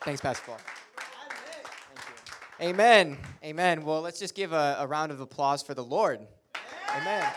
Thanks, 0.00 0.20
thanks 0.20 0.40
Pastor 0.40 0.44
Paul. 0.46 0.60
Amen. 2.60 3.18
Amen. 3.44 3.84
Well, 3.84 4.00
let's 4.00 4.18
just 4.18 4.34
give 4.34 4.52
a, 4.52 4.76
a 4.78 4.86
round 4.86 5.12
of 5.12 5.20
applause 5.20 5.62
for 5.62 5.74
the 5.74 5.84
Lord. 5.84 6.20
Amen. 6.96 7.30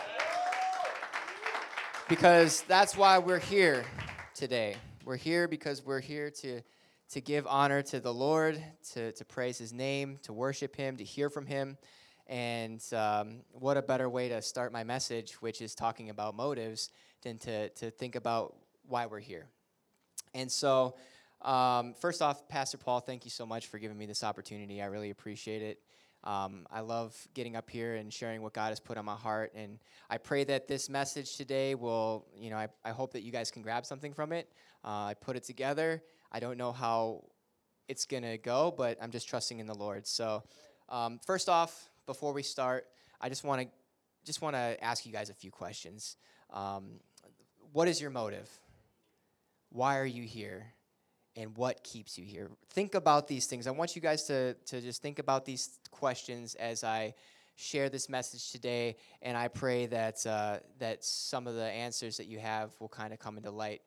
Because 2.08 2.62
that's 2.62 2.96
why 2.96 3.18
we're 3.18 3.40
here 3.40 3.84
today. 4.34 4.76
We're 5.04 5.16
here 5.16 5.48
because 5.48 5.84
we're 5.84 6.00
here 6.00 6.30
to, 6.30 6.62
to 7.10 7.20
give 7.20 7.46
honor 7.46 7.82
to 7.82 8.00
the 8.00 8.14
Lord, 8.14 8.62
to, 8.94 9.12
to 9.12 9.24
praise 9.24 9.58
his 9.58 9.72
name, 9.72 10.18
to 10.22 10.32
worship 10.32 10.76
him, 10.76 10.96
to 10.96 11.04
hear 11.04 11.28
from 11.28 11.46
him. 11.46 11.76
And 12.26 12.82
um, 12.94 13.40
what 13.52 13.76
a 13.76 13.82
better 13.82 14.08
way 14.08 14.28
to 14.28 14.40
start 14.40 14.72
my 14.72 14.84
message, 14.84 15.34
which 15.34 15.60
is 15.60 15.74
talking 15.74 16.10
about 16.10 16.36
motives, 16.36 16.90
than 17.22 17.38
to, 17.38 17.68
to 17.70 17.90
think 17.90 18.14
about 18.14 18.54
why 18.86 19.06
we're 19.06 19.20
here. 19.20 19.46
And 20.34 20.50
so, 20.50 20.94
um, 21.46 21.94
first 21.94 22.20
off, 22.20 22.48
Pastor 22.48 22.76
Paul, 22.76 23.00
thank 23.00 23.24
you 23.24 23.30
so 23.30 23.46
much 23.46 23.68
for 23.68 23.78
giving 23.78 23.96
me 23.96 24.04
this 24.04 24.22
opportunity. 24.24 24.82
I 24.82 24.86
really 24.86 25.10
appreciate 25.10 25.62
it. 25.62 25.80
Um, 26.24 26.66
I 26.72 26.80
love 26.80 27.16
getting 27.34 27.54
up 27.54 27.70
here 27.70 27.94
and 27.94 28.12
sharing 28.12 28.42
what 28.42 28.52
God 28.52 28.70
has 28.70 28.80
put 28.80 28.98
on 28.98 29.04
my 29.04 29.14
heart. 29.14 29.52
And 29.54 29.78
I 30.10 30.18
pray 30.18 30.42
that 30.44 30.66
this 30.66 30.90
message 30.90 31.36
today 31.36 31.76
will, 31.76 32.26
you 32.36 32.50
know, 32.50 32.56
I, 32.56 32.66
I 32.84 32.90
hope 32.90 33.12
that 33.12 33.22
you 33.22 33.30
guys 33.30 33.52
can 33.52 33.62
grab 33.62 33.86
something 33.86 34.12
from 34.12 34.32
it. 34.32 34.50
Uh, 34.84 35.06
I 35.06 35.14
put 35.14 35.36
it 35.36 35.44
together. 35.44 36.02
I 36.32 36.40
don't 36.40 36.58
know 36.58 36.72
how 36.72 37.22
it's 37.88 38.04
to 38.06 38.38
go, 38.38 38.74
but 38.76 38.98
I'm 39.00 39.12
just 39.12 39.28
trusting 39.28 39.60
in 39.60 39.66
the 39.66 39.74
Lord. 39.74 40.06
So, 40.06 40.42
um, 40.88 41.20
first 41.24 41.48
off, 41.48 41.88
before 42.06 42.32
we 42.32 42.42
start, 42.42 42.86
I 43.20 43.28
just 43.28 43.44
want 43.44 43.62
to 43.62 43.68
just 44.24 44.42
want 44.42 44.56
to 44.56 44.76
ask 44.82 45.06
you 45.06 45.12
guys 45.12 45.30
a 45.30 45.34
few 45.34 45.52
questions. 45.52 46.16
Um, 46.52 46.98
what 47.72 47.86
is 47.86 48.00
your 48.00 48.10
motive? 48.10 48.50
Why 49.70 49.98
are 49.98 50.06
you 50.06 50.24
here? 50.24 50.72
And 51.36 51.54
what 51.56 51.84
keeps 51.84 52.16
you 52.16 52.24
here? 52.24 52.50
Think 52.70 52.94
about 52.94 53.28
these 53.28 53.46
things. 53.46 53.66
I 53.66 53.70
want 53.70 53.94
you 53.94 54.00
guys 54.00 54.24
to, 54.24 54.54
to 54.54 54.80
just 54.80 55.02
think 55.02 55.18
about 55.18 55.44
these 55.44 55.78
questions 55.90 56.54
as 56.54 56.82
I 56.82 57.14
share 57.56 57.88
this 57.88 58.08
message 58.08 58.50
today, 58.52 58.96
and 59.22 59.36
I 59.36 59.48
pray 59.48 59.86
that 59.86 60.26
uh, 60.26 60.58
that 60.78 61.04
some 61.04 61.46
of 61.46 61.54
the 61.54 61.64
answers 61.64 62.18
that 62.18 62.26
you 62.26 62.38
have 62.38 62.72
will 62.80 62.88
kind 62.88 63.12
of 63.12 63.18
come 63.18 63.38
into 63.38 63.50
light 63.50 63.82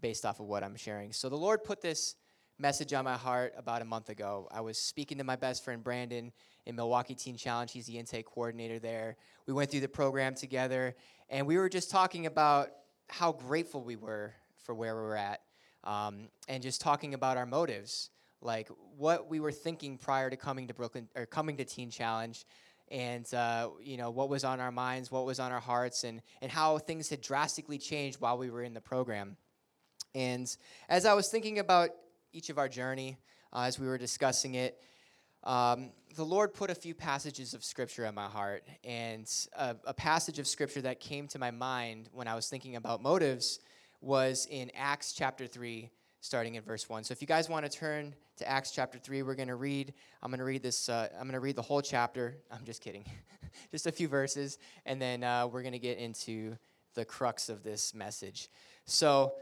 based 0.00 0.24
off 0.24 0.40
of 0.40 0.46
what 0.46 0.64
I'm 0.64 0.76
sharing. 0.76 1.12
So 1.12 1.28
the 1.28 1.36
Lord 1.36 1.62
put 1.62 1.80
this 1.80 2.16
message 2.58 2.92
on 2.92 3.04
my 3.04 3.16
heart 3.16 3.54
about 3.56 3.82
a 3.82 3.84
month 3.84 4.08
ago. 4.08 4.48
I 4.50 4.60
was 4.60 4.78
speaking 4.78 5.18
to 5.18 5.24
my 5.24 5.36
best 5.36 5.64
friend 5.64 5.82
Brandon 5.84 6.32
in 6.66 6.76
Milwaukee 6.76 7.14
Teen 7.14 7.36
Challenge. 7.36 7.70
He's 7.70 7.86
the 7.86 7.98
intake 7.98 8.26
coordinator 8.26 8.78
there. 8.78 9.16
We 9.46 9.52
went 9.52 9.70
through 9.70 9.80
the 9.80 9.88
program 9.88 10.34
together, 10.34 10.96
and 11.28 11.46
we 11.46 11.56
were 11.58 11.68
just 11.68 11.90
talking 11.90 12.26
about 12.26 12.70
how 13.08 13.32
grateful 13.32 13.84
we 13.84 13.96
were 13.96 14.32
for 14.62 14.74
where 14.74 14.96
we 14.96 15.02
were 15.02 15.16
at, 15.16 15.41
um, 15.84 16.28
and 16.48 16.62
just 16.62 16.80
talking 16.80 17.14
about 17.14 17.36
our 17.36 17.46
motives, 17.46 18.10
like 18.40 18.68
what 18.96 19.28
we 19.28 19.40
were 19.40 19.52
thinking 19.52 19.98
prior 19.98 20.30
to 20.30 20.36
coming 20.36 20.68
to 20.68 20.74
Brooklyn 20.74 21.08
or 21.14 21.26
coming 21.26 21.56
to 21.56 21.64
Teen 21.64 21.90
Challenge, 21.90 22.44
and 22.90 23.32
uh, 23.34 23.70
you 23.80 23.96
know 23.96 24.10
what 24.10 24.28
was 24.28 24.44
on 24.44 24.60
our 24.60 24.72
minds, 24.72 25.10
what 25.10 25.24
was 25.24 25.40
on 25.40 25.52
our 25.52 25.60
hearts, 25.60 26.04
and 26.04 26.22
and 26.40 26.50
how 26.50 26.78
things 26.78 27.08
had 27.08 27.20
drastically 27.20 27.78
changed 27.78 28.20
while 28.20 28.38
we 28.38 28.50
were 28.50 28.62
in 28.62 28.74
the 28.74 28.80
program. 28.80 29.36
And 30.14 30.54
as 30.88 31.06
I 31.06 31.14
was 31.14 31.28
thinking 31.28 31.58
about 31.58 31.90
each 32.32 32.50
of 32.50 32.58
our 32.58 32.68
journey, 32.68 33.16
uh, 33.52 33.62
as 33.62 33.78
we 33.78 33.86
were 33.86 33.98
discussing 33.98 34.54
it, 34.54 34.78
um, 35.44 35.90
the 36.14 36.24
Lord 36.24 36.54
put 36.54 36.70
a 36.70 36.74
few 36.74 36.94
passages 36.94 37.54
of 37.54 37.64
Scripture 37.64 38.04
in 38.04 38.14
my 38.14 38.26
heart. 38.26 38.64
And 38.84 39.28
a, 39.56 39.76
a, 39.86 39.94
passage 39.94 40.38
of 40.38 40.46
Scripture 40.46 40.82
that 40.82 41.00
came 41.00 41.26
to 41.28 41.38
my 41.38 41.50
mind 41.50 42.08
when 42.12 42.28
I 42.28 42.34
was 42.34 42.48
thinking 42.48 42.76
about 42.76 43.02
motives 43.02 43.58
was 44.02 44.46
in 44.50 44.70
Acts 44.74 45.12
chapter 45.12 45.46
3, 45.46 45.88
starting 46.20 46.56
in 46.56 46.62
verse 46.62 46.88
1. 46.88 47.04
So 47.04 47.12
if 47.12 47.20
you 47.20 47.26
guys 47.26 47.48
want 47.48 47.64
to 47.64 47.70
turn 47.70 48.14
to 48.36 48.48
Acts 48.48 48.72
chapter 48.72 48.98
3, 48.98 49.22
we're 49.22 49.34
going 49.34 49.48
to 49.48 49.54
read, 49.54 49.94
I'm 50.22 50.30
going 50.30 50.38
to 50.38 50.44
read 50.44 50.62
this, 50.62 50.88
uh, 50.88 51.08
I'm 51.14 51.22
going 51.22 51.32
to 51.34 51.40
read 51.40 51.56
the 51.56 51.62
whole 51.62 51.80
chapter. 51.80 52.36
I'm 52.50 52.64
just 52.64 52.82
kidding. 52.82 53.04
just 53.70 53.86
a 53.86 53.92
few 53.92 54.08
verses. 54.08 54.58
And 54.84 55.00
then 55.00 55.22
uh, 55.22 55.46
we're 55.46 55.62
going 55.62 55.72
to 55.72 55.78
get 55.78 55.98
into 55.98 56.56
the 56.94 57.04
crux 57.04 57.48
of 57.48 57.62
this 57.62 57.94
message. 57.94 58.50
So, 58.84 59.34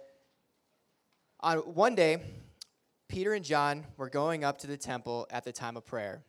on 1.40 1.58
one 1.58 1.94
day, 1.94 2.18
Peter 3.08 3.32
and 3.32 3.44
John 3.44 3.86
were 3.96 4.10
going 4.10 4.44
up 4.44 4.58
to 4.58 4.66
the 4.66 4.76
temple 4.76 5.26
at 5.30 5.42
the 5.42 5.52
time 5.52 5.76
of 5.76 5.86
prayer. 5.86 6.22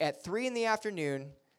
At 0.00 0.24
three 0.24 0.46
in 0.46 0.54
the 0.54 0.64
afternoon, 0.64 1.30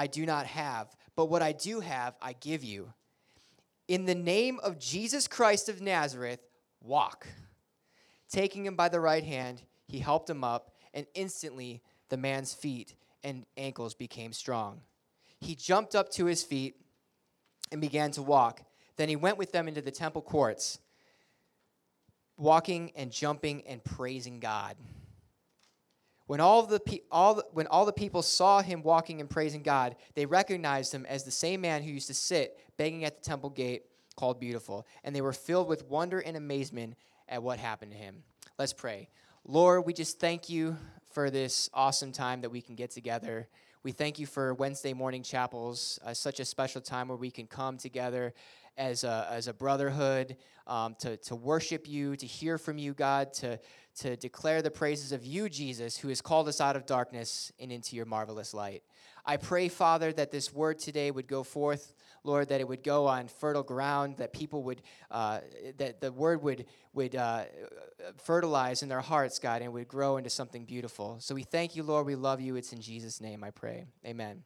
I 0.00 0.06
do 0.06 0.24
not 0.24 0.46
have, 0.46 0.96
but 1.14 1.26
what 1.26 1.42
I 1.42 1.52
do 1.52 1.80
have, 1.80 2.14
I 2.22 2.32
give 2.32 2.64
you. 2.64 2.94
In 3.86 4.06
the 4.06 4.14
name 4.14 4.58
of 4.62 4.78
Jesus 4.78 5.28
Christ 5.28 5.68
of 5.68 5.82
Nazareth, 5.82 6.40
walk. 6.80 7.26
Taking 8.30 8.64
him 8.64 8.76
by 8.76 8.88
the 8.88 8.98
right 8.98 9.22
hand, 9.22 9.60
he 9.86 9.98
helped 9.98 10.30
him 10.30 10.42
up, 10.42 10.72
and 10.94 11.04
instantly 11.12 11.82
the 12.08 12.16
man's 12.16 12.54
feet 12.54 12.94
and 13.22 13.44
ankles 13.58 13.92
became 13.92 14.32
strong. 14.32 14.80
He 15.38 15.54
jumped 15.54 15.94
up 15.94 16.10
to 16.12 16.24
his 16.24 16.42
feet 16.42 16.76
and 17.70 17.82
began 17.82 18.10
to 18.12 18.22
walk. 18.22 18.62
Then 18.96 19.10
he 19.10 19.16
went 19.16 19.36
with 19.36 19.52
them 19.52 19.68
into 19.68 19.82
the 19.82 19.90
temple 19.90 20.22
courts, 20.22 20.78
walking 22.38 22.90
and 22.96 23.12
jumping 23.12 23.66
and 23.66 23.84
praising 23.84 24.40
God. 24.40 24.76
When 26.30 26.38
all, 26.38 26.62
the 26.62 26.78
pe- 26.78 27.00
all 27.10 27.34
the, 27.34 27.44
when 27.54 27.66
all 27.66 27.84
the 27.84 27.92
people 27.92 28.22
saw 28.22 28.62
him 28.62 28.84
walking 28.84 29.20
and 29.20 29.28
praising 29.28 29.64
God, 29.64 29.96
they 30.14 30.26
recognized 30.26 30.94
him 30.94 31.04
as 31.06 31.24
the 31.24 31.32
same 31.32 31.60
man 31.60 31.82
who 31.82 31.90
used 31.90 32.06
to 32.06 32.14
sit 32.14 32.56
begging 32.76 33.04
at 33.04 33.20
the 33.20 33.28
temple 33.28 33.50
gate 33.50 33.82
called 34.14 34.38
Beautiful, 34.38 34.86
and 35.02 35.12
they 35.12 35.22
were 35.22 35.32
filled 35.32 35.66
with 35.66 35.84
wonder 35.86 36.20
and 36.20 36.36
amazement 36.36 36.94
at 37.28 37.42
what 37.42 37.58
happened 37.58 37.90
to 37.90 37.98
him. 37.98 38.22
Let's 38.60 38.72
pray. 38.72 39.08
Lord, 39.44 39.84
we 39.86 39.92
just 39.92 40.20
thank 40.20 40.48
you 40.48 40.76
for 41.10 41.30
this 41.30 41.68
awesome 41.74 42.12
time 42.12 42.42
that 42.42 42.50
we 42.50 42.60
can 42.60 42.76
get 42.76 42.92
together. 42.92 43.48
We 43.82 43.90
thank 43.90 44.20
you 44.20 44.26
for 44.26 44.54
Wednesday 44.54 44.92
morning 44.92 45.24
chapels, 45.24 45.98
uh, 46.04 46.14
such 46.14 46.38
a 46.38 46.44
special 46.44 46.80
time 46.80 47.08
where 47.08 47.18
we 47.18 47.32
can 47.32 47.48
come 47.48 47.76
together 47.76 48.34
as 48.76 49.02
a, 49.02 49.26
as 49.28 49.48
a 49.48 49.52
brotherhood 49.52 50.36
um, 50.68 50.94
to, 51.00 51.16
to 51.16 51.34
worship 51.34 51.88
you, 51.88 52.14
to 52.14 52.26
hear 52.26 52.56
from 52.56 52.78
you, 52.78 52.94
God, 52.94 53.32
to, 53.34 53.58
to 53.98 54.16
declare 54.16 54.62
the 54.62 54.70
praises 54.70 55.12
of 55.12 55.24
you, 55.24 55.48
Jesus, 55.48 55.96
who 55.96 56.08
has 56.08 56.20
called 56.20 56.48
us 56.48 56.60
out 56.60 56.76
of 56.76 56.86
darkness 56.86 57.52
and 57.58 57.72
into 57.72 57.96
your 57.96 58.06
marvelous 58.06 58.54
light. 58.54 58.82
I 59.26 59.36
pray, 59.36 59.68
Father, 59.68 60.12
that 60.12 60.30
this 60.30 60.52
word 60.52 60.78
today 60.78 61.10
would 61.10 61.26
go 61.26 61.42
forth, 61.42 61.94
Lord, 62.24 62.48
that 62.48 62.60
it 62.60 62.68
would 62.68 62.82
go 62.82 63.06
on 63.06 63.28
fertile 63.28 63.62
ground, 63.62 64.16
that 64.18 64.32
people 64.32 64.62
would, 64.64 64.82
uh, 65.10 65.40
that 65.76 66.00
the 66.00 66.12
word 66.12 66.42
would, 66.42 66.66
would 66.94 67.14
uh, 67.14 67.44
fertilize 68.16 68.82
in 68.82 68.88
their 68.88 69.00
hearts, 69.00 69.38
God, 69.38 69.62
and 69.62 69.72
would 69.72 69.88
grow 69.88 70.16
into 70.16 70.30
something 70.30 70.64
beautiful. 70.64 71.16
So 71.20 71.34
we 71.34 71.42
thank 71.42 71.76
you, 71.76 71.82
Lord. 71.82 72.06
We 72.06 72.14
love 72.14 72.40
you. 72.40 72.56
It's 72.56 72.72
in 72.72 72.80
Jesus' 72.80 73.20
name 73.20 73.44
I 73.44 73.50
pray. 73.50 73.84
Amen. 74.06 74.42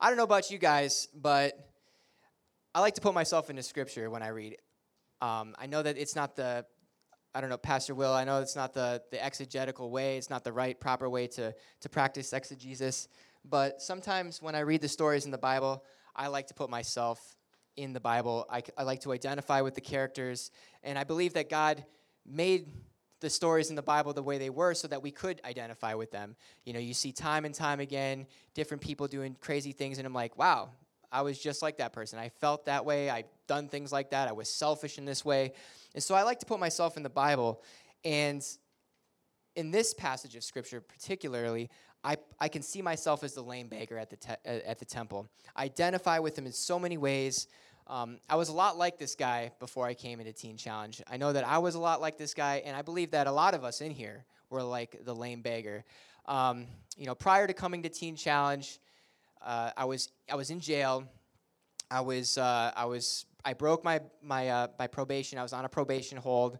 I 0.00 0.08
don't 0.08 0.16
know 0.18 0.24
about 0.24 0.50
you 0.50 0.58
guys, 0.58 1.08
but 1.14 1.70
I 2.74 2.80
like 2.80 2.94
to 2.96 3.00
put 3.00 3.14
myself 3.14 3.48
into 3.48 3.62
scripture 3.62 4.10
when 4.10 4.22
I 4.22 4.28
read. 4.28 4.56
Um, 5.22 5.54
I 5.58 5.64
know 5.66 5.82
that 5.82 5.96
it's 5.96 6.14
not 6.14 6.36
the 6.36 6.66
I 7.36 7.42
don't 7.42 7.50
know, 7.50 7.58
Pastor 7.58 7.94
Will, 7.94 8.14
I 8.14 8.24
know 8.24 8.40
it's 8.40 8.56
not 8.56 8.72
the, 8.72 9.02
the 9.10 9.22
exegetical 9.22 9.90
way, 9.90 10.16
it's 10.16 10.30
not 10.30 10.42
the 10.42 10.54
right, 10.54 10.80
proper 10.80 11.06
way 11.06 11.26
to, 11.26 11.54
to 11.80 11.88
practice 11.90 12.32
exegesis, 12.32 13.08
but 13.44 13.82
sometimes 13.82 14.40
when 14.40 14.54
I 14.54 14.60
read 14.60 14.80
the 14.80 14.88
stories 14.88 15.26
in 15.26 15.30
the 15.30 15.36
Bible, 15.36 15.84
I 16.14 16.28
like 16.28 16.46
to 16.46 16.54
put 16.54 16.70
myself 16.70 17.36
in 17.76 17.92
the 17.92 18.00
Bible. 18.00 18.46
I, 18.50 18.62
I 18.78 18.84
like 18.84 19.02
to 19.02 19.12
identify 19.12 19.60
with 19.60 19.74
the 19.74 19.82
characters, 19.82 20.50
and 20.82 20.98
I 20.98 21.04
believe 21.04 21.34
that 21.34 21.50
God 21.50 21.84
made 22.24 22.68
the 23.20 23.28
stories 23.28 23.68
in 23.68 23.76
the 23.76 23.82
Bible 23.82 24.14
the 24.14 24.22
way 24.22 24.38
they 24.38 24.48
were 24.48 24.72
so 24.72 24.88
that 24.88 25.02
we 25.02 25.10
could 25.10 25.42
identify 25.44 25.92
with 25.92 26.10
them. 26.10 26.36
You 26.64 26.72
know, 26.72 26.80
you 26.80 26.94
see 26.94 27.12
time 27.12 27.44
and 27.44 27.54
time 27.54 27.80
again 27.80 28.26
different 28.54 28.82
people 28.82 29.08
doing 29.08 29.36
crazy 29.42 29.72
things, 29.72 29.98
and 29.98 30.06
I'm 30.06 30.14
like, 30.14 30.38
wow, 30.38 30.70
I 31.10 31.22
was 31.22 31.38
just 31.38 31.62
like 31.62 31.78
that 31.78 31.92
person. 31.92 32.18
I 32.18 32.28
felt 32.28 32.66
that 32.66 32.84
way. 32.84 33.10
I've 33.10 33.26
done 33.46 33.68
things 33.68 33.92
like 33.92 34.10
that. 34.10 34.28
I 34.28 34.32
was 34.32 34.48
selfish 34.48 34.98
in 34.98 35.04
this 35.04 35.24
way. 35.24 35.52
And 35.94 36.02
so 36.02 36.14
I 36.14 36.22
like 36.22 36.40
to 36.40 36.46
put 36.46 36.60
myself 36.60 36.96
in 36.96 37.02
the 37.02 37.10
Bible. 37.10 37.62
And 38.04 38.44
in 39.54 39.70
this 39.70 39.94
passage 39.94 40.36
of 40.36 40.44
Scripture, 40.44 40.80
particularly, 40.80 41.70
I, 42.04 42.18
I 42.38 42.48
can 42.48 42.62
see 42.62 42.82
myself 42.82 43.24
as 43.24 43.34
the 43.34 43.42
lame 43.42 43.68
beggar 43.68 43.98
at 43.98 44.10
the, 44.10 44.16
te- 44.16 44.44
at 44.44 44.78
the 44.78 44.84
temple. 44.84 45.28
I 45.56 45.64
identify 45.64 46.18
with 46.18 46.38
him 46.38 46.46
in 46.46 46.52
so 46.52 46.78
many 46.78 46.98
ways. 46.98 47.48
Um, 47.88 48.18
I 48.28 48.36
was 48.36 48.48
a 48.48 48.52
lot 48.52 48.76
like 48.76 48.98
this 48.98 49.14
guy 49.14 49.52
before 49.60 49.86
I 49.86 49.94
came 49.94 50.20
into 50.20 50.32
Teen 50.32 50.56
Challenge. 50.56 51.02
I 51.08 51.16
know 51.16 51.32
that 51.32 51.46
I 51.46 51.58
was 51.58 51.74
a 51.74 51.80
lot 51.80 52.00
like 52.00 52.18
this 52.18 52.34
guy, 52.34 52.62
and 52.64 52.76
I 52.76 52.82
believe 52.82 53.12
that 53.12 53.26
a 53.26 53.32
lot 53.32 53.54
of 53.54 53.64
us 53.64 53.80
in 53.80 53.90
here 53.90 54.24
were 54.50 54.62
like 54.62 55.04
the 55.04 55.14
lame 55.14 55.42
beggar. 55.42 55.84
Um, 56.26 56.66
you 56.96 57.06
know, 57.06 57.14
prior 57.14 57.46
to 57.46 57.54
coming 57.54 57.82
to 57.84 57.88
Teen 57.88 58.16
Challenge, 58.16 58.78
uh, 59.42 59.70
I 59.76 59.84
was 59.84 60.10
I 60.30 60.34
was 60.34 60.50
in 60.50 60.60
jail. 60.60 61.04
I 61.90 62.00
was 62.00 62.38
uh, 62.38 62.72
I 62.76 62.84
was 62.84 63.26
I 63.44 63.52
broke 63.52 63.84
my 63.84 64.00
my 64.22 64.48
uh, 64.48 64.66
my 64.78 64.86
probation. 64.86 65.38
I 65.38 65.42
was 65.42 65.52
on 65.52 65.64
a 65.64 65.68
probation 65.68 66.18
hold, 66.18 66.58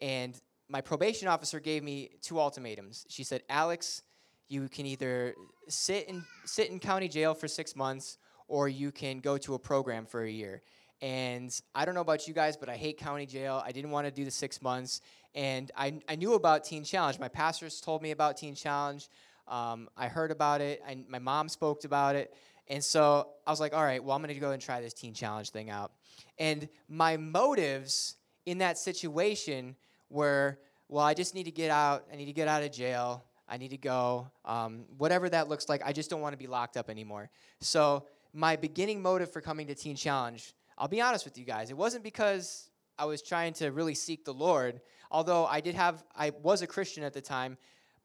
and 0.00 0.40
my 0.68 0.80
probation 0.80 1.28
officer 1.28 1.60
gave 1.60 1.82
me 1.82 2.10
two 2.22 2.38
ultimatums. 2.38 3.06
She 3.08 3.24
said, 3.24 3.42
"Alex, 3.48 4.02
you 4.48 4.68
can 4.68 4.86
either 4.86 5.34
sit 5.68 6.08
in 6.08 6.24
sit 6.44 6.70
in 6.70 6.78
county 6.78 7.08
jail 7.08 7.34
for 7.34 7.48
six 7.48 7.74
months, 7.74 8.18
or 8.46 8.68
you 8.68 8.92
can 8.92 9.18
go 9.18 9.36
to 9.38 9.54
a 9.54 9.58
program 9.58 10.06
for 10.06 10.22
a 10.22 10.30
year." 10.30 10.62
And 11.00 11.56
I 11.74 11.84
don't 11.84 11.94
know 11.94 12.00
about 12.00 12.26
you 12.26 12.34
guys, 12.34 12.56
but 12.56 12.68
I 12.68 12.76
hate 12.76 12.98
county 12.98 13.26
jail. 13.26 13.62
I 13.64 13.70
didn't 13.70 13.92
want 13.92 14.06
to 14.06 14.10
do 14.10 14.24
the 14.24 14.30
six 14.30 14.60
months. 14.60 15.00
And 15.34 15.70
I, 15.76 16.00
I 16.08 16.16
knew 16.16 16.34
about 16.34 16.64
Teen 16.64 16.82
Challenge. 16.82 17.20
My 17.20 17.28
pastors 17.28 17.80
told 17.80 18.02
me 18.02 18.10
about 18.10 18.36
Teen 18.36 18.54
Challenge. 18.54 19.08
Um, 19.48 19.88
I 19.96 20.08
heard 20.08 20.30
about 20.30 20.60
it. 20.60 20.82
My 21.08 21.18
mom 21.18 21.48
spoke 21.48 21.84
about 21.84 22.16
it. 22.16 22.34
And 22.68 22.84
so 22.84 23.28
I 23.46 23.50
was 23.50 23.60
like, 23.60 23.74
all 23.74 23.82
right, 23.82 24.02
well, 24.02 24.14
I'm 24.14 24.22
going 24.22 24.34
to 24.34 24.40
go 24.40 24.50
and 24.50 24.60
try 24.60 24.80
this 24.80 24.92
Teen 24.92 25.14
Challenge 25.14 25.50
thing 25.50 25.70
out. 25.70 25.92
And 26.38 26.68
my 26.88 27.16
motives 27.16 28.16
in 28.44 28.58
that 28.58 28.76
situation 28.78 29.74
were, 30.10 30.58
well, 30.88 31.04
I 31.04 31.14
just 31.14 31.34
need 31.34 31.44
to 31.44 31.50
get 31.50 31.70
out. 31.70 32.06
I 32.12 32.16
need 32.16 32.26
to 32.26 32.32
get 32.32 32.46
out 32.46 32.62
of 32.62 32.70
jail. 32.72 33.24
I 33.48 33.56
need 33.56 33.70
to 33.70 33.78
go. 33.78 34.30
Um, 34.44 34.84
whatever 34.98 35.28
that 35.30 35.48
looks 35.48 35.68
like, 35.68 35.82
I 35.84 35.92
just 35.92 36.10
don't 36.10 36.20
want 36.20 36.34
to 36.34 36.38
be 36.38 36.46
locked 36.46 36.76
up 36.76 36.90
anymore. 36.90 37.30
So 37.60 38.06
my 38.34 38.56
beginning 38.56 39.00
motive 39.00 39.32
for 39.32 39.40
coming 39.40 39.66
to 39.68 39.74
Teen 39.74 39.96
Challenge 39.96 40.54
I'll 40.78 40.88
be 40.88 41.00
honest 41.00 41.24
with 41.24 41.36
you 41.36 41.44
guys. 41.44 41.70
It 41.70 41.76
wasn't 41.76 42.04
because 42.04 42.70
I 42.98 43.04
was 43.04 43.20
trying 43.20 43.52
to 43.54 43.72
really 43.72 43.94
seek 43.94 44.24
the 44.24 44.32
Lord, 44.32 44.80
although 45.10 45.44
I 45.44 45.60
did 45.60 45.74
have, 45.74 46.04
I 46.16 46.30
was 46.42 46.62
a 46.62 46.68
Christian 46.68 47.02
at 47.02 47.12
the 47.12 47.20
time, 47.20 47.58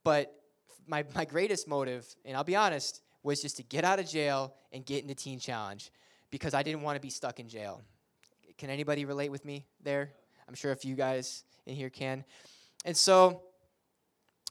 but 0.04 0.34
my, 0.88 1.04
my 1.16 1.26
greatest 1.26 1.68
motive, 1.68 2.06
and 2.26 2.36
I'll 2.36 2.44
be 2.44 2.56
honest, 2.56 3.02
was 3.24 3.42
just 3.42 3.58
to 3.58 3.64
get 3.64 3.84
out 3.84 4.00
of 4.00 4.08
jail 4.08 4.54
and 4.72 4.86
get 4.86 5.02
into 5.02 5.16
Teen 5.16 5.40
Challenge 5.40 5.92
because 6.30 6.54
I 6.54 6.64
didn't 6.64 6.82
want 6.82 6.96
to 6.96 7.02
be 7.02 7.10
stuck 7.10 7.40
in 7.40 7.48
jail. 7.48 7.82
Can 8.58 8.70
anybody 8.70 9.06
relate 9.06 9.30
with 9.30 9.46
me 9.46 9.66
there? 9.82 10.12
I'm 10.48 10.56
sure 10.56 10.72
if 10.72 10.84
you 10.84 10.96
guys 10.96 11.44
in 11.66 11.76
here 11.76 11.90
can. 11.90 12.26
And 12.86 12.96
so 12.96 13.42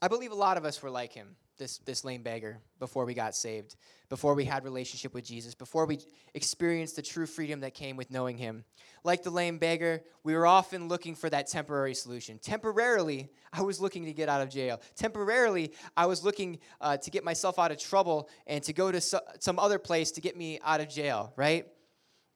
I 0.01 0.09
believe 0.09 0.33
a 0.33 0.37
lot 0.37 0.57
of 0.57 0.65
us 0.65 0.83
were 0.83 0.91
like 0.91 1.13
him 1.13 1.37
this, 1.59 1.79
this 1.79 2.05
lame 2.05 2.23
beggar 2.23 2.59
before 2.79 3.05
we 3.05 3.15
got 3.15 3.35
saved, 3.35 3.77
before 4.09 4.35
we 4.35 4.45
had 4.45 4.65
relationship 4.65 5.15
with 5.15 5.25
Jesus, 5.25 5.55
before 5.55 5.87
we 5.87 6.01
experienced 6.35 6.97
the 6.97 7.03
true 7.03 7.27
freedom 7.27 7.61
that 7.61 7.75
came 7.75 7.97
with 7.97 8.11
knowing 8.11 8.37
him. 8.37 8.65
Like 9.05 9.23
the 9.23 9.31
lame 9.31 9.59
beggar, 9.59 10.03
we 10.25 10.35
were 10.35 10.47
often 10.47 10.89
looking 10.89 11.15
for 11.15 11.31
that 11.31 11.49
temporary 11.49 11.95
solution. 11.95 12.39
Temporarily, 12.39 13.31
I 13.53 13.63
was 13.63 13.81
looking 13.81 14.05
to 14.07 14.13
get 14.13 14.29
out 14.29 14.43
of 14.43 14.51
jail. 14.51 14.81
Temporarily, 14.97 15.73
I 15.97 16.07
was 16.07 16.25
looking 16.25 16.59
uh, 16.81 16.97
to 16.99 17.11
get 17.11 17.25
myself 17.25 17.59
out 17.59 17.71
of 17.71 17.79
trouble 17.79 18.29
and 18.47 18.63
to 18.65 18.73
go 18.73 18.91
to 18.91 19.01
so, 19.01 19.21
some 19.41 19.59
other 19.59 19.79
place 19.79 20.13
to 20.13 20.21
get 20.21 20.37
me 20.37 20.59
out 20.65 20.81
of 20.81 20.89
jail, 20.89 21.33
right? 21.37 21.67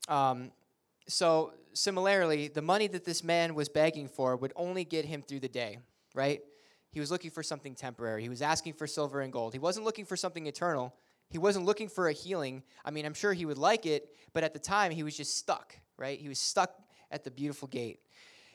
Um, 0.08 0.52
so, 1.08 1.52
similarly, 1.72 2.48
the 2.48 2.62
money 2.62 2.86
that 2.88 3.04
this 3.04 3.22
man 3.22 3.54
was 3.54 3.68
begging 3.68 4.08
for 4.08 4.36
would 4.36 4.52
only 4.56 4.84
get 4.84 5.04
him 5.04 5.22
through 5.22 5.40
the 5.40 5.48
day, 5.48 5.78
right? 6.14 6.40
He 6.96 7.00
was 7.00 7.10
looking 7.10 7.30
for 7.30 7.42
something 7.42 7.74
temporary. 7.74 8.22
He 8.22 8.30
was 8.30 8.40
asking 8.40 8.72
for 8.72 8.86
silver 8.86 9.20
and 9.20 9.30
gold. 9.30 9.52
He 9.52 9.58
wasn't 9.58 9.84
looking 9.84 10.06
for 10.06 10.16
something 10.16 10.46
eternal. 10.46 10.94
He 11.28 11.36
wasn't 11.36 11.66
looking 11.66 11.90
for 11.90 12.08
a 12.08 12.12
healing. 12.14 12.62
I 12.86 12.90
mean, 12.90 13.04
I'm 13.04 13.12
sure 13.12 13.34
he 13.34 13.44
would 13.44 13.58
like 13.58 13.84
it, 13.84 14.16
but 14.32 14.42
at 14.44 14.54
the 14.54 14.58
time, 14.58 14.90
he 14.92 15.02
was 15.02 15.14
just 15.14 15.36
stuck, 15.36 15.78
right? 15.98 16.18
He 16.18 16.30
was 16.30 16.38
stuck 16.38 16.70
at 17.10 17.22
the 17.22 17.30
beautiful 17.30 17.68
gate. 17.68 18.00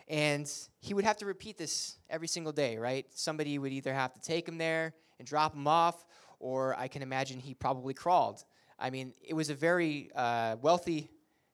And 0.07 0.51
he 0.79 0.95
would 0.95 1.05
have 1.05 1.17
to 1.17 1.27
repeat 1.27 1.59
this 1.59 1.97
every 2.09 2.27
single 2.27 2.51
day, 2.51 2.79
right? 2.79 3.05
Somebody 3.13 3.59
would 3.59 3.73
either 3.73 3.93
have 3.93 4.11
to 4.15 4.19
take 4.19 4.47
him 4.47 4.57
there 4.57 4.95
and 5.19 5.27
drop 5.27 5.53
him 5.53 5.67
off, 5.67 6.03
or 6.39 6.75
I 6.79 6.87
can 6.87 7.03
imagine 7.03 7.39
he 7.39 7.53
probably 7.53 7.93
crawled. 7.93 8.43
I 8.79 8.89
mean, 8.89 9.13
it 9.21 9.35
was 9.35 9.51
a 9.51 9.55
very 9.55 10.09
uh, 10.15 10.55
wealthy 10.63 11.11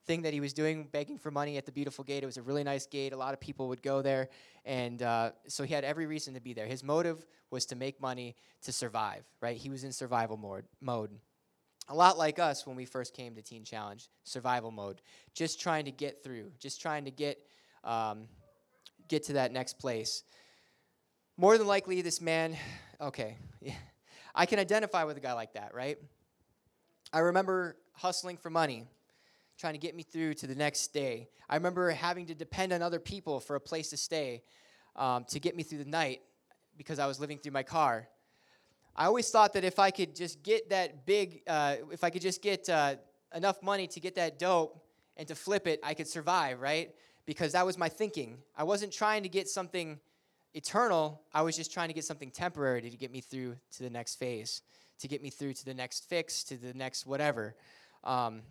thing 0.07 0.21
that 0.23 0.33
he 0.33 0.39
was 0.39 0.53
doing, 0.53 0.87
begging 0.91 1.17
for 1.17 1.29
money 1.29 1.57
at 1.57 1.65
the 1.65 1.71
beautiful 1.71 2.03
gate. 2.03 2.23
It 2.23 2.25
was 2.25 2.37
a 2.37 2.41
really 2.41 2.63
nice 2.63 2.87
gate. 2.87 3.13
A 3.13 3.17
lot 3.17 3.33
of 3.33 3.39
people 3.39 3.67
would 3.67 3.83
go 3.83 4.01
there. 4.01 4.29
And 4.65 5.03
uh, 5.03 5.31
so 5.47 5.63
he 5.63 5.73
had 5.73 5.83
every 5.83 6.05
reason 6.05 6.33
to 6.33 6.39
be 6.39 6.53
there. 6.53 6.65
His 6.65 6.83
motive 6.83 7.25
was 7.51 7.65
to 7.67 7.75
make 7.75 8.01
money 8.01 8.35
to 8.63 8.71
survive, 8.71 9.23
right? 9.41 9.57
He 9.57 9.69
was 9.69 9.83
in 9.83 9.91
survival 9.91 10.37
mode. 10.37 10.65
mode. 10.81 11.11
A 11.89 11.95
lot 11.95 12.17
like 12.17 12.39
us 12.39 12.65
when 12.65 12.75
we 12.75 12.85
first 12.85 13.13
came 13.13 13.35
to 13.35 13.41
Teen 13.41 13.63
Challenge, 13.63 14.09
survival 14.23 14.71
mode. 14.71 15.01
Just 15.33 15.61
trying 15.61 15.85
to 15.85 15.91
get 15.91 16.23
through, 16.23 16.51
just 16.59 16.81
trying 16.81 17.05
to 17.05 17.11
get, 17.11 17.39
um, 17.83 18.27
get 19.07 19.23
to 19.23 19.33
that 19.33 19.53
next 19.53 19.79
place. 19.79 20.23
More 21.37 21.57
than 21.57 21.67
likely, 21.67 22.01
this 22.01 22.19
man, 22.19 22.57
okay, 22.99 23.37
yeah, 23.61 23.73
I 24.35 24.45
can 24.45 24.59
identify 24.59 25.03
with 25.05 25.15
a 25.17 25.21
guy 25.21 25.33
like 25.33 25.53
that, 25.53 25.73
right? 25.73 25.97
I 27.13 27.19
remember 27.19 27.77
hustling 27.93 28.35
for 28.35 28.49
money 28.49 28.85
trying 29.57 29.73
to 29.73 29.79
get 29.79 29.95
me 29.95 30.03
through 30.03 30.35
to 30.35 30.47
the 30.47 30.55
next 30.55 30.93
day. 30.93 31.27
I 31.49 31.55
remember 31.55 31.89
having 31.89 32.27
to 32.27 32.35
depend 32.35 32.73
on 32.73 32.81
other 32.81 32.99
people 32.99 33.39
for 33.39 33.55
a 33.55 33.59
place 33.59 33.89
to 33.89 33.97
stay 33.97 34.43
um, 34.95 35.25
to 35.29 35.39
get 35.39 35.55
me 35.55 35.63
through 35.63 35.79
the 35.79 35.89
night 35.89 36.21
because 36.77 36.99
I 36.99 37.07
was 37.07 37.19
living 37.19 37.39
through 37.39 37.53
my 37.53 37.63
car. 37.63 38.07
I 38.95 39.05
always 39.05 39.29
thought 39.29 39.53
that 39.53 39.63
if 39.63 39.79
I 39.79 39.91
could 39.91 40.15
just 40.15 40.43
get 40.43 40.69
that 40.69 41.05
big, 41.05 41.41
uh, 41.47 41.77
if 41.91 42.03
I 42.03 42.09
could 42.09 42.21
just 42.21 42.41
get 42.41 42.69
uh, 42.69 42.95
enough 43.33 43.61
money 43.63 43.87
to 43.87 43.99
get 43.99 44.15
that 44.15 44.39
dope 44.39 44.83
and 45.15 45.27
to 45.27 45.35
flip 45.35 45.67
it, 45.67 45.79
I 45.83 45.93
could 45.93 46.07
survive, 46.07 46.61
right? 46.61 46.93
Because 47.25 47.51
that 47.53 47.65
was 47.65 47.77
my 47.77 47.89
thinking. 47.89 48.37
I 48.55 48.63
wasn't 48.63 48.93
trying 48.93 49.23
to 49.23 49.29
get 49.29 49.47
something 49.47 49.99
eternal, 50.53 51.21
I 51.33 51.43
was 51.43 51.55
just 51.55 51.71
trying 51.71 51.89
to 51.89 51.93
get 51.93 52.03
something 52.03 52.31
temporary 52.31 52.81
to 52.81 52.89
get 52.97 53.11
me 53.11 53.21
through 53.21 53.55
to 53.73 53.83
the 53.83 53.89
next 53.89 54.15
phase, 54.15 54.61
to 54.99 55.07
get 55.07 55.21
me 55.21 55.29
through 55.29 55.53
to 55.53 55.65
the 55.65 55.73
next 55.73 56.09
fix, 56.09 56.43
to 56.45 56.57
the 56.57 56.73
next 56.73 57.05
whatever. 57.05 57.55
Um, 58.03 58.41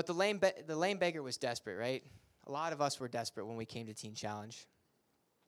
but 0.00 0.06
the 0.06 0.14
lame, 0.14 0.38
be- 0.38 0.62
the 0.66 0.76
lame 0.76 0.96
beggar 0.96 1.22
was 1.22 1.36
desperate, 1.36 1.76
right? 1.76 2.02
A 2.46 2.50
lot 2.50 2.72
of 2.72 2.80
us 2.80 2.98
were 2.98 3.06
desperate 3.06 3.44
when 3.44 3.58
we 3.58 3.66
came 3.66 3.86
to 3.86 3.92
Teen 3.92 4.14
Challenge. 4.14 4.66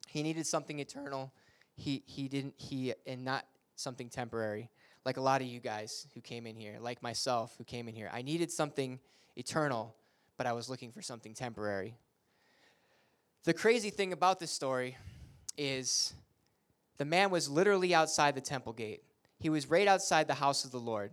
He 0.09 0.23
needed 0.23 0.47
something 0.47 0.79
eternal. 0.79 1.33
He, 1.75 2.03
he 2.05 2.29
didn't, 2.29 2.53
he, 2.59 2.93
and 3.07 3.25
not 3.25 3.47
something 3.77 4.11
temporary. 4.11 4.69
Like 5.07 5.17
a 5.17 5.23
lot 5.23 5.41
of 5.41 5.47
you 5.47 5.59
guys 5.59 6.07
who 6.13 6.21
came 6.21 6.47
in 6.47 6.55
here, 6.55 6.77
like 6.83 7.03
myself 7.03 7.55
who 7.57 7.65
came 7.65 7.89
in 7.89 7.95
here. 7.95 8.11
I 8.13 8.21
needed 8.21 8.51
something 8.51 9.01
eternal, 9.37 9.95
but 10.37 10.47
I 10.47 10.53
was 10.53 10.69
looking 10.69 10.93
for 10.93 11.01
something 11.01 11.33
temporary. 11.33 11.95
The 13.45 13.55
crazy 13.55 13.89
thing 13.89 14.13
about 14.13 14.39
this 14.39 14.51
story 14.51 14.99
is 15.57 16.13
the 16.99 17.07
man 17.07 17.31
was 17.31 17.49
literally 17.49 17.95
outside 17.95 18.35
the 18.35 18.43
temple 18.43 18.75
gate. 18.75 19.03
He 19.39 19.49
was 19.49 19.71
right 19.71 19.89
outside 19.89 20.29
the 20.29 20.35
house 20.35 20.67
of 20.67 20.73
the 20.73 20.79
Lord. 20.79 21.13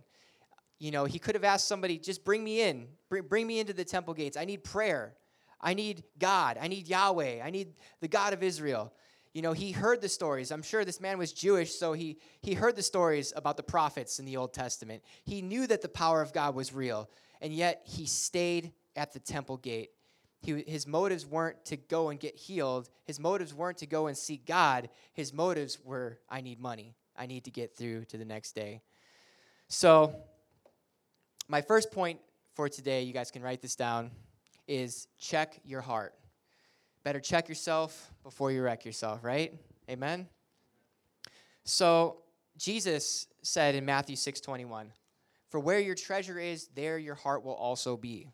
You 0.80 0.90
know, 0.90 1.04
he 1.04 1.18
could 1.20 1.36
have 1.36 1.44
asked 1.44 1.68
somebody, 1.68 1.98
just 1.98 2.24
bring 2.24 2.42
me 2.42 2.62
in, 2.62 2.88
bring, 3.08 3.24
bring 3.24 3.46
me 3.46 3.60
into 3.60 3.74
the 3.74 3.84
temple 3.84 4.14
gates. 4.14 4.36
I 4.36 4.46
need 4.46 4.64
prayer. 4.64 5.14
I 5.60 5.74
need 5.74 6.04
God. 6.18 6.58
I 6.60 6.68
need 6.68 6.88
Yahweh. 6.88 7.42
I 7.44 7.50
need 7.50 7.74
the 8.00 8.08
God 8.08 8.32
of 8.32 8.42
Israel. 8.42 8.92
You 9.34 9.42
know, 9.42 9.52
he 9.52 9.72
heard 9.72 10.00
the 10.00 10.08
stories. 10.08 10.50
I'm 10.50 10.62
sure 10.62 10.84
this 10.84 11.00
man 11.00 11.18
was 11.18 11.32
Jewish, 11.32 11.74
so 11.74 11.92
he, 11.92 12.18
he 12.40 12.54
heard 12.54 12.76
the 12.76 12.82
stories 12.82 13.32
about 13.36 13.58
the 13.58 13.62
prophets 13.62 14.18
in 14.18 14.24
the 14.24 14.38
Old 14.38 14.54
Testament. 14.54 15.04
He 15.24 15.42
knew 15.42 15.66
that 15.66 15.82
the 15.82 15.88
power 15.88 16.22
of 16.22 16.32
God 16.32 16.54
was 16.54 16.72
real, 16.72 17.10
and 17.40 17.52
yet 17.52 17.82
he 17.84 18.06
stayed 18.06 18.72
at 18.96 19.12
the 19.12 19.20
temple 19.20 19.58
gate. 19.58 19.90
He, 20.40 20.64
his 20.66 20.86
motives 20.86 21.26
weren't 21.26 21.62
to 21.66 21.76
go 21.76 22.08
and 22.08 22.18
get 22.18 22.34
healed. 22.34 22.88
His 23.04 23.20
motives 23.20 23.52
weren't 23.52 23.78
to 23.78 23.86
go 23.86 24.06
and 24.06 24.16
seek 24.16 24.46
God. 24.46 24.88
His 25.12 25.32
motives 25.34 25.78
were, 25.84 26.18
I 26.28 26.40
need 26.40 26.58
money. 26.58 26.96
I 27.14 27.26
need 27.26 27.44
to 27.44 27.50
get 27.50 27.76
through 27.76 28.06
to 28.06 28.16
the 28.16 28.24
next 28.24 28.54
day. 28.54 28.80
So 29.68 30.16
my 31.50 31.60
first 31.60 31.90
point 31.90 32.20
for 32.54 32.68
today, 32.68 33.02
you 33.02 33.12
guys 33.12 33.32
can 33.32 33.42
write 33.42 33.60
this 33.60 33.74
down, 33.74 34.12
is 34.68 35.08
check 35.18 35.60
your 35.64 35.80
heart. 35.80 36.14
Better 37.02 37.18
check 37.18 37.48
yourself 37.48 38.12
before 38.22 38.52
you 38.52 38.62
wreck 38.62 38.84
yourself, 38.84 39.24
right? 39.24 39.52
Amen? 39.90 40.28
So, 41.64 42.22
Jesus 42.56 43.26
said 43.42 43.74
in 43.74 43.84
Matthew 43.84 44.14
6:21, 44.14 44.92
"For 45.48 45.58
where 45.58 45.80
your 45.80 45.96
treasure 45.96 46.38
is, 46.38 46.68
there 46.68 46.98
your 46.98 47.16
heart 47.16 47.42
will 47.42 47.54
also 47.54 47.96
be." 47.96 48.28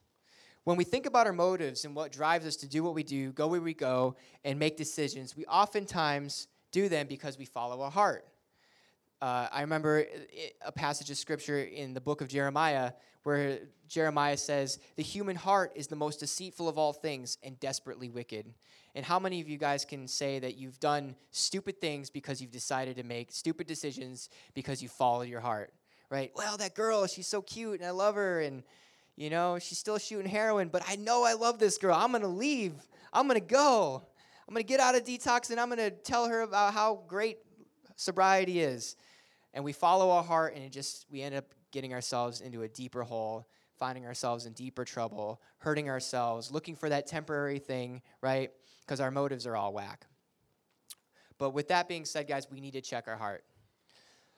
When 0.65 0.77
we 0.77 0.85
think 0.85 1.07
about 1.07 1.27
our 1.27 1.33
motives 1.33 1.87
and 1.87 1.97
what 1.97 2.13
drives 2.13 2.45
us 2.45 2.57
to 2.57 2.67
do 2.67 2.83
what 2.83 2.93
we 2.93 3.03
do, 3.03 3.33
go 3.33 3.47
where 3.47 3.63
we 3.63 3.73
go, 3.73 4.17
and 4.45 4.59
make 4.59 4.77
decisions, 4.77 5.35
we 5.35 5.47
oftentimes 5.47 6.49
do 6.71 6.89
them 6.91 7.07
because 7.07 7.39
we 7.39 7.47
follow 7.47 7.81
our 7.81 7.91
heart. 7.91 8.29
Uh, 9.23 9.49
I 9.51 9.63
remember 9.63 10.05
a 10.65 10.73
passage 10.73 11.11
of 11.11 11.17
scripture 11.17 11.63
in 11.63 11.95
the 11.95 12.01
book 12.01 12.21
of 12.21 12.29
Jeremiah 12.29 12.93
where 13.23 13.61
Jeremiah 13.89 14.37
says, 14.37 14.79
The 14.97 15.03
human 15.03 15.37
heart 15.37 15.73
is 15.75 15.87
the 15.87 15.97
most 15.97 16.21
deceitful 16.21 16.69
of 16.69 16.77
all 16.77 16.93
things 16.93 17.39
and 17.43 17.59
desperately 17.59 18.11
wicked. 18.11 18.53
And 18.95 19.05
how 19.05 19.19
many 19.19 19.41
of 19.41 19.49
you 19.49 19.59
guys 19.59 19.85
can 19.85 20.07
say 20.07 20.39
that 20.39 20.57
you've 20.57 20.79
done 20.81 21.17
stupid 21.31 21.81
things 21.81 22.11
because 22.11 22.41
you've 22.41 22.51
decided 22.51 22.97
to 22.97 23.03
make 23.03 23.33
stupid 23.33 23.67
decisions 23.67 24.29
because 24.55 24.83
you 24.83 24.89
follow 24.89 25.23
your 25.23 25.41
heart? 25.41 25.73
Right? 26.11 26.31
Well, 26.35 26.57
that 26.59 26.75
girl, 26.75 27.07
she's 27.07 27.27
so 27.27 27.43
cute 27.43 27.81
and 27.81 27.87
I 27.87 27.91
love 27.91 28.15
her 28.15 28.41
and 28.41 28.63
you 29.17 29.31
know, 29.31 29.59
she's 29.59 29.79
still 29.79 29.97
shooting 29.97 30.31
heroin, 30.31 30.69
but 30.69 30.83
I 30.87 30.97
know 30.97 31.25
I 31.25 31.33
love 31.33 31.59
this 31.59 31.79
girl. 31.79 31.97
I'm 31.97 32.11
going 32.11 32.21
to 32.23 32.29
leave. 32.29 32.75
I'm 33.15 33.27
going 33.27 33.41
to 33.41 33.47
go. 33.47 34.03
I'm 34.47 34.55
going 34.55 34.63
to 34.63 34.69
get 34.69 34.79
out 34.79 34.95
of 34.95 35.05
detox 35.05 35.51
and 35.51 35.59
I'm 35.59 35.69
going 35.69 35.79
to 35.79 35.91
tell 35.91 36.29
her 36.29 36.43
about 36.43 36.75
how 36.75 37.01
great 37.09 37.39
sobriety 37.97 38.61
is. 38.61 38.95
And 39.57 39.65
we 39.65 39.73
follow 39.73 40.11
our 40.11 40.23
heart, 40.23 40.55
and 40.55 40.63
it 40.63 40.71
just 40.71 41.07
we 41.11 41.23
end 41.23 41.35
up 41.35 41.47
getting 41.73 41.95
ourselves 41.95 42.43
into 42.43 42.63
a 42.63 42.69
deeper 42.69 43.03
hole, 43.03 43.49
finding 43.79 44.05
ourselves 44.05 44.45
in 44.45 44.53
deeper 44.53 44.85
trouble, 44.85 45.41
hurting 45.59 45.89
ourselves, 45.89 46.53
looking 46.53 46.77
for 46.77 46.91
that 46.91 47.07
temporary 47.07 47.59
thing, 47.59 48.03
right? 48.21 48.51
Because 48.83 49.01
our 49.01 49.11
motives 49.11 49.47
are 49.47 49.57
all 49.57 49.73
whack. 49.73 50.07
But 51.39 51.51
with 51.51 51.69
that 51.69 51.89
being 51.89 52.05
said, 52.05 52.29
guys, 52.29 52.49
we 52.51 52.61
need 52.61 52.75
to 52.75 52.83
check 52.83 53.09
our 53.09 53.17
heart. 53.17 53.45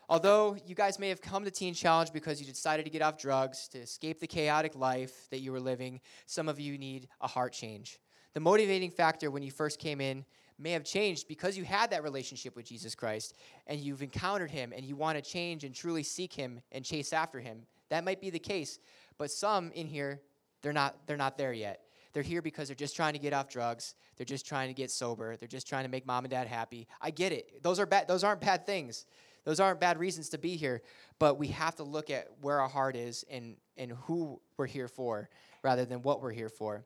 Although 0.09 0.57
you 0.65 0.77
guys 0.77 1.01
may 1.01 1.09
have 1.09 1.21
come 1.21 1.45
to 1.45 1.51
Teen 1.51 1.75
Challenge 1.75 2.13
because 2.13 2.41
you 2.41 2.47
decided 2.47 2.85
to 2.85 2.91
get 2.91 3.03
off 3.03 3.19
drugs, 3.19 3.67
to 3.73 3.79
escape 3.79 4.21
the 4.21 4.27
chaotic 4.27 4.77
life 4.77 5.29
that 5.31 5.41
you 5.41 5.51
were 5.51 5.61
living, 5.61 6.01
some 6.27 6.49
of 6.49 6.61
you 6.61 6.79
need 6.79 7.09
a 7.21 7.27
heart 7.27 7.53
change. 7.53 7.99
The 8.35 8.41
motivating 8.41 8.93
factor 8.93 9.33
when 9.33 9.43
you 9.43 9.51
first 9.51 9.81
came 9.81 10.01
in 10.01 10.25
may 10.59 10.73
have 10.73 10.85
changed 10.85 11.29
because 11.29 11.57
you 11.57 11.65
had 11.65 11.91
that 11.91 12.03
relationship 12.03 12.57
with 12.57 12.67
Jesus 12.67 12.95
Christ 12.95 13.35
and 13.67 13.79
you've 13.79 14.03
encountered 14.03 14.51
him 14.51 14.73
and 14.75 14.85
you 14.85 14.97
want 14.97 15.17
to 15.17 15.23
change 15.23 15.65
and 15.65 15.75
truly 15.75 16.03
seek 16.03 16.33
him 16.33 16.61
and 16.73 16.85
chase 16.85 17.13
after 17.13 17.41
him. 17.41 17.63
That 17.91 18.05
might 18.05 18.21
be 18.21 18.31
the 18.31 18.39
case. 18.39 18.79
But 19.19 19.31
some 19.31 19.71
in 19.73 19.87
here, 19.87 20.21
they're 20.63 20.73
not, 20.73 20.97
they're 21.07 21.17
not 21.17 21.39
there 21.39 21.53
yet. 21.53 21.83
They're 22.13 22.23
here 22.23 22.43
because 22.43 22.69
they're 22.69 22.75
just 22.75 22.97
trying 22.97 23.13
to 23.13 23.19
get 23.19 23.33
off 23.33 23.49
drugs. 23.49 23.95
They're 24.17 24.25
just 24.25 24.47
trying 24.47 24.69
to 24.69 24.75
get 24.75 24.91
sober. 24.91 25.37
They're 25.37 25.47
just 25.49 25.69
trying 25.69 25.85
to 25.85 25.91
make 25.91 26.07
mom 26.07 26.25
and 26.25 26.31
dad 26.31 26.49
happy. 26.49 26.89
I 27.01 27.11
get 27.11 27.33
it. 27.33 27.63
Those 27.63 27.79
are 27.79 27.87
bad, 27.87 28.09
those 28.09 28.25
aren't 28.25 28.41
bad 28.41 28.67
things. 28.67 29.07
Those 29.45 29.61
aren't 29.61 29.81
bad 29.81 29.99
reasons 29.99 30.29
to 30.31 30.39
be 30.39 30.57
here, 30.57 30.83
but 31.19 31.39
we 31.39 31.47
have 31.49 31.75
to 31.77 31.83
look 31.83 32.11
at 32.11 32.29
where 32.43 32.61
our 32.61 32.69
heart 32.69 32.97
is 32.97 33.25
and, 33.31 33.57
and 33.79 33.93
who 33.93 34.41
we're 34.59 34.67
here 34.67 34.89
for 34.89 35.31
rather 35.63 35.87
than 35.87 36.03
what 36.03 36.21
we're 36.21 36.33
here 36.33 36.51
for. 36.51 36.85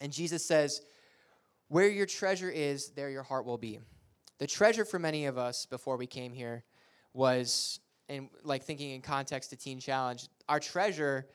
And 0.00 0.12
Jesus 0.12 0.44
says, 0.44 0.82
Where 1.72 1.88
your 1.88 2.04
treasure 2.04 2.50
is, 2.50 2.90
there 2.90 3.08
your 3.08 3.22
heart 3.22 3.46
will 3.46 3.56
be. 3.56 3.78
The 4.36 4.46
treasure 4.46 4.84
for 4.84 4.98
many 4.98 5.24
of 5.24 5.38
us 5.38 5.64
before 5.64 5.96
we 5.96 6.06
came 6.06 6.34
here 6.34 6.64
was, 7.14 7.80
and 8.10 8.28
like 8.44 8.62
thinking 8.62 8.90
in 8.90 9.00
context 9.00 9.48
to 9.50 9.56
Teen 9.56 9.80
Challenge, 9.80 10.28
our 10.50 10.60
treasure 10.60 11.28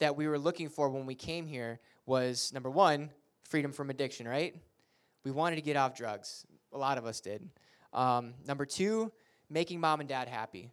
that 0.00 0.16
we 0.16 0.26
were 0.26 0.36
looking 0.36 0.68
for 0.68 0.88
when 0.88 1.06
we 1.06 1.14
came 1.14 1.46
here 1.46 1.78
was 2.06 2.52
number 2.52 2.70
one, 2.70 3.08
freedom 3.44 3.70
from 3.70 3.88
addiction, 3.88 4.26
right? 4.26 4.56
We 5.22 5.30
wanted 5.30 5.56
to 5.56 5.62
get 5.62 5.76
off 5.76 5.94
drugs. 5.94 6.44
A 6.72 6.76
lot 6.76 6.98
of 6.98 7.06
us 7.06 7.20
did. 7.20 7.48
Um, 7.92 8.34
number 8.48 8.66
two, 8.66 9.12
making 9.48 9.78
mom 9.78 10.00
and 10.00 10.08
dad 10.08 10.26
happy. 10.26 10.72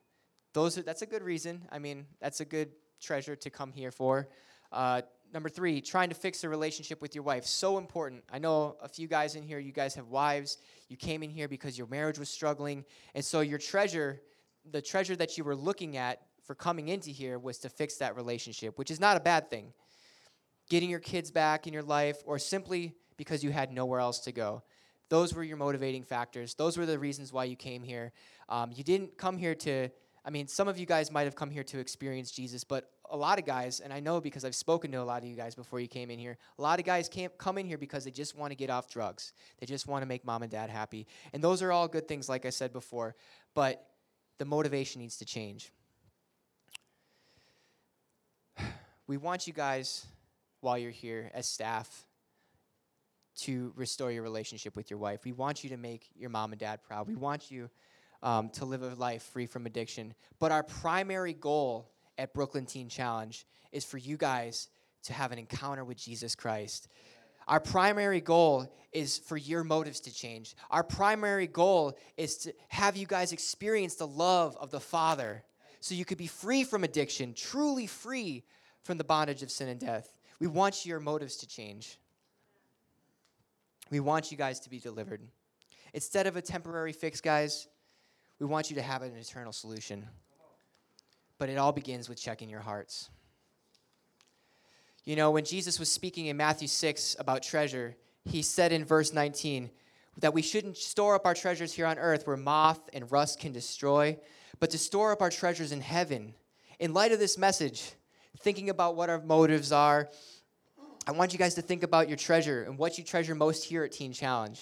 Those 0.54 0.80
are, 0.80 0.82
that's 0.82 1.04
a 1.04 1.06
good 1.06 1.22
reason. 1.22 1.68
I 1.72 1.78
mean, 1.78 2.08
that's 2.20 2.40
a 2.40 2.46
good 2.46 2.72
treasure 3.00 3.36
to 3.36 3.50
come 3.52 3.72
here 3.72 3.92
for. 3.92 4.30
Uh, 4.72 5.04
number 5.34 5.50
three, 5.50 5.82
trying 5.82 6.10
to 6.10 6.16
fix 6.16 6.44
a 6.44 6.50
relationship 6.50 7.02
with 7.02 7.16
your 7.16 7.24
wife. 7.24 7.46
So 7.46 7.78
important. 7.78 8.24
I 8.32 8.40
know 8.40 8.76
a 8.82 8.88
few 8.88 9.08
guys 9.08 9.36
in 9.36 9.44
here, 9.44 9.60
you 9.60 9.72
guys 9.72 9.96
have 9.96 10.08
wives. 10.08 10.58
You 10.90 10.98
came 10.98 11.24
in 11.24 11.30
here 11.30 11.48
because 11.48 11.78
your 11.78 11.88
marriage 11.88 12.20
was 12.20 12.30
struggling. 12.30 12.86
And 13.16 13.24
so 13.24 13.42
your 13.42 13.60
treasure, 13.60 14.22
the 14.70 14.82
treasure 14.82 15.16
that 15.16 15.38
you 15.38 15.44
were 15.44 15.56
looking 15.56 15.98
at 15.98 16.22
for 16.44 16.56
coming 16.56 16.90
into 16.90 17.12
here 17.12 17.40
was 17.40 17.60
to 17.60 17.70
fix 17.70 17.98
that 17.98 18.16
relationship, 18.16 18.78
which 18.78 18.92
is 18.92 19.00
not 19.00 19.16
a 19.16 19.20
bad 19.22 19.50
thing. 19.50 19.74
Getting 20.70 20.90
your 20.90 21.00
kids 21.00 21.32
back 21.32 21.68
in 21.68 21.74
your 21.74 21.84
life, 21.84 22.18
or 22.26 22.40
simply 22.40 22.96
because 23.18 23.44
you 23.44 23.52
had 23.52 23.72
nowhere 23.72 24.00
else 24.00 24.20
to 24.22 24.32
go. 24.32 24.64
Those 25.10 25.34
were 25.34 25.44
your 25.44 25.58
motivating 25.58 26.04
factors. 26.04 26.56
Those 26.56 26.78
were 26.78 26.86
the 26.86 26.98
reasons 26.98 27.34
why 27.34 27.44
you 27.44 27.56
came 27.56 27.84
here. 27.84 28.14
Um, 28.48 28.72
you 28.74 28.84
didn't 28.84 29.18
come 29.18 29.38
here 29.38 29.56
to, 29.56 29.90
I 30.24 30.30
mean, 30.30 30.48
some 30.48 30.68
of 30.68 30.78
you 30.78 30.86
guys 30.86 31.12
might 31.12 31.24
have 31.24 31.36
come 31.36 31.50
here 31.50 31.64
to 31.66 31.80
experience 31.80 32.32
Jesus, 32.32 32.64
but 32.64 32.90
a 33.12 33.18
lot 33.18 33.38
of 33.38 33.46
guys, 33.46 33.82
and 33.82 33.92
I 33.94 34.00
know 34.00 34.22
because 34.22 34.46
I've 34.46 34.56
spoken 34.56 34.92
to 34.92 35.02
a 35.02 35.04
lot 35.04 35.22
of 35.22 35.30
you 35.30 35.36
guys 35.36 35.54
before 35.54 35.80
you 35.80 35.88
came 35.88 36.10
in 36.10 36.18
here, 36.18 36.38
a 36.58 36.62
lot 36.62 36.80
of 36.80 36.86
guys 36.86 37.10
can't 37.10 37.38
come 37.38 37.58
in 37.58 37.66
here 37.66 37.78
because 37.78 38.06
they 38.06 38.12
just 38.12 38.38
want 38.38 38.52
to 38.52 38.56
get 38.56 38.70
off 38.70 38.90
drugs. 38.90 39.34
They 39.60 39.66
just 39.66 39.86
want 39.88 40.02
to 40.02 40.06
make 40.08 40.26
mom 40.26 40.42
and 40.42 40.52
dad 40.52 40.70
happy. 40.70 41.06
And 41.34 41.44
those 41.44 41.62
are 41.62 41.72
all 41.72 41.88
good 41.88 42.08
things, 42.08 42.30
like 42.30 42.46
I 42.46 42.50
said 42.50 42.72
before, 42.74 43.16
but 43.54 43.86
the 44.38 44.46
motivation 44.46 45.02
needs 45.02 45.18
to 45.18 45.26
change. 45.26 45.72
We 49.08 49.18
want 49.18 49.46
you 49.46 49.52
guys, 49.52 50.06
while 50.62 50.78
you're 50.78 50.90
here 50.90 51.32
as 51.34 51.46
staff, 51.46 52.08
to 53.40 53.74
restore 53.76 54.10
your 54.10 54.24
relationship 54.24 54.78
with 54.78 54.90
your 54.90 55.00
wife. 55.00 55.26
We 55.26 55.34
want 55.34 55.66
you 55.66 55.72
to 55.72 55.78
make 55.78 56.08
your 56.16 56.30
mom 56.30 56.54
and 56.54 56.60
dad 56.60 56.82
proud. 56.82 57.10
We 57.10 57.16
want 57.16 57.52
you 57.52 57.70
um, 58.24 58.50
to 58.52 58.64
live 58.64 58.84
a 58.84 58.96
life 58.96 59.24
free 59.24 59.48
from 59.48 59.66
addiction. 59.66 60.14
But 60.40 60.54
our 60.54 60.64
primary 60.64 61.34
goal 61.34 61.91
at 62.22 62.36
Brooklyn 62.36 62.68
Teen 62.68 62.88
Challenge 62.88 63.48
is 63.72 63.84
for 63.84 63.98
you 63.98 64.16
guys 64.16 64.70
to 65.04 65.14
have 65.14 65.32
an 65.32 65.40
encounter 65.40 65.84
with 65.84 65.98
Jesus 65.98 66.36
Christ. 66.36 66.88
Our 67.48 67.60
primary 67.60 68.22
goal 68.22 68.72
is 68.94 69.18
for 69.18 69.38
your 69.38 69.64
motives 69.64 70.00
to 70.02 70.14
change. 70.14 70.56
Our 70.70 70.84
primary 70.84 71.48
goal 71.48 71.98
is 72.18 72.38
to 72.40 72.54
have 72.68 72.96
you 72.96 73.08
guys 73.08 73.32
experience 73.32 73.96
the 73.96 74.06
love 74.06 74.56
of 74.62 74.70
the 74.70 74.80
Father 74.80 75.44
so 75.80 75.96
you 75.96 76.06
could 76.06 76.20
be 76.20 76.28
free 76.28 76.64
from 76.64 76.84
addiction, 76.84 77.34
truly 77.34 77.88
free 77.88 78.44
from 78.84 79.00
the 79.00 79.04
bondage 79.04 79.42
of 79.42 79.50
sin 79.50 79.70
and 79.70 79.80
death. 79.80 80.14
We 80.40 80.46
want 80.46 80.86
your 80.86 81.00
motives 81.00 81.38
to 81.38 81.48
change. 81.48 81.98
We 83.90 84.00
want 84.00 84.32
you 84.32 84.38
guys 84.38 84.60
to 84.60 84.70
be 84.70 84.78
delivered. 84.78 85.22
Instead 85.96 86.28
of 86.28 86.38
a 86.38 86.42
temporary 86.42 86.94
fix, 86.94 87.20
guys, 87.20 87.68
we 88.38 88.46
want 88.46 88.70
you 88.70 88.76
to 88.76 88.84
have 88.84 89.02
an 89.02 89.16
eternal 89.18 89.52
solution. 89.52 90.08
But 91.42 91.50
it 91.50 91.58
all 91.58 91.72
begins 91.72 92.08
with 92.08 92.22
checking 92.22 92.52
your 92.52 92.60
hearts. 92.60 93.10
You 95.06 95.16
know, 95.16 95.32
when 95.32 95.44
Jesus 95.44 95.80
was 95.80 95.92
speaking 95.92 96.28
in 96.28 96.38
Matthew 96.38 96.68
6 96.68 97.16
about 97.18 97.42
treasure, 97.42 97.96
he 98.26 98.44
said 98.44 98.72
in 98.72 98.86
verse 98.86 99.12
19 99.12 99.72
that 100.20 100.36
we 100.36 100.44
shouldn't 100.44 100.78
store 100.78 101.16
up 101.16 101.26
our 101.26 101.34
treasures 101.34 101.74
here 101.74 101.88
on 101.88 101.98
earth 101.98 102.28
where 102.28 102.38
moth 102.38 102.80
and 102.94 103.12
rust 103.12 103.40
can 103.40 103.52
destroy, 103.52 104.20
but 104.60 104.70
to 104.70 104.78
store 104.78 105.14
up 105.14 105.24
our 105.24 105.32
treasures 105.32 105.72
in 105.72 105.82
heaven. 105.82 106.36
In 106.80 106.94
light 106.94 107.12
of 107.12 107.18
this 107.18 107.40
message, 107.40 107.94
thinking 108.42 108.70
about 108.70 108.96
what 108.96 109.10
our 109.10 109.20
motives 109.20 109.72
are, 109.72 110.10
I 111.08 111.12
want 111.12 111.34
you 111.34 111.40
guys 111.40 111.56
to 111.56 111.64
think 111.64 111.82
about 111.82 112.08
your 112.08 112.18
treasure 112.18 112.66
and 112.66 112.78
what 112.78 113.00
you 113.00 113.04
treasure 113.04 113.34
most 113.34 113.64
here 113.64 113.84
at 113.84 113.94
Teen 113.94 114.14
Challenge. 114.14 114.62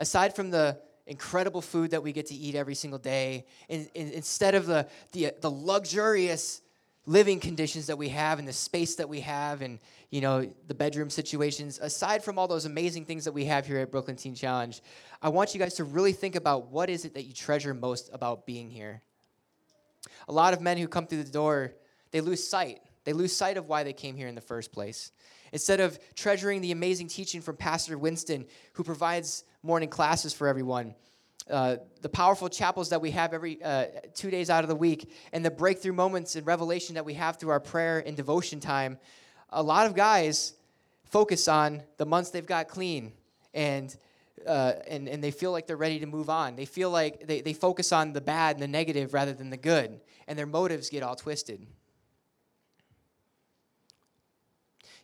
Aside 0.00 0.34
from 0.34 0.50
the 0.50 0.80
incredible 1.06 1.60
food 1.60 1.90
that 1.90 2.02
we 2.02 2.12
get 2.12 2.26
to 2.26 2.34
eat 2.34 2.54
every 2.54 2.74
single 2.74 2.98
day, 2.98 3.46
in, 3.68 3.88
instead 3.94 4.54
of 4.54 4.66
the, 4.66 4.86
the, 5.12 5.32
the 5.40 5.50
luxurious 5.50 6.62
living 7.06 7.40
conditions 7.40 7.86
that 7.86 7.98
we 7.98 8.08
have 8.08 8.38
and 8.38 8.46
the 8.46 8.52
space 8.52 8.94
that 8.94 9.08
we 9.08 9.20
have 9.20 9.60
and 9.60 9.80
you 10.10 10.20
know 10.20 10.48
the 10.68 10.74
bedroom 10.74 11.10
situations 11.10 11.80
aside 11.80 12.22
from 12.22 12.38
all 12.38 12.46
those 12.46 12.64
amazing 12.64 13.04
things 13.04 13.24
that 13.24 13.32
we 13.32 13.44
have 13.44 13.66
here 13.66 13.78
at 13.78 13.90
brooklyn 13.90 14.14
teen 14.14 14.36
challenge 14.36 14.80
i 15.20 15.28
want 15.28 15.52
you 15.52 15.58
guys 15.58 15.74
to 15.74 15.82
really 15.82 16.12
think 16.12 16.36
about 16.36 16.68
what 16.68 16.88
is 16.88 17.04
it 17.04 17.14
that 17.14 17.24
you 17.24 17.32
treasure 17.32 17.74
most 17.74 18.08
about 18.12 18.46
being 18.46 18.70
here. 18.70 19.02
A 20.28 20.32
lot 20.32 20.54
of 20.54 20.60
men 20.60 20.78
who 20.78 20.86
come 20.86 21.08
through 21.08 21.24
the 21.24 21.32
door 21.32 21.72
they 22.12 22.20
lose 22.20 22.46
sight. 22.46 22.80
They 23.04 23.12
lose 23.12 23.34
sight 23.34 23.56
of 23.56 23.68
why 23.68 23.82
they 23.82 23.92
came 23.92 24.16
here 24.16 24.28
in 24.28 24.34
the 24.34 24.40
first 24.40 24.70
place 24.70 25.10
Instead 25.52 25.80
of 25.80 25.98
treasuring 26.14 26.60
the 26.60 26.72
amazing 26.72 27.08
teaching 27.08 27.40
from 27.40 27.56
Pastor 27.56 27.98
Winston, 27.98 28.46
who 28.72 28.82
provides 28.82 29.44
morning 29.62 29.88
classes 29.88 30.32
for 30.32 30.48
everyone, 30.48 30.94
uh, 31.50 31.76
the 32.00 32.08
powerful 32.08 32.48
chapels 32.48 32.88
that 32.88 33.00
we 33.00 33.10
have 33.10 33.34
every 33.34 33.62
uh, 33.62 33.86
two 34.14 34.30
days 34.30 34.48
out 34.48 34.64
of 34.64 34.68
the 34.68 34.76
week, 34.76 35.12
and 35.32 35.44
the 35.44 35.50
breakthrough 35.50 35.92
moments 35.92 36.36
and 36.36 36.46
revelation 36.46 36.94
that 36.94 37.04
we 37.04 37.14
have 37.14 37.36
through 37.36 37.50
our 37.50 37.60
prayer 37.60 38.02
and 38.04 38.16
devotion 38.16 38.60
time, 38.60 38.98
a 39.50 39.62
lot 39.62 39.86
of 39.86 39.94
guys 39.94 40.54
focus 41.04 41.48
on 41.48 41.82
the 41.98 42.06
months 42.06 42.30
they've 42.30 42.46
got 42.46 42.68
clean 42.68 43.12
and 43.52 43.96
uh, 44.46 44.72
and, 44.88 45.08
and 45.08 45.22
they 45.22 45.30
feel 45.30 45.52
like 45.52 45.66
they're 45.66 45.76
ready 45.76 46.00
to 46.00 46.06
move 46.06 46.28
on. 46.28 46.56
They 46.56 46.64
feel 46.64 46.90
like 46.90 47.26
they, 47.26 47.42
they 47.42 47.52
focus 47.52 47.92
on 47.92 48.12
the 48.12 48.20
bad 48.20 48.56
and 48.56 48.62
the 48.62 48.68
negative 48.68 49.14
rather 49.14 49.32
than 49.32 49.50
the 49.50 49.56
good, 49.56 50.00
and 50.26 50.38
their 50.38 50.46
motives 50.46 50.90
get 50.90 51.02
all 51.02 51.14
twisted. 51.14 51.64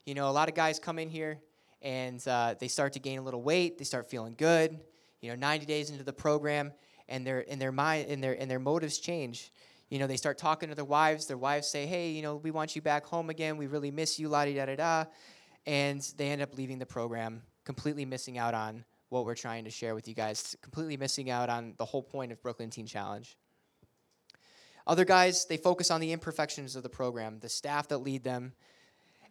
You 0.09 0.15
know, 0.15 0.27
a 0.27 0.33
lot 0.33 0.49
of 0.49 0.55
guys 0.55 0.79
come 0.79 0.99
in 0.99 1.11
here 1.11 1.39
and 1.83 2.27
uh, 2.27 2.55
they 2.59 2.69
start 2.69 2.95
to 2.95 2.99
gain 2.99 3.19
a 3.19 3.23
little 3.23 3.43
weight. 3.43 3.77
They 3.77 3.85
start 3.85 4.09
feeling 4.09 4.35
good. 4.39 4.81
You 5.21 5.29
know, 5.29 5.35
90 5.35 5.67
days 5.67 5.91
into 5.91 6.03
the 6.03 6.15
program, 6.15 6.73
and 7.11 7.27
their 7.27 7.41
in 7.41 7.59
their 7.59 7.73
mind 7.73 8.07
and 8.09 8.25
their 8.25 8.33
and 8.33 8.51
their 8.51 8.59
motives 8.59 8.97
change. 8.97 9.53
You 9.91 9.99
know, 9.99 10.07
they 10.07 10.17
start 10.17 10.39
talking 10.39 10.71
to 10.71 10.75
their 10.75 10.87
wives. 10.87 11.27
Their 11.27 11.37
wives 11.37 11.69
say, 11.69 11.85
"Hey, 11.85 12.13
you 12.13 12.23
know, 12.23 12.37
we 12.37 12.51
want 12.51 12.75
you 12.75 12.81
back 12.81 13.05
home 13.05 13.29
again. 13.29 13.59
We 13.59 13.67
really 13.67 13.91
miss 13.91 14.19
you." 14.19 14.31
La 14.31 14.47
da 14.47 14.65
da 14.65 14.77
da, 14.77 15.05
and 15.67 16.01
they 16.17 16.31
end 16.31 16.41
up 16.41 16.57
leaving 16.57 16.79
the 16.79 16.87
program, 16.87 17.43
completely 17.67 18.07
missing 18.07 18.39
out 18.39 18.55
on 18.55 18.87
what 19.11 19.27
we're 19.27 19.35
trying 19.35 19.65
to 19.65 19.71
share 19.71 19.95
with 19.95 20.09
you 20.09 20.15
guys. 20.15 20.57
Completely 20.63 20.97
missing 20.97 21.29
out 21.29 21.51
on 21.51 21.75
the 21.77 21.85
whole 21.85 22.03
point 22.03 22.33
of 22.33 22.41
Brooklyn 22.41 22.71
Teen 22.71 22.87
Challenge. 22.87 23.37
Other 24.87 25.05
guys, 25.05 25.45
they 25.45 25.59
focus 25.59 25.91
on 25.91 26.01
the 26.01 26.13
imperfections 26.13 26.77
of 26.77 26.83
the 26.83 26.89
program, 26.89 27.41
the 27.41 27.49
staff 27.51 27.89
that 27.89 27.99
lead 27.99 28.25
them, 28.25 28.55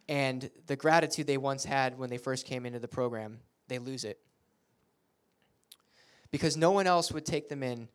and 0.08 0.50
the 0.66 0.76
gratitude 0.76 1.26
they 1.26 1.36
once 1.36 1.64
had 1.64 1.98
when 1.98 2.08
they 2.08 2.16
first 2.16 2.46
came 2.46 2.64
into 2.64 2.78
the 2.78 2.88
program, 2.88 3.40
they 3.68 3.78
lose 3.78 4.04
it. 4.04 4.18
Because 6.30 6.56
no 6.56 6.70
one 6.70 6.86
else 6.86 7.12
would 7.12 7.26
take 7.26 7.48
them 7.48 7.62
in. 7.62 7.88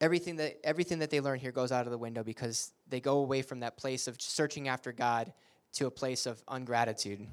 Everything 0.00 0.36
that, 0.36 0.58
everything 0.64 0.98
that 1.00 1.10
they 1.10 1.20
learn 1.20 1.38
here 1.38 1.52
goes 1.52 1.72
out 1.72 1.86
of 1.86 1.92
the 1.92 1.98
window 1.98 2.24
because 2.24 2.72
they 2.88 3.00
go 3.00 3.18
away 3.18 3.42
from 3.42 3.60
that 3.60 3.76
place 3.76 4.08
of 4.08 4.20
searching 4.20 4.66
after 4.66 4.92
God 4.92 5.32
to 5.74 5.86
a 5.86 5.90
place 5.90 6.26
of 6.26 6.42
ungratitude. 6.48 7.26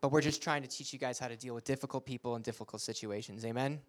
But 0.00 0.10
we're 0.10 0.20
just 0.22 0.42
trying 0.42 0.62
to 0.62 0.68
teach 0.68 0.92
you 0.92 0.98
guys 0.98 1.18
how 1.18 1.28
to 1.28 1.36
deal 1.36 1.54
with 1.54 1.64
difficult 1.64 2.04
people 2.04 2.34
and 2.34 2.44
difficult 2.44 2.82
situations. 2.82 3.44
Amen? 3.44 3.80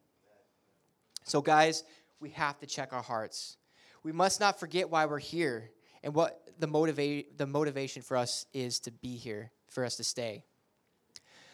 So, 1.24 1.42
guys, 1.42 1.84
we 2.20 2.30
have 2.32 2.60
to 2.60 2.68
check 2.68 2.94
our 2.94 3.02
hearts. 3.02 3.58
We 4.04 4.12
must 4.12 4.40
not 4.40 4.60
forget 4.60 4.90
why 4.90 5.06
we're 5.06 5.18
here 5.20 5.72
and 6.04 6.14
what 6.14 6.42
the, 6.60 6.68
motivate, 6.68 7.38
the 7.38 7.48
motivation 7.48 8.02
for 8.02 8.18
us 8.18 8.46
is 8.54 8.80
to 8.82 8.92
be 8.92 9.16
here, 9.16 9.52
for 9.70 9.86
us 9.86 9.96
to 9.98 10.04
stay. 10.04 10.44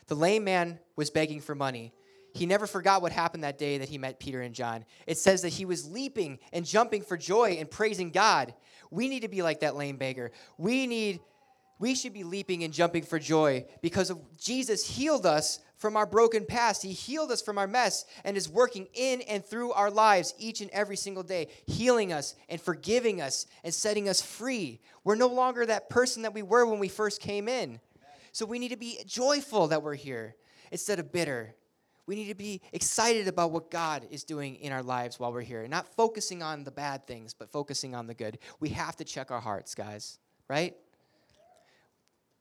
The 0.08 0.16
lame 0.16 0.44
man 0.44 0.80
was 0.96 1.10
begging 1.10 1.40
for 1.40 1.56
money. 1.56 1.94
He 2.34 2.46
never 2.46 2.68
forgot 2.68 3.02
what 3.02 3.12
happened 3.12 3.44
that 3.44 3.58
day 3.58 3.78
that 3.80 3.90
he 3.90 3.98
met 3.98 4.20
Peter 4.20 4.42
and 4.42 4.54
John. 4.54 4.86
It 5.08 5.18
says 5.18 5.42
that 5.44 5.50
he 5.50 5.66
was 5.66 5.90
leaping 5.90 6.40
and 6.54 6.66
jumping 6.66 7.02
for 7.02 7.18
joy 7.18 7.58
and 7.60 7.70
praising 7.70 8.12
God. 8.12 8.54
We 8.92 9.08
need 9.08 9.22
to 9.22 9.28
be 9.28 9.42
like 9.42 9.62
that 9.62 9.76
lame 9.76 9.98
beggar. 9.98 10.32
We 10.58 10.88
need 10.88 11.22
we 11.80 11.96
should 11.96 12.14
be 12.14 12.24
leaping 12.24 12.64
and 12.64 12.74
jumping 12.74 13.04
for 13.04 13.18
joy 13.18 13.66
because 13.82 14.12
Jesus 14.38 14.86
healed 14.86 15.26
us 15.26 15.60
from 15.78 15.96
our 15.96 16.06
broken 16.06 16.46
past. 16.46 16.84
He 16.84 16.92
healed 16.92 17.32
us 17.32 17.42
from 17.42 17.58
our 17.58 17.68
mess 17.68 18.06
and 18.26 18.36
is 18.36 18.50
working 18.50 18.88
in 18.94 19.22
and 19.22 19.44
through 19.44 19.72
our 19.72 19.90
lives 19.90 20.34
each 20.38 20.60
and 20.60 20.70
every 20.72 20.98
single 20.98 21.24
day, 21.24 21.48
healing 21.66 22.12
us 22.12 22.36
and 22.50 22.60
forgiving 22.60 23.22
us 23.22 23.46
and 23.64 23.74
setting 23.74 24.10
us 24.10 24.22
free. 24.22 24.82
We're 25.06 25.16
no 25.16 25.28
longer 25.28 25.66
that 25.66 25.90
person 25.90 26.24
that 26.24 26.34
we 26.34 26.44
were 26.44 26.66
when 26.66 26.80
we 26.80 26.90
first 26.90 27.22
came 27.22 27.48
in. 27.48 27.80
So 28.34 28.46
we 28.46 28.60
need 28.60 28.70
to 28.70 28.78
be 28.78 29.00
joyful 29.08 29.68
that 29.68 29.82
we're 29.82 29.96
here 29.96 30.36
instead 30.72 31.00
of 31.00 31.14
bitter. 31.14 31.56
We 32.06 32.16
need 32.16 32.28
to 32.28 32.36
be 32.36 32.62
excited 32.74 33.28
about 33.28 33.52
what 33.52 33.72
God 33.72 34.06
is 34.12 34.24
doing 34.24 34.56
in 34.56 34.74
our 34.74 34.84
lives 34.84 35.20
while 35.20 35.32
we're 35.32 35.42
here, 35.42 35.66
not 35.68 35.88
focusing 35.96 36.44
on 36.44 36.64
the 36.64 36.72
bad 36.72 37.08
things, 37.08 37.34
but 37.34 37.52
focusing 37.52 37.96
on 37.96 38.06
the 38.06 38.14
good. 38.14 38.40
We 38.60 38.70
have 38.70 38.98
to 38.98 39.06
check 39.06 39.32
our 39.32 39.40
hearts, 39.40 39.76
guys, 39.76 40.20
right? 40.50 40.76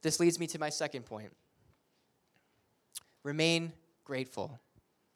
This 0.02 0.20
leads 0.20 0.38
me 0.38 0.46
to 0.48 0.58
my 0.58 0.68
second 0.68 1.04
point. 1.04 1.32
Remain 3.22 3.72
grateful. 4.04 4.58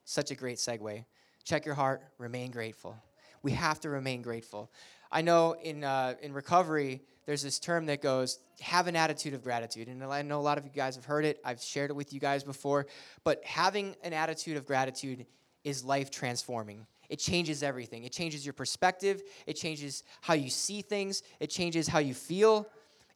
Such 0.05 0.31
a 0.31 0.35
great 0.35 0.59
segue. 0.59 1.05
Check 1.45 1.65
your 1.65 1.75
heart, 1.75 2.03
remain 2.19 2.51
grateful. 2.51 2.97
We 3.43 3.53
have 3.53 3.81
to 3.81 3.89
remain 3.89 4.23
grateful. 4.23 4.71
I 5.11 5.23
know 5.23 5.53
in, 5.63 5.85
uh, 5.85 6.15
in 6.23 6.33
recovery, 6.33 7.03
there's 7.27 7.43
this 7.43 7.59
term 7.59 7.87
that 7.87 8.01
goes, 8.03 8.39
have 8.61 8.87
an 8.87 8.97
attitude 8.97 9.35
of 9.35 9.43
gratitude. 9.43 9.89
And 9.89 10.03
I 10.05 10.23
know 10.23 10.39
a 10.39 10.43
lot 10.43 10.59
of 10.59 10.65
you 10.65 10.71
guys 10.71 10.97
have 10.97 11.05
heard 11.05 11.25
it, 11.25 11.41
I've 11.45 11.61
shared 11.61 11.91
it 11.91 11.95
with 11.95 12.13
you 12.13 12.21
guys 12.21 12.45
before, 12.45 12.87
but 13.25 13.45
having 13.45 13.97
an 14.03 14.13
attitude 14.13 14.57
of 14.57 14.67
gratitude 14.67 15.27
is 15.65 15.85
life 15.85 16.11
transforming. 16.11 16.87
It 17.09 17.19
changes 17.19 17.63
everything. 17.63 18.05
It 18.05 18.13
changes 18.13 18.45
your 18.45 18.55
perspective, 18.55 19.23
it 19.47 19.55
changes 19.55 20.03
how 20.23 20.35
you 20.35 20.51
see 20.51 20.83
things, 20.83 21.23
it 21.41 21.51
changes 21.51 21.87
how 21.87 21.99
you 21.99 22.15
feel 22.15 22.67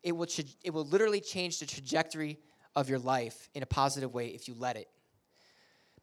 it 0.02 0.12
will, 0.12 0.26
tra- 0.26 0.44
it 0.62 0.72
will 0.72 0.84
literally 0.84 1.20
change 1.20 1.58
the 1.58 1.66
trajectory 1.66 2.38
of 2.74 2.88
your 2.88 2.98
life 2.98 3.48
in 3.54 3.62
a 3.62 3.66
positive 3.66 4.14
way 4.14 4.28
if 4.28 4.48
you 4.48 4.54
let 4.58 4.76
it. 4.76 4.88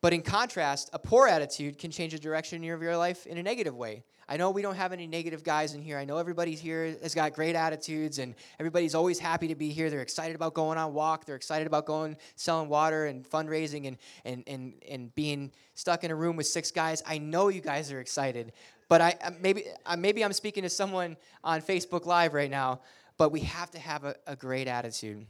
But 0.03 0.11
in 0.11 0.21
contrast, 0.21 0.89
a 0.91 0.99
poor 0.99 1.29
attitude 1.29 1.77
can 1.77 1.89
change 1.89 2.11
the 2.11 2.19
direction 2.19 2.57
of 2.69 2.81
your 2.81 2.97
life 2.97 3.25
in 3.25 3.37
a 3.37 3.43
negative 3.43 3.73
way. 3.73 4.03
I 4.27 4.35
know 4.35 4.51
we 4.51 4.61
don't 4.61 4.75
have 4.75 4.91
any 4.91 5.07
negative 5.07 5.45
guys 5.45 5.75
in 5.75 5.81
here. 5.81 5.97
I 5.97 6.03
know 6.03 6.17
everybody's 6.17 6.59
here 6.59 6.97
has 7.01 7.15
got 7.15 7.31
great 7.31 7.55
attitudes 7.55 8.19
and 8.19 8.35
everybody's 8.59 8.95
always 8.95 9.17
happy 9.17 9.47
to 9.47 9.55
be 9.55 9.69
here. 9.69 9.89
They're 9.89 10.01
excited 10.01 10.35
about 10.35 10.53
going 10.53 10.77
on 10.77 10.93
walk. 10.93 11.25
They're 11.25 11.37
excited 11.37 11.67
about 11.67 11.85
going 11.85 12.17
selling 12.35 12.67
water 12.67 13.05
and 13.05 13.23
fundraising 13.23 13.87
and 13.87 13.97
and 14.25 14.43
and, 14.45 14.73
and 14.89 15.15
being 15.15 15.53
stuck 15.73 16.03
in 16.03 16.11
a 16.11 16.15
room 16.15 16.35
with 16.35 16.47
six 16.47 16.69
guys. 16.69 17.01
I 17.05 17.17
know 17.17 17.47
you 17.47 17.61
guys 17.61 17.89
are 17.91 18.01
excited. 18.01 18.51
But 18.89 18.99
I 18.99 19.15
uh, 19.23 19.31
maybe 19.39 19.65
uh, 19.85 19.95
maybe 19.95 20.23
I'm 20.23 20.33
speaking 20.33 20.63
to 20.63 20.69
someone 20.69 21.15
on 21.45 21.61
Facebook 21.61 22.05
Live 22.05 22.33
right 22.33 22.51
now 22.51 22.81
but 23.17 23.31
we 23.31 23.41
have 23.41 23.71
to 23.71 23.79
have 23.79 24.03
a, 24.03 24.15
a 24.27 24.35
great 24.35 24.67
attitude. 24.67 25.25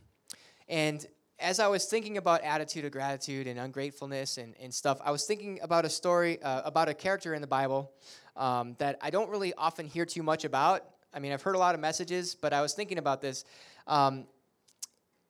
And 0.68 1.06
as 1.40 1.60
I 1.60 1.68
was 1.68 1.86
thinking 1.86 2.18
about 2.18 2.42
attitude 2.42 2.86
of 2.86 2.92
gratitude 2.92 3.48
and 3.48 3.60
ungratefulness 3.60 4.38
and, 4.38 4.56
and 4.60 4.74
stuff, 4.74 5.00
I 5.04 5.12
was 5.12 5.26
thinking 5.26 5.60
about 5.62 5.84
a 5.86 5.90
story, 5.90 6.42
uh, 6.42 6.62
about 6.64 6.90
a 6.90 6.94
character 6.94 7.34
in 7.34 7.42
the 7.42 7.48
Bible 7.48 7.92
um, 8.36 8.76
that 8.80 8.98
I 9.02 9.10
don't 9.10 9.30
really 9.30 9.54
often 9.56 9.86
hear 9.86 10.06
too 10.06 10.24
much 10.24 10.46
about. 10.46 10.84
I 11.14 11.20
mean, 11.20 11.32
I've 11.32 11.42
heard 11.42 11.56
a 11.56 11.60
lot 11.60 11.76
of 11.76 11.82
messages, 11.82 12.36
but 12.36 12.54
I 12.54 12.62
was 12.62 12.74
thinking 12.74 12.98
about 12.98 13.22
this. 13.22 13.46
Um, 13.88 14.26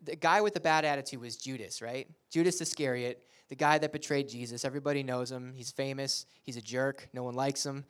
the 0.04 0.16
guy 0.16 0.42
with 0.42 0.54
the 0.54 0.60
bad 0.60 0.86
attitude 0.86 1.22
was 1.22 1.38
Judas, 1.38 1.82
right? 1.82 2.08
Judas 2.30 2.62
Iscariot, 2.62 3.24
the 3.50 3.56
guy 3.56 3.78
that 3.78 3.92
betrayed 3.92 4.30
Jesus. 4.30 4.66
Everybody 4.66 5.04
knows 5.04 5.32
him. 5.32 5.54
He's 5.56 5.72
famous. 5.72 6.26
He's 6.44 6.58
a 6.58 6.62
jerk. 6.62 7.10
No 7.14 7.24
one 7.24 7.36
likes 7.36 7.66
him. 7.66 7.86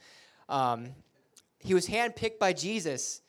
Um, 0.47 0.89
he 1.59 1.73
was 1.73 1.87
handpicked 1.87 2.39
by 2.39 2.53
Jesus 2.53 3.21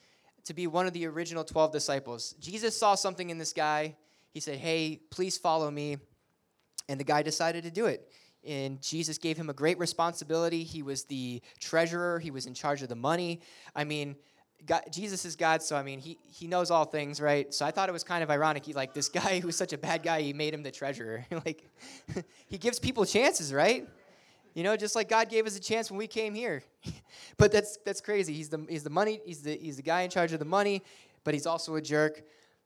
to 0.44 0.54
be 0.54 0.66
one 0.66 0.87
of 0.87 0.92
the 0.92 1.07
original 1.07 1.44
12 1.44 1.72
disciples. 1.72 2.35
Jesus 2.40 2.76
saw 2.76 2.94
something 2.94 3.30
in 3.30 3.38
this 3.38 3.52
guy. 3.52 3.96
He 4.30 4.40
said, 4.40 4.59
Hey, 4.59 5.00
please 5.11 5.38
follow 5.38 5.70
me. 5.70 5.98
And 6.88 7.00
the 7.00 7.04
guy 7.04 7.22
decided 7.22 7.64
to 7.64 7.70
do 7.70 7.87
it. 7.87 8.11
And 8.46 8.80
Jesus 8.83 9.16
gave 9.16 9.38
him 9.38 9.48
a 9.48 9.54
great 9.54 9.78
responsibility. 9.78 10.64
He 10.64 10.83
was 10.83 11.04
the 11.04 11.40
treasurer, 11.61 12.18
he 12.18 12.30
was 12.30 12.46
in 12.46 12.54
charge 12.54 12.83
of 12.83 12.88
the 12.88 12.96
money. 12.96 13.40
I 13.74 13.85
mean, 13.85 14.16
God, 14.66 14.83
Jesus 14.90 15.24
is 15.24 15.37
God, 15.37 15.62
so 15.62 15.76
I 15.76 15.83
mean, 15.83 15.98
he, 15.98 16.18
he 16.26 16.46
knows 16.46 16.70
all 16.70 16.85
things, 16.85 17.20
right? 17.20 17.52
So 17.52 17.66
I 17.66 17.70
thought 17.70 17.88
it 17.88 17.92
was 17.92 18.04
kind 18.04 18.22
of 18.22 18.30
ironic. 18.30 18.64
He, 18.64 18.72
like, 18.72 18.94
this 18.94 19.09
guy 19.20 19.40
who 19.40 19.46
was 19.46 19.57
such 19.57 19.72
a 19.72 19.78
bad 19.78 20.02
guy, 20.02 20.22
he 20.22 20.33
made 20.33 20.54
him 20.54 20.62
the 20.62 20.70
treasurer. 20.70 21.26
like, 21.44 21.64
he 22.46 22.59
gives 22.59 22.78
people 22.78 23.04
chances, 23.04 23.52
right? 23.52 23.87
You 24.55 24.62
know, 24.62 24.77
just 24.77 24.95
like 24.95 25.09
God 25.09 25.29
gave 25.29 25.47
us 25.47 25.57
a 25.57 25.61
chance 25.61 25.90
when 25.90 25.99
we 25.99 26.07
came 26.07 26.35
here. 26.35 26.62
but 27.37 27.53
that's 27.53 27.77
that's 27.85 28.01
crazy. 28.01 28.33
He's 28.33 28.49
the 28.49 28.64
he's 28.69 28.85
the 28.85 28.90
money, 28.90 29.21
he's 29.25 29.43
the 29.43 29.57
he's 29.57 29.77
the 29.77 29.83
guy 29.83 30.03
in 30.03 30.11
charge 30.11 30.33
of 30.33 30.38
the 30.38 30.45
money, 30.45 30.83
but 31.25 31.35
he's 31.35 31.47
also 31.47 31.75
a 31.75 31.83
jerk. 31.83 32.23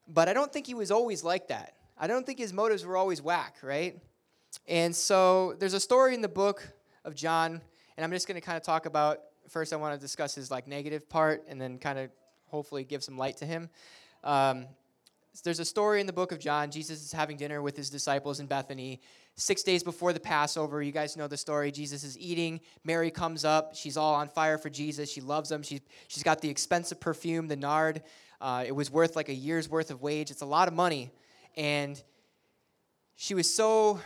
But 0.06 0.28
I 0.28 0.34
don't 0.34 0.52
think 0.52 0.66
he 0.66 0.74
was 0.74 0.90
always 0.90 1.24
like 1.24 1.48
that. 1.48 1.74
I 1.98 2.06
don't 2.06 2.24
think 2.24 2.38
his 2.38 2.52
motives 2.52 2.84
were 2.84 2.96
always 2.96 3.20
whack, 3.20 3.56
right? 3.62 4.00
And 4.66 4.94
so 4.94 5.54
there's 5.58 5.74
a 5.74 5.80
story 5.80 6.14
in 6.14 6.22
the 6.22 6.28
book 6.28 6.66
of 7.04 7.14
John, 7.14 7.60
and 7.96 8.04
I'm 8.04 8.10
just 8.10 8.28
going 8.28 8.40
to 8.40 8.46
kind 8.46 8.56
of 8.56 8.62
talk 8.62 8.86
about 8.86 9.20
first 9.48 9.72
I 9.72 9.76
want 9.76 9.94
to 9.94 10.00
discuss 10.00 10.34
his 10.34 10.50
like 10.50 10.68
negative 10.68 11.08
part 11.08 11.44
and 11.48 11.60
then 11.60 11.78
kind 11.78 11.98
of 11.98 12.10
hopefully 12.46 12.84
give 12.84 13.02
some 13.02 13.16
light 13.16 13.38
to 13.38 13.46
him. 13.46 13.70
Um, 14.24 14.66
there's 15.44 15.60
a 15.60 15.64
story 15.64 16.00
in 16.00 16.06
the 16.06 16.12
book 16.12 16.32
of 16.32 16.38
John. 16.38 16.70
Jesus 16.70 17.02
is 17.02 17.12
having 17.12 17.36
dinner 17.36 17.62
with 17.62 17.76
his 17.76 17.90
disciples 17.90 18.40
in 18.40 18.46
Bethany. 18.46 19.00
Six 19.40 19.62
days 19.62 19.84
before 19.84 20.12
the 20.12 20.18
Passover, 20.18 20.82
you 20.82 20.90
guys 20.90 21.16
know 21.16 21.28
the 21.28 21.36
story. 21.36 21.70
Jesus 21.70 22.02
is 22.02 22.18
eating. 22.18 22.60
Mary 22.82 23.08
comes 23.08 23.44
up. 23.44 23.76
She's 23.76 23.96
all 23.96 24.14
on 24.16 24.26
fire 24.26 24.58
for 24.58 24.68
Jesus. 24.68 25.08
She 25.08 25.20
loves 25.20 25.52
him. 25.52 25.62
She, 25.62 25.80
she's 26.08 26.24
got 26.24 26.40
the 26.40 26.48
expensive 26.50 26.98
perfume, 26.98 27.46
the 27.46 27.54
nard. 27.54 28.02
Uh, 28.40 28.64
it 28.66 28.72
was 28.72 28.90
worth 28.90 29.14
like 29.14 29.28
a 29.28 29.34
year's 29.34 29.68
worth 29.68 29.92
of 29.92 30.02
wage. 30.02 30.32
It's 30.32 30.42
a 30.42 30.46
lot 30.46 30.66
of 30.66 30.74
money. 30.74 31.12
And 31.56 32.02
she 33.14 33.34
was 33.34 33.48
so 33.48 34.00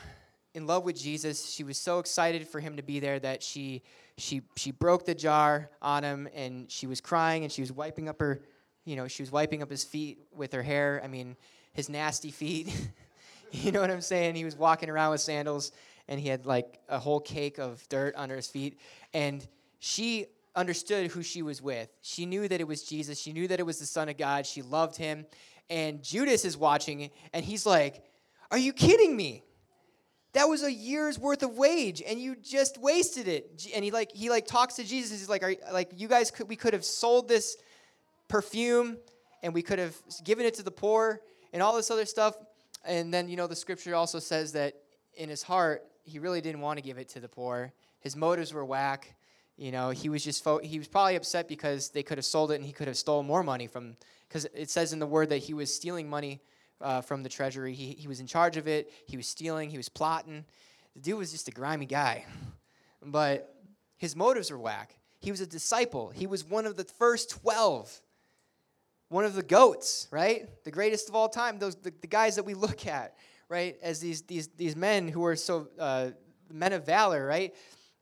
in 0.52 0.66
love 0.66 0.84
with 0.84 1.00
Jesus. 1.00 1.50
She 1.50 1.64
was 1.64 1.78
so 1.78 1.98
excited 1.98 2.46
for 2.46 2.60
him 2.60 2.76
to 2.76 2.82
be 2.82 3.00
there 3.00 3.18
that 3.18 3.42
she 3.42 3.82
she 4.18 4.42
she 4.56 4.70
broke 4.70 5.06
the 5.06 5.14
jar 5.14 5.70
on 5.80 6.04
him 6.04 6.28
and 6.34 6.70
she 6.70 6.86
was 6.86 7.00
crying 7.00 7.42
and 7.42 7.50
she 7.50 7.62
was 7.62 7.72
wiping 7.72 8.06
up 8.06 8.20
her 8.20 8.42
you 8.84 8.96
know, 8.96 9.08
she 9.08 9.22
was 9.22 9.30
wiping 9.30 9.62
up 9.62 9.70
his 9.70 9.84
feet 9.84 10.18
with 10.34 10.52
her 10.52 10.62
hair. 10.62 11.00
I 11.02 11.06
mean, 11.06 11.36
his 11.72 11.88
nasty 11.88 12.30
feet. 12.30 12.68
you 13.52 13.70
know 13.70 13.80
what 13.80 13.90
I'm 13.90 14.00
saying? 14.00 14.34
He 14.34 14.44
was 14.44 14.56
walking 14.56 14.88
around 14.88 15.10
with 15.10 15.20
sandals 15.20 15.72
and 16.08 16.18
he 16.18 16.28
had 16.28 16.46
like 16.46 16.80
a 16.88 16.98
whole 16.98 17.20
cake 17.20 17.58
of 17.58 17.86
dirt 17.88 18.14
under 18.16 18.34
his 18.34 18.48
feet. 18.48 18.78
And 19.12 19.46
she 19.78 20.26
understood 20.56 21.10
who 21.10 21.22
she 21.22 21.42
was 21.42 21.60
with. 21.60 21.88
She 22.00 22.24
knew 22.24 22.48
that 22.48 22.60
it 22.60 22.66
was 22.66 22.82
Jesus. 22.82 23.20
She 23.20 23.32
knew 23.32 23.46
that 23.48 23.60
it 23.60 23.66
was 23.66 23.78
the 23.78 23.86
Son 23.86 24.08
of 24.08 24.16
God. 24.16 24.46
She 24.46 24.62
loved 24.62 24.96
him. 24.96 25.26
And 25.68 26.02
Judas 26.02 26.44
is 26.44 26.56
watching 26.56 27.10
and 27.32 27.44
he's 27.44 27.66
like, 27.66 28.02
Are 28.50 28.58
you 28.58 28.72
kidding 28.72 29.16
me? 29.16 29.42
That 30.32 30.48
was 30.48 30.62
a 30.62 30.72
year's 30.72 31.18
worth 31.18 31.42
of 31.42 31.58
wage 31.58 32.02
and 32.06 32.18
you 32.18 32.36
just 32.36 32.78
wasted 32.78 33.28
it. 33.28 33.66
And 33.74 33.84
he 33.84 33.90
like 33.90 34.12
he 34.12 34.30
like 34.30 34.46
talks 34.46 34.74
to 34.74 34.84
Jesus. 34.84 35.18
He's 35.18 35.28
like, 35.28 35.42
Are 35.42 35.54
like 35.72 35.90
you 35.94 36.08
guys 36.08 36.30
could 36.30 36.48
we 36.48 36.56
could 36.56 36.72
have 36.72 36.84
sold 36.84 37.28
this 37.28 37.56
perfume 38.28 38.96
and 39.42 39.52
we 39.52 39.60
could 39.60 39.78
have 39.78 39.94
given 40.24 40.46
it 40.46 40.54
to 40.54 40.62
the 40.62 40.70
poor 40.70 41.20
and 41.52 41.62
all 41.62 41.76
this 41.76 41.90
other 41.90 42.06
stuff. 42.06 42.34
And 42.84 43.12
then, 43.12 43.28
you 43.28 43.36
know, 43.36 43.46
the 43.46 43.56
scripture 43.56 43.94
also 43.94 44.18
says 44.18 44.52
that 44.52 44.74
in 45.14 45.28
his 45.28 45.42
heart, 45.42 45.84
he 46.04 46.18
really 46.18 46.40
didn't 46.40 46.60
want 46.60 46.78
to 46.78 46.82
give 46.82 46.98
it 46.98 47.08
to 47.10 47.20
the 47.20 47.28
poor. 47.28 47.72
His 48.00 48.16
motives 48.16 48.52
were 48.52 48.64
whack. 48.64 49.14
You 49.56 49.70
know, 49.70 49.90
he 49.90 50.08
was 50.08 50.24
just, 50.24 50.42
fo- 50.42 50.58
he 50.58 50.78
was 50.78 50.88
probably 50.88 51.16
upset 51.16 51.46
because 51.46 51.90
they 51.90 52.02
could 52.02 52.18
have 52.18 52.24
sold 52.24 52.50
it 52.50 52.56
and 52.56 52.64
he 52.64 52.72
could 52.72 52.88
have 52.88 52.96
stolen 52.96 53.26
more 53.26 53.42
money 53.42 53.66
from, 53.66 53.96
because 54.28 54.46
it 54.54 54.70
says 54.70 54.92
in 54.92 54.98
the 54.98 55.06
word 55.06 55.28
that 55.28 55.38
he 55.38 55.54
was 55.54 55.72
stealing 55.72 56.08
money 56.08 56.40
uh, 56.80 57.00
from 57.00 57.22
the 57.22 57.28
treasury. 57.28 57.74
He, 57.74 57.92
he 57.92 58.08
was 58.08 58.18
in 58.18 58.26
charge 58.26 58.56
of 58.56 58.66
it. 58.66 58.90
He 59.06 59.16
was 59.16 59.28
stealing. 59.28 59.70
He 59.70 59.76
was 59.76 59.88
plotting. 59.88 60.44
The 60.94 61.00
dude 61.00 61.18
was 61.18 61.30
just 61.30 61.48
a 61.48 61.52
grimy 61.52 61.86
guy. 61.86 62.24
But 63.04 63.54
his 63.96 64.16
motives 64.16 64.50
were 64.50 64.58
whack. 64.58 64.96
He 65.20 65.30
was 65.30 65.40
a 65.40 65.46
disciple. 65.46 66.10
He 66.10 66.26
was 66.26 66.44
one 66.44 66.66
of 66.66 66.76
the 66.76 66.84
first 66.84 67.30
12 67.30 68.00
one 69.12 69.26
of 69.26 69.34
the 69.34 69.42
goats, 69.42 70.08
right? 70.10 70.48
The 70.64 70.70
greatest 70.70 71.10
of 71.10 71.14
all 71.14 71.28
time. 71.28 71.58
Those 71.58 71.76
the, 71.76 71.92
the 72.00 72.06
guys 72.06 72.36
that 72.36 72.44
we 72.44 72.54
look 72.54 72.86
at, 72.86 73.14
right, 73.48 73.76
as 73.82 74.00
these 74.00 74.22
these 74.22 74.48
these 74.48 74.74
men 74.74 75.06
who 75.06 75.24
are 75.26 75.36
so 75.36 75.68
uh, 75.78 76.10
men 76.50 76.72
of 76.72 76.86
valor, 76.86 77.26
right? 77.26 77.54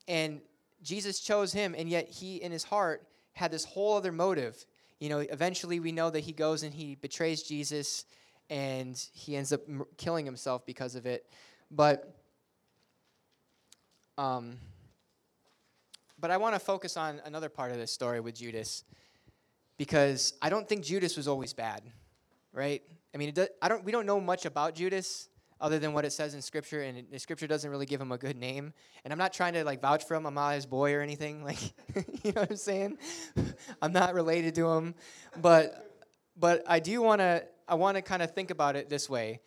And 0.07 0.40
Jesus 0.83 1.20
chose 1.20 1.53
him, 1.53 1.75
and 1.77 1.88
yet 1.88 2.09
he, 2.09 2.37
in 2.37 2.53
his 2.53 2.62
heart, 2.62 3.07
had 3.33 3.51
this 3.51 3.64
whole 3.64 3.96
other 3.96 4.12
motive. 4.12 4.64
You 5.01 5.09
know, 5.09 5.18
eventually 5.18 5.81
we 5.81 5.90
know 5.90 6.11
that 6.11 6.20
he 6.20 6.33
goes 6.33 6.62
and 6.62 6.73
he 6.73 6.94
betrays 6.94 7.42
Jesus, 7.42 8.05
and 8.49 8.96
he 9.12 9.37
ends 9.37 9.53
up 9.53 9.62
killing 9.96 10.25
himself 10.25 10.64
because 10.64 10.94
of 10.94 11.07
it. 11.07 11.27
But 11.73 12.14
um, 14.16 14.59
but 16.20 16.31
I 16.31 16.37
want 16.37 16.55
to 16.55 16.61
focus 16.61 16.96
on 16.96 17.20
another 17.25 17.49
part 17.49 17.73
of 17.73 17.79
this 17.79 17.90
story 17.90 18.20
with 18.20 18.37
Judas 18.37 18.85
because 19.81 20.35
I 20.43 20.51
don't 20.51 20.69
think 20.69 20.85
Judas 20.85 21.16
was 21.16 21.27
always 21.27 21.55
bad, 21.55 21.81
right? 22.53 22.83
I 23.14 23.16
mean, 23.16 23.33
does, 23.33 23.49
I 23.62 23.69
don't. 23.69 23.83
We 23.83 23.93
don't 23.93 24.05
know 24.05 24.21
much 24.21 24.45
about 24.45 24.75
Judas 24.75 25.31
other 25.59 25.79
than 25.79 25.95
what 25.95 26.05
it 26.05 26.12
says 26.12 26.35
in 26.35 26.43
Scripture, 26.43 26.83
and 26.83 27.07
the 27.11 27.19
Scripture 27.19 27.47
doesn't 27.47 27.71
really 27.71 27.87
give 27.87 27.99
him 27.99 28.12
a 28.12 28.19
good 28.19 28.37
name. 28.37 28.75
And 29.05 29.11
I'm 29.11 29.19
not 29.19 29.33
trying 29.33 29.55
to 29.55 29.64
like 29.64 29.81
vouch 29.81 30.05
for 30.05 30.16
him. 30.16 30.27
I'm 30.27 30.35
not 30.35 30.51
his 30.51 30.66
boy 30.66 30.95
or 30.95 31.01
anything. 31.01 31.43
Like, 31.45 31.62
you 32.23 32.33
know 32.33 32.43
what 32.43 32.51
I'm 32.51 32.57
saying? 32.57 32.99
I'm 33.83 33.95
not 33.95 34.12
related 34.12 34.55
to 34.57 34.69
him, 34.69 34.95
but 35.40 35.97
but 36.37 36.62
I 36.66 36.79
do 36.79 37.01
want 37.01 37.23
to. 37.23 37.47
I 37.66 37.77
want 37.77 37.97
to 37.97 38.03
kind 38.03 38.21
of 38.21 38.35
think 38.35 38.51
about 38.51 38.77
it 38.77 38.90
this 38.90 39.09
way, 39.09 39.40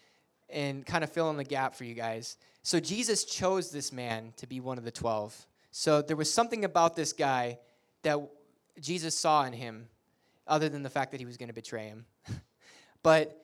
and 0.50 0.84
kind 0.84 1.04
of 1.04 1.12
fill 1.12 1.30
in 1.30 1.38
the 1.38 1.43
gap 1.43 1.76
for 1.76 1.84
you 1.84 1.93
guys. 1.93 2.38
So 2.63 2.80
Jesus 2.80 3.24
chose 3.24 3.69
this 3.69 3.93
man 3.93 4.34
to 4.38 4.48
be 4.48 4.60
one 4.62 4.80
of 4.80 4.84
the 4.84 4.89
twelve. 4.89 5.46
So 5.69 6.02
there 6.02 6.17
was 6.17 6.34
something 6.34 6.65
about 6.65 6.96
this 6.96 7.13
guy 7.13 7.60
that 8.02 8.17
Jesus 8.82 9.15
saw 9.15 9.43
in 9.46 9.54
him, 9.54 9.89
other 10.47 10.69
than 10.69 10.84
the 10.84 10.89
fact 10.89 11.12
that 11.12 11.19
he 11.19 11.25
was 11.25 11.38
going 11.38 11.49
to 11.49 11.53
betray 11.53 11.86
him. 11.86 12.06
but 13.03 13.43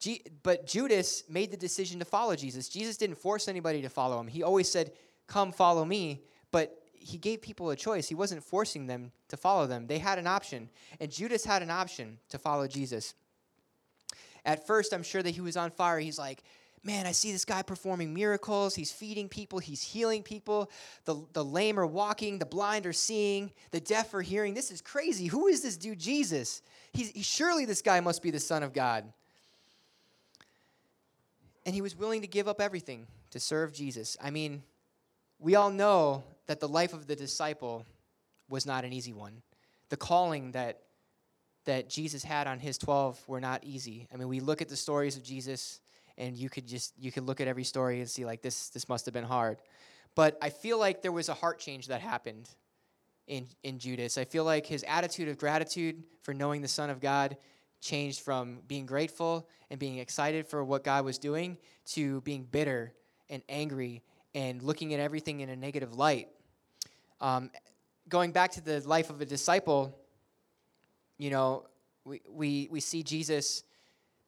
G- 0.00 0.22
but 0.42 0.66
Judas 0.66 1.24
made 1.28 1.50
the 1.50 1.56
decision 1.56 1.98
to 1.98 2.06
follow 2.06 2.34
Jesus. 2.34 2.68
Jesus 2.68 2.96
didn't 2.96 3.18
force 3.18 3.48
anybody 3.48 3.82
to 3.82 3.90
follow 3.90 4.18
him. 4.18 4.26
He 4.26 4.42
always 4.42 4.70
said, 4.70 4.92
Come 5.26 5.52
follow 5.52 5.84
me. 5.84 6.22
But 6.50 6.76
he 6.92 7.18
gave 7.18 7.40
people 7.42 7.70
a 7.70 7.76
choice. 7.76 8.08
He 8.08 8.14
wasn't 8.14 8.42
forcing 8.42 8.86
them 8.86 9.12
to 9.28 9.36
follow 9.36 9.66
them. 9.66 9.86
They 9.86 9.98
had 9.98 10.18
an 10.18 10.26
option. 10.26 10.68
And 11.00 11.10
Judas 11.10 11.44
had 11.44 11.62
an 11.62 11.70
option 11.70 12.18
to 12.30 12.38
follow 12.38 12.66
Jesus. 12.66 13.14
At 14.44 14.66
first, 14.66 14.92
I'm 14.92 15.02
sure 15.02 15.22
that 15.22 15.30
he 15.30 15.40
was 15.40 15.56
on 15.56 15.70
fire. 15.70 15.98
He's 15.98 16.18
like, 16.18 16.42
Man, 16.82 17.06
I 17.06 17.12
see 17.12 17.30
this 17.30 17.44
guy 17.44 17.60
performing 17.60 18.14
miracles. 18.14 18.74
He's 18.74 18.90
feeding 18.90 19.28
people, 19.28 19.58
he's 19.58 19.82
healing 19.82 20.22
people. 20.22 20.70
The, 21.04 21.22
the 21.34 21.44
lame 21.44 21.78
are 21.78 21.86
walking, 21.86 22.38
the 22.38 22.46
blind 22.46 22.86
are 22.86 22.92
seeing, 22.92 23.52
the 23.70 23.80
deaf 23.80 24.14
are 24.14 24.22
hearing. 24.22 24.54
This 24.54 24.70
is 24.70 24.80
crazy. 24.80 25.26
Who 25.26 25.46
is 25.46 25.60
this 25.60 25.76
dude, 25.76 25.98
Jesus? 25.98 26.62
He's, 26.92 27.10
he, 27.10 27.22
surely 27.22 27.66
this 27.66 27.82
guy 27.82 28.00
must 28.00 28.22
be 28.22 28.30
the 28.30 28.40
Son 28.40 28.62
of 28.62 28.72
God. 28.72 29.04
And 31.66 31.74
he 31.74 31.82
was 31.82 31.94
willing 31.94 32.22
to 32.22 32.26
give 32.26 32.48
up 32.48 32.60
everything 32.60 33.06
to 33.32 33.40
serve 33.40 33.74
Jesus. 33.74 34.16
I 34.20 34.30
mean, 34.30 34.62
we 35.38 35.56
all 35.56 35.70
know 35.70 36.24
that 36.46 36.60
the 36.60 36.68
life 36.68 36.94
of 36.94 37.06
the 37.06 37.14
disciple 37.14 37.84
was 38.48 38.64
not 38.64 38.84
an 38.84 38.92
easy 38.94 39.12
one. 39.12 39.42
The 39.90 39.96
calling 39.96 40.52
that 40.52 40.80
that 41.66 41.90
Jesus 41.90 42.24
had 42.24 42.46
on 42.46 42.58
his 42.58 42.78
12 42.78 43.22
were 43.28 43.40
not 43.40 43.62
easy. 43.64 44.08
I 44.12 44.16
mean, 44.16 44.28
we 44.28 44.40
look 44.40 44.62
at 44.62 44.68
the 44.70 44.76
stories 44.76 45.18
of 45.18 45.22
Jesus 45.22 45.80
and 46.20 46.36
you 46.36 46.48
could 46.50 46.66
just 46.68 46.92
you 46.98 47.10
could 47.10 47.24
look 47.24 47.40
at 47.40 47.48
every 47.48 47.64
story 47.64 47.98
and 47.98 48.08
see 48.08 48.24
like 48.24 48.42
this 48.42 48.68
this 48.68 48.88
must 48.88 49.06
have 49.06 49.14
been 49.14 49.24
hard. 49.24 49.58
But 50.14 50.36
I 50.42 50.50
feel 50.50 50.78
like 50.78 51.02
there 51.02 51.12
was 51.12 51.28
a 51.28 51.34
heart 51.34 51.58
change 51.58 51.88
that 51.88 52.00
happened 52.00 52.48
in 53.26 53.48
in 53.64 53.78
Judas. 53.78 54.18
I 54.18 54.24
feel 54.24 54.44
like 54.44 54.66
his 54.66 54.84
attitude 54.86 55.28
of 55.28 55.38
gratitude 55.38 56.04
for 56.22 56.34
knowing 56.34 56.60
the 56.60 56.68
son 56.68 56.90
of 56.90 57.00
God 57.00 57.36
changed 57.80 58.20
from 58.20 58.58
being 58.68 58.84
grateful 58.84 59.48
and 59.70 59.80
being 59.80 59.98
excited 59.98 60.46
for 60.46 60.62
what 60.62 60.84
God 60.84 61.04
was 61.04 61.16
doing 61.18 61.56
to 61.86 62.20
being 62.20 62.44
bitter 62.44 62.92
and 63.30 63.42
angry 63.48 64.02
and 64.34 64.62
looking 64.62 64.92
at 64.92 65.00
everything 65.00 65.40
in 65.40 65.48
a 65.48 65.56
negative 65.56 65.94
light. 65.96 66.28
Um, 67.22 67.50
going 68.08 68.32
back 68.32 68.52
to 68.52 68.60
the 68.60 68.80
life 68.86 69.08
of 69.08 69.20
a 69.22 69.24
disciple, 69.24 69.98
you 71.16 71.30
know, 71.30 71.64
we, 72.04 72.20
we, 72.28 72.68
we 72.70 72.80
see 72.80 73.02
Jesus 73.02 73.62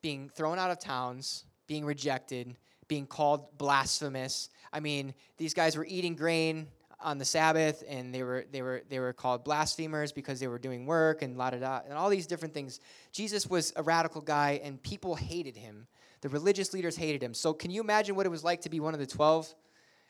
being 0.01 0.29
thrown 0.29 0.57
out 0.57 0.71
of 0.71 0.79
towns, 0.79 1.45
being 1.73 1.85
rejected, 1.85 2.55
being 2.87 3.07
called 3.07 3.57
blasphemous. 3.57 4.49
I 4.71 4.79
mean, 4.79 5.15
these 5.37 5.55
guys 5.55 5.75
were 5.75 5.87
eating 5.89 6.13
grain 6.13 6.67
on 7.01 7.17
the 7.17 7.25
Sabbath, 7.25 7.83
and 7.89 8.13
they 8.13 8.21
were 8.21 8.45
they 8.51 8.61
were 8.61 8.83
they 8.89 8.99
were 8.99 9.11
called 9.11 9.43
blasphemers 9.43 10.11
because 10.11 10.39
they 10.39 10.47
were 10.47 10.59
doing 10.59 10.85
work 10.85 11.23
and 11.23 11.35
la 11.35 11.49
da 11.49 11.57
da 11.57 11.79
and 11.89 11.97
all 11.97 12.11
these 12.11 12.27
different 12.27 12.53
things. 12.53 12.79
Jesus 13.11 13.47
was 13.47 13.73
a 13.75 13.81
radical 13.81 14.21
guy, 14.21 14.61
and 14.63 14.79
people 14.83 15.15
hated 15.15 15.57
him. 15.57 15.87
The 16.21 16.29
religious 16.29 16.73
leaders 16.75 16.95
hated 16.95 17.23
him. 17.23 17.33
So 17.33 17.53
can 17.53 17.71
you 17.71 17.81
imagine 17.81 18.15
what 18.15 18.27
it 18.27 18.29
was 18.29 18.43
like 18.43 18.61
to 18.61 18.69
be 18.69 18.79
one 18.79 18.93
of 18.93 18.99
the 18.99 19.07
twelve? 19.07 19.51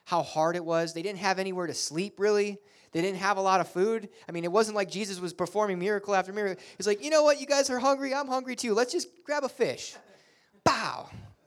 How 0.03 0.21
hard 0.21 0.57
it 0.57 0.65
was. 0.65 0.93
They 0.93 1.01
didn't 1.01 1.19
have 1.19 1.39
anywhere 1.39 1.67
to 1.67 1.73
sleep 1.73 2.19
really. 2.19 2.57
They 2.91 3.01
didn't 3.01 3.19
have 3.19 3.37
a 3.37 3.41
lot 3.41 3.61
of 3.61 3.69
food. 3.69 4.09
I 4.27 4.33
mean, 4.33 4.43
it 4.43 4.51
wasn't 4.51 4.75
like 4.75 4.91
Jesus 4.91 5.21
was 5.21 5.31
performing 5.31 5.79
miracle 5.79 6.13
after 6.13 6.33
miracle. 6.33 6.61
He's 6.75 6.87
like, 6.87 7.01
you 7.01 7.09
know 7.09 7.23
what, 7.23 7.39
you 7.39 7.47
guys 7.47 7.69
are 7.69 7.79
hungry. 7.79 8.13
I'm 8.13 8.27
hungry 8.27 8.57
too. 8.57 8.73
Let's 8.73 8.91
just 8.91 9.07
grab 9.23 9.45
a 9.45 9.49
fish. 9.49 9.95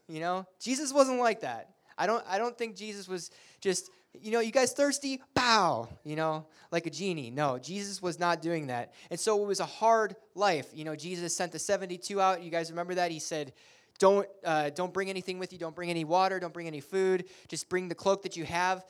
You 0.08 0.20
know, 0.20 0.46
Jesus 0.60 0.92
wasn't 0.92 1.18
like 1.18 1.40
that. 1.40 1.70
I 1.98 2.06
don't. 2.06 2.24
I 2.28 2.38
don't 2.38 2.56
think 2.56 2.76
Jesus 2.76 3.08
was 3.08 3.30
just 3.60 3.90
you 4.22 4.30
know, 4.30 4.40
you 4.40 4.52
guys 4.52 4.72
thirsty? 4.72 5.20
Bow, 5.34 5.88
you 6.04 6.16
know, 6.16 6.46
like 6.70 6.86
a 6.86 6.90
genie. 6.90 7.30
No, 7.30 7.58
Jesus 7.58 8.00
was 8.00 8.18
not 8.18 8.42
doing 8.42 8.68
that. 8.68 8.92
And 9.10 9.18
so 9.18 9.42
it 9.42 9.46
was 9.46 9.60
a 9.60 9.66
hard 9.66 10.16
life. 10.34 10.68
You 10.72 10.84
know, 10.84 10.96
Jesus 10.96 11.36
sent 11.36 11.52
the 11.52 11.58
72 11.58 12.20
out. 12.20 12.42
You 12.42 12.50
guys 12.50 12.70
remember 12.70 12.94
that? 12.94 13.10
He 13.10 13.18
said, 13.18 13.52
don't, 13.98 14.28
uh, 14.44 14.70
don't 14.70 14.92
bring 14.92 15.10
anything 15.10 15.38
with 15.38 15.52
you. 15.52 15.58
Don't 15.58 15.74
bring 15.74 15.90
any 15.90 16.04
water. 16.04 16.38
Don't 16.38 16.52
bring 16.52 16.66
any 16.66 16.80
food. 16.80 17.24
Just 17.48 17.68
bring 17.68 17.88
the 17.88 17.94
cloak 17.94 18.22
that 18.22 18.36
you 18.36 18.44
have 18.44 18.84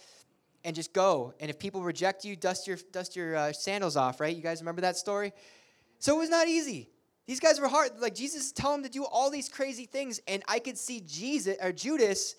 and 0.64 0.74
just 0.74 0.92
go. 0.92 1.32
And 1.40 1.50
if 1.50 1.58
people 1.58 1.82
reject 1.82 2.24
you, 2.24 2.34
dust 2.36 2.66
your, 2.66 2.78
dust 2.92 3.14
your 3.14 3.36
uh, 3.36 3.52
sandals 3.52 3.96
off, 3.96 4.20
right? 4.20 4.34
You 4.34 4.42
guys 4.42 4.60
remember 4.60 4.82
that 4.82 4.96
story? 4.96 5.32
So 5.98 6.16
it 6.16 6.18
was 6.18 6.30
not 6.30 6.48
easy. 6.48 6.90
These 7.26 7.40
guys 7.40 7.60
were 7.60 7.68
hard. 7.68 7.90
Like 7.98 8.14
Jesus 8.14 8.52
telling 8.52 8.82
them 8.82 8.90
to 8.90 8.98
do 8.98 9.04
all 9.04 9.30
these 9.30 9.48
crazy 9.48 9.86
things. 9.86 10.20
And 10.28 10.42
I 10.48 10.58
could 10.58 10.78
see 10.78 11.00
Jesus 11.00 11.56
or 11.60 11.72
Judas 11.72 12.36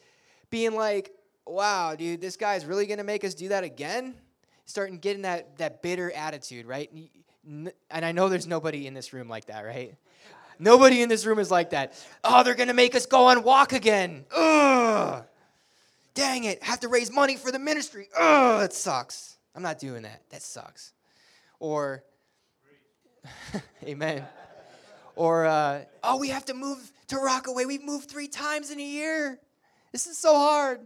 being 0.50 0.76
like, 0.76 1.12
wow, 1.46 1.96
dude, 1.96 2.22
this 2.22 2.38
guy's 2.38 2.66
really 2.66 2.86
to 2.98 3.04
make 3.04 3.24
us 3.24 3.34
do 3.34 3.50
that 3.50 3.64
again? 3.64 4.16
Starting 4.66 4.98
getting 5.00 5.24
that, 5.24 5.58
that 5.58 5.82
bitter 5.82 6.12
attitude, 6.12 6.66
right? 6.66 6.90
And 7.46 7.72
I 7.92 8.12
know 8.12 8.30
there's 8.30 8.48
nobody 8.48 8.88
in 8.88 8.94
this 8.94 9.14
room 9.14 9.30
like 9.30 9.46
that, 9.46 9.62
right? 9.62 9.96
Nobody 10.60 11.02
in 11.02 11.10
this 11.10 11.26
room 11.26 11.40
is 11.40 11.52
like 11.52 11.70
that. 11.72 11.94
Oh, 12.24 12.44
they're 12.44 12.56
to 12.56 12.74
make 12.74 12.96
us 12.96 13.06
go 13.06 13.26
on 13.26 13.44
walk 13.44 13.74
again. 13.74 14.26
Ugh. 14.36 15.24
Dang 16.14 16.46
it. 16.46 16.64
Have 16.64 16.80
to 16.80 16.88
raise 16.88 17.12
money 17.12 17.36
for 17.36 17.52
the 17.52 17.60
ministry. 17.60 18.10
Ugh, 18.18 18.60
that 18.60 18.74
sucks. 18.74 19.38
I'm 19.56 19.62
not 19.62 19.80
doing 19.80 20.02
that. 20.04 20.24
That 20.32 20.42
sucks. 20.42 20.94
Or, 21.60 22.04
amen. 23.84 24.26
Or, 25.18 25.48
uh, 25.48 25.84
oh, 26.04 26.18
we 26.18 26.30
have 26.30 26.46
to 26.46 26.54
move 26.54 26.92
to 27.08 27.18
Rockaway. 27.18 27.66
We've 27.66 27.84
moved 27.84 28.08
three 28.08 28.28
times 28.28 28.70
in 28.70 28.80
a 28.80 28.84
year. 28.84 29.40
This 29.92 30.06
is 30.06 30.16
so 30.16 30.36
hard. 30.36 30.80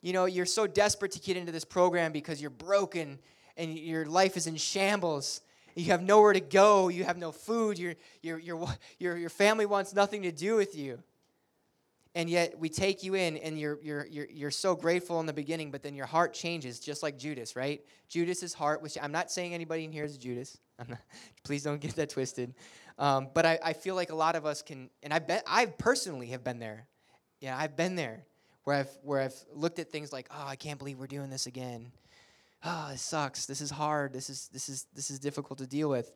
You 0.00 0.14
know, 0.14 0.24
you're 0.24 0.46
so 0.46 0.66
desperate 0.66 1.12
to 1.12 1.20
get 1.20 1.36
into 1.36 1.52
this 1.52 1.66
program 1.66 2.12
because 2.12 2.40
you're 2.40 2.48
broken 2.48 3.18
and 3.58 3.78
your 3.78 4.06
life 4.06 4.38
is 4.38 4.46
in 4.46 4.56
shambles. 4.56 5.42
You 5.74 5.84
have 5.92 6.02
nowhere 6.02 6.32
to 6.32 6.40
go. 6.40 6.88
You 6.88 7.04
have 7.04 7.18
no 7.18 7.30
food. 7.30 7.78
Your, 7.78 7.94
your, 8.22 8.38
your, 8.38 8.66
your, 8.98 9.18
your 9.18 9.28
family 9.28 9.66
wants 9.66 9.92
nothing 9.94 10.22
to 10.22 10.32
do 10.32 10.56
with 10.56 10.74
you. 10.74 11.02
And 12.14 12.28
yet 12.28 12.58
we 12.58 12.68
take 12.68 13.04
you 13.04 13.14
in 13.14 13.36
and 13.36 13.58
you're, 13.58 13.78
you're, 13.82 14.06
you're, 14.06 14.26
you're 14.28 14.50
so 14.50 14.74
grateful 14.74 15.20
in 15.20 15.26
the 15.26 15.32
beginning, 15.32 15.70
but 15.70 15.82
then 15.82 15.94
your 15.94 16.06
heart 16.06 16.34
changes 16.34 16.80
just 16.80 17.02
like 17.02 17.16
Judas, 17.16 17.54
right? 17.54 17.84
Judas's 18.08 18.52
heart, 18.52 18.82
which 18.82 18.98
I'm 19.00 19.12
not 19.12 19.30
saying 19.30 19.54
anybody 19.54 19.84
in 19.84 19.92
here 19.92 20.04
is 20.04 20.18
Judas. 20.18 20.58
Not, 20.88 20.98
please 21.44 21.62
don't 21.62 21.80
get 21.80 21.94
that 21.96 22.10
twisted. 22.10 22.54
Um, 22.98 23.28
but 23.32 23.46
I, 23.46 23.58
I 23.62 23.72
feel 23.74 23.94
like 23.94 24.10
a 24.10 24.14
lot 24.14 24.34
of 24.34 24.44
us 24.44 24.62
can, 24.62 24.90
and 25.02 25.12
I 25.12 25.20
bet 25.20 25.44
I 25.46 25.66
personally 25.66 26.28
have 26.28 26.42
been 26.42 26.58
there. 26.58 26.86
Yeah, 27.40 27.56
I've 27.56 27.76
been 27.76 27.94
there 27.96 28.24
where 28.64 28.76
I've 28.76 28.98
where 29.02 29.20
I've 29.20 29.44
looked 29.54 29.78
at 29.78 29.90
things 29.90 30.12
like, 30.12 30.28
oh, 30.30 30.46
I 30.46 30.56
can't 30.56 30.78
believe 30.78 30.98
we're 30.98 31.06
doing 31.06 31.30
this 31.30 31.46
again. 31.46 31.92
Oh, 32.64 32.88
this 32.90 33.02
sucks. 33.02 33.46
This 33.46 33.60
is 33.60 33.70
hard. 33.70 34.12
This 34.12 34.28
is 34.28 34.48
this 34.52 34.68
is 34.68 34.86
this 34.94 35.10
is 35.10 35.18
difficult 35.18 35.58
to 35.60 35.66
deal 35.66 35.88
with. 35.88 36.12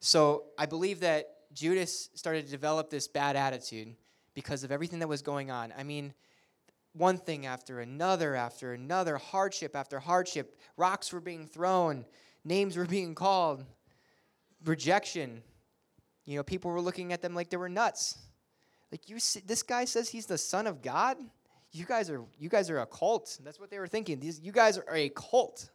So 0.00 0.44
I 0.58 0.66
believe 0.66 1.00
that 1.00 1.26
Judas 1.54 2.10
started 2.14 2.44
to 2.44 2.50
develop 2.50 2.90
this 2.90 3.08
bad 3.08 3.36
attitude 3.36 3.94
because 4.36 4.62
of 4.62 4.70
everything 4.70 4.98
that 4.98 5.08
was 5.08 5.22
going 5.22 5.50
on. 5.50 5.72
I 5.76 5.82
mean, 5.82 6.12
one 6.92 7.16
thing 7.16 7.46
after 7.46 7.80
another 7.80 8.36
after 8.36 8.74
another, 8.74 9.16
hardship 9.16 9.74
after 9.74 9.98
hardship, 9.98 10.58
rocks 10.76 11.10
were 11.10 11.22
being 11.22 11.46
thrown, 11.46 12.04
names 12.44 12.76
were 12.76 12.84
being 12.98 13.16
called, 13.16 13.64
rejection. 14.64 15.42
You 16.26 16.36
know, 16.36 16.42
people 16.42 16.70
were 16.70 16.82
looking 16.82 17.12
at 17.14 17.22
them 17.22 17.34
like 17.34 17.48
they 17.48 17.56
were 17.56 17.70
nuts. 17.70 18.18
Like 18.92 19.08
you, 19.08 19.16
this 19.46 19.62
guy 19.62 19.86
says 19.86 20.10
he's 20.10 20.26
the 20.26 20.38
son 20.38 20.66
of 20.66 20.82
God. 20.82 21.16
You 21.72 21.86
guys 21.86 22.10
are 22.10 22.22
you 22.38 22.48
guys 22.48 22.68
are 22.68 22.80
a 22.80 22.86
cult. 22.86 23.38
That's 23.42 23.58
what 23.58 23.70
they 23.70 23.78
were 23.78 23.88
thinking. 23.88 24.20
These 24.20 24.40
you 24.40 24.52
guys 24.52 24.76
are 24.78 24.94
a 24.94 25.08
cult. 25.08 25.70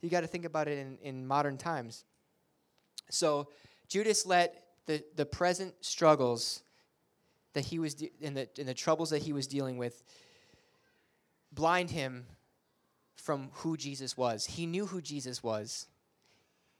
You 0.00 0.08
got 0.08 0.20
to 0.20 0.28
think 0.28 0.44
about 0.44 0.68
it 0.68 0.78
in, 0.78 0.98
in 1.02 1.26
modern 1.26 1.58
times. 1.58 2.04
So 3.10 3.48
Judas 3.88 4.24
let 4.24 4.66
the, 4.86 5.02
the 5.16 5.26
present 5.26 5.74
struggles 5.80 6.62
that 7.58 7.66
he 7.66 7.78
was 7.78 7.94
de- 7.94 8.12
in 8.20 8.34
the 8.34 8.48
in 8.58 8.66
the 8.66 8.74
troubles 8.74 9.10
that 9.10 9.22
he 9.22 9.32
was 9.32 9.46
dealing 9.46 9.78
with 9.78 10.02
blind 11.52 11.90
him 11.90 12.26
from 13.16 13.50
who 13.60 13.76
Jesus 13.76 14.16
was. 14.16 14.46
He 14.46 14.66
knew 14.66 14.86
who 14.86 15.00
Jesus 15.02 15.42
was. 15.42 15.86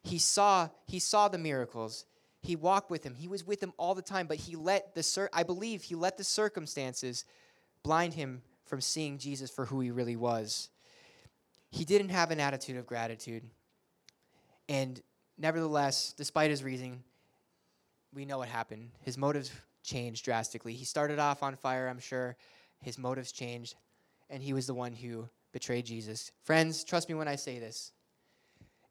He 0.02 0.18
saw 0.18 0.68
he 0.86 0.98
saw 0.98 1.28
the 1.28 1.38
miracles. 1.38 2.06
He 2.40 2.56
walked 2.56 2.90
with 2.90 3.02
him. 3.04 3.14
He 3.14 3.28
was 3.28 3.44
with 3.44 3.60
him 3.62 3.72
all 3.76 3.94
the 3.94 4.02
time, 4.02 4.26
but 4.26 4.36
he 4.36 4.54
let 4.56 4.94
the 4.94 5.02
cir- 5.02 5.30
I 5.32 5.42
believe 5.42 5.82
he 5.82 5.94
let 5.96 6.16
the 6.16 6.24
circumstances 6.24 7.24
blind 7.82 8.14
him 8.14 8.42
from 8.64 8.80
seeing 8.80 9.18
Jesus 9.18 9.50
for 9.50 9.64
who 9.66 9.80
he 9.80 9.90
really 9.90 10.16
was. 10.16 10.70
he 11.70 11.84
didn't 11.84 12.10
have 12.10 12.30
an 12.30 12.40
attitude 12.40 12.76
of 12.76 12.86
gratitude. 12.86 13.42
And 14.68 15.02
nevertheless, 15.36 16.14
despite 16.16 16.50
his 16.50 16.62
reasoning, 16.62 17.02
we 18.14 18.24
know 18.24 18.38
what 18.38 18.48
happened. 18.48 18.90
His 19.02 19.18
motives 19.18 19.50
changed 19.82 20.24
drastically. 20.24 20.74
He 20.74 20.84
started 20.84 21.18
off 21.18 21.42
on 21.42 21.54
fire, 21.54 21.88
I'm 21.88 21.98
sure. 21.98 22.36
His 22.82 22.98
motives 22.98 23.32
changed, 23.32 23.74
and 24.30 24.42
he 24.42 24.52
was 24.52 24.66
the 24.66 24.74
one 24.74 24.92
who 24.92 25.28
betrayed 25.52 25.86
Jesus. 25.86 26.30
Friends, 26.44 26.84
trust 26.84 27.08
me 27.08 27.14
when 27.14 27.28
I 27.28 27.36
say 27.36 27.58
this. 27.58 27.92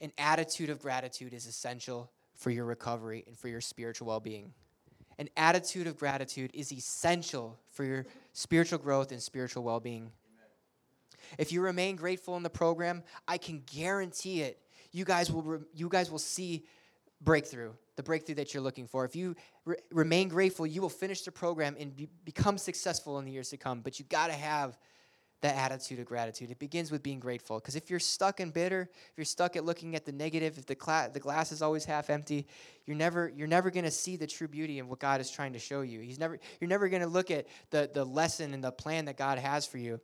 An 0.02 0.12
attitude 0.18 0.70
of 0.70 0.80
gratitude 0.80 1.34
is 1.34 1.48
essential 1.48 2.12
for 2.36 2.52
your 2.52 2.66
recovery 2.66 3.24
and 3.28 3.38
for 3.38 3.48
your 3.48 3.62
spiritual 3.62 4.08
well 4.08 4.20
being. 4.20 4.54
An 5.20 5.30
attitude 5.36 5.88
of 5.88 5.98
gratitude 5.98 6.52
is 6.54 6.72
essential 6.72 7.58
for 7.72 7.84
your 7.84 8.06
spiritual 8.34 8.78
growth 8.78 9.12
and 9.12 9.22
spiritual 9.22 9.64
well 9.64 9.80
being. 9.80 10.12
If 11.38 11.52
you 11.52 11.62
remain 11.62 11.96
grateful 11.96 12.38
in 12.38 12.44
the 12.44 12.50
program, 12.50 13.04
I 13.28 13.38
can 13.38 13.64
guarantee 13.66 14.42
it. 14.42 14.60
You 14.92 15.04
guys 15.04 15.32
will, 15.32 15.42
re- 15.42 15.66
you 15.74 15.90
guys 15.90 16.10
will 16.10 16.20
see 16.20 16.66
breakthrough, 17.22 17.72
the 17.98 18.04
breakthrough 18.04 18.36
that 18.36 18.54
you're 18.54 18.64
looking 18.64 18.88
for. 18.88 19.04
If 19.04 19.16
you 19.16 19.36
re- 19.66 19.76
remain 19.92 20.30
grateful, 20.30 20.66
you 20.66 20.82
will 20.82 20.90
finish 20.90 21.24
the 21.24 21.32
program 21.32 21.76
and 21.78 21.94
be- 21.94 22.08
become 22.24 22.58
successful 22.58 23.20
in 23.20 23.26
the 23.26 23.32
years 23.32 23.50
to 23.50 23.58
come. 23.58 23.82
But 23.82 24.00
you 24.00 24.06
got 24.06 24.28
to 24.28 24.34
have 24.34 24.78
that 25.42 25.56
attitude 25.56 26.00
of 26.00 26.06
gratitude. 26.06 26.50
It 26.50 26.58
begins 26.58 26.90
with 26.90 27.04
being 27.04 27.20
grateful. 27.20 27.60
Because 27.60 27.76
if 27.76 27.90
you're 27.90 28.00
stuck 28.00 28.40
and 28.40 28.52
bitter, 28.52 28.90
if 28.92 29.18
you're 29.18 29.26
stuck 29.26 29.56
at 29.56 29.66
looking 29.66 29.96
at 29.96 30.06
the 30.06 30.12
negative, 30.12 30.58
if 30.58 30.66
the, 30.66 30.76
cla- 30.76 31.10
the 31.12 31.20
glass 31.20 31.52
is 31.52 31.62
always 31.62 31.86
half 31.86 32.10
empty, 32.10 32.48
you're 32.86 32.96
never 32.96 33.32
you're 33.36 33.48
never 33.48 33.70
going 33.70 33.84
to 33.84 33.92
see 33.92 34.16
the 34.16 34.26
true 34.26 34.48
beauty 34.48 34.80
of 34.80 34.88
what 34.88 35.00
God 35.00 35.22
is 35.22 35.30
trying 35.30 35.54
to 35.54 35.60
show 35.60 35.82
you. 35.82 36.00
He's 36.00 36.18
never 36.18 36.40
you're 36.60 36.70
never 36.70 36.88
going 36.88 37.02
to 37.02 37.08
look 37.08 37.30
at 37.30 37.48
the 37.70 37.90
the 37.94 38.06
lesson 38.06 38.54
and 38.54 38.64
the 38.64 38.72
plan 38.72 39.06
that 39.06 39.18
God 39.18 39.38
has 39.38 39.66
for 39.66 39.78
you 39.78 40.00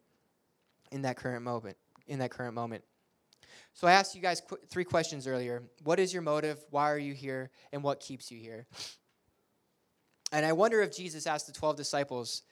in 0.91 1.03
that 1.03 1.15
current 1.15 1.43
moment. 1.43 1.77
In 2.08 2.19
that 2.19 2.29
current 2.32 2.53
moment. 2.53 2.84
So 3.74 3.88
I 3.88 3.94
asked 3.94 4.16
you 4.16 4.22
guys 4.22 4.42
qu- 4.42 4.60
three 4.70 4.84
questions 4.84 5.28
earlier. 5.28 5.64
What 5.84 6.00
is 6.00 6.14
your 6.14 6.22
motive? 6.22 6.64
Why 6.70 6.92
are 6.92 6.98
you 6.98 7.14
here? 7.14 7.50
And 7.72 7.84
what 7.84 8.00
keeps 8.00 8.32
you 8.32 8.40
here? 8.40 8.68
And 10.32 10.46
I 10.46 10.54
wonder 10.54 10.82
if 10.82 10.96
Jesus 10.96 11.28
asked 11.28 11.48
the 11.48 11.54
12 11.54 11.76
disciples 11.76 12.44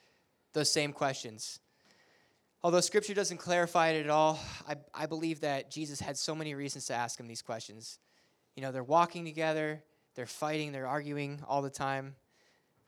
those 0.52 0.70
same 0.70 0.92
questions. 0.92 1.60
Although 2.62 2.80
scripture 2.80 3.14
doesn't 3.14 3.38
clarify 3.38 3.88
it 3.88 4.04
at 4.04 4.10
all, 4.10 4.38
I, 4.68 4.76
I 4.94 5.06
believe 5.06 5.40
that 5.40 5.70
Jesus 5.70 5.98
had 5.98 6.16
so 6.16 6.34
many 6.34 6.54
reasons 6.54 6.86
to 6.86 6.94
ask 6.94 7.18
him 7.18 7.26
these 7.26 7.42
questions. 7.42 7.98
You 8.54 8.62
know, 8.62 8.70
they're 8.70 8.84
walking 8.84 9.24
together, 9.24 9.82
they're 10.14 10.26
fighting, 10.26 10.70
they're 10.70 10.86
arguing 10.86 11.40
all 11.48 11.62
the 11.62 11.70
time. 11.70 12.14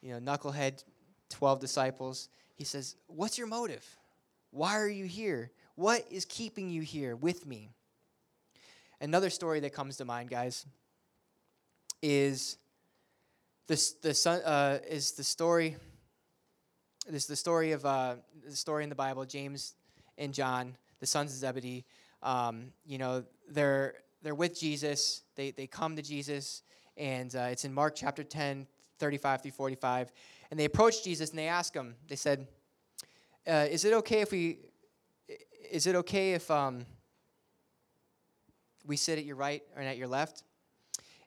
You 0.00 0.12
know, 0.12 0.20
knucklehead 0.20 0.84
12 1.30 1.58
disciples. 1.58 2.28
He 2.54 2.64
says, 2.64 2.96
What's 3.08 3.36
your 3.36 3.46
motive? 3.46 3.84
Why 4.50 4.76
are 4.78 4.88
you 4.88 5.06
here? 5.06 5.50
What 5.74 6.06
is 6.08 6.24
keeping 6.24 6.70
you 6.70 6.82
here 6.82 7.16
with 7.16 7.44
me? 7.44 7.70
Another 9.00 9.30
story 9.30 9.60
that 9.60 9.72
comes 9.72 9.96
to 9.98 10.04
mind, 10.04 10.30
guys, 10.30 10.66
is 12.02 12.58
this 13.66 13.92
the 13.92 14.14
son 14.14 14.40
uh, 14.44 14.78
is 14.88 15.12
the 15.12 15.24
story 15.24 15.76
this 17.06 17.24
is 17.24 17.28
the 17.28 17.36
story 17.36 17.72
of 17.72 17.84
uh, 17.84 18.16
the 18.46 18.56
story 18.56 18.82
in 18.82 18.88
the 18.88 18.94
Bible, 18.94 19.26
James 19.26 19.74
and 20.16 20.32
John, 20.32 20.74
the 21.00 21.06
sons 21.06 21.32
of 21.32 21.38
Zebedee. 21.38 21.84
Um, 22.22 22.72
you 22.86 22.96
know, 22.96 23.24
they're 23.50 23.96
they're 24.22 24.34
with 24.34 24.58
Jesus. 24.58 25.22
They 25.36 25.50
they 25.50 25.66
come 25.66 25.96
to 25.96 26.02
Jesus, 26.02 26.62
and 26.96 27.34
uh, 27.36 27.48
it's 27.50 27.66
in 27.66 27.74
Mark 27.74 27.94
chapter 27.94 28.24
10, 28.24 28.66
35 28.98 29.42
through 29.42 29.50
45. 29.50 30.12
And 30.50 30.58
they 30.58 30.64
approach 30.64 31.04
Jesus 31.04 31.28
and 31.28 31.38
they 31.38 31.48
ask 31.48 31.74
him. 31.74 31.94
They 32.08 32.16
said, 32.16 32.48
uh, 33.46 33.66
"Is 33.70 33.84
it 33.84 33.92
okay 33.92 34.22
if 34.22 34.32
we? 34.32 34.60
Is 35.70 35.86
it 35.86 35.94
okay 35.96 36.32
if 36.32 36.50
um, 36.50 36.86
we 38.86 38.96
sit 38.96 39.18
at 39.18 39.24
your 39.24 39.36
right 39.36 39.62
or 39.76 39.82
at 39.82 39.96
your 39.96 40.08
left?" 40.08 40.44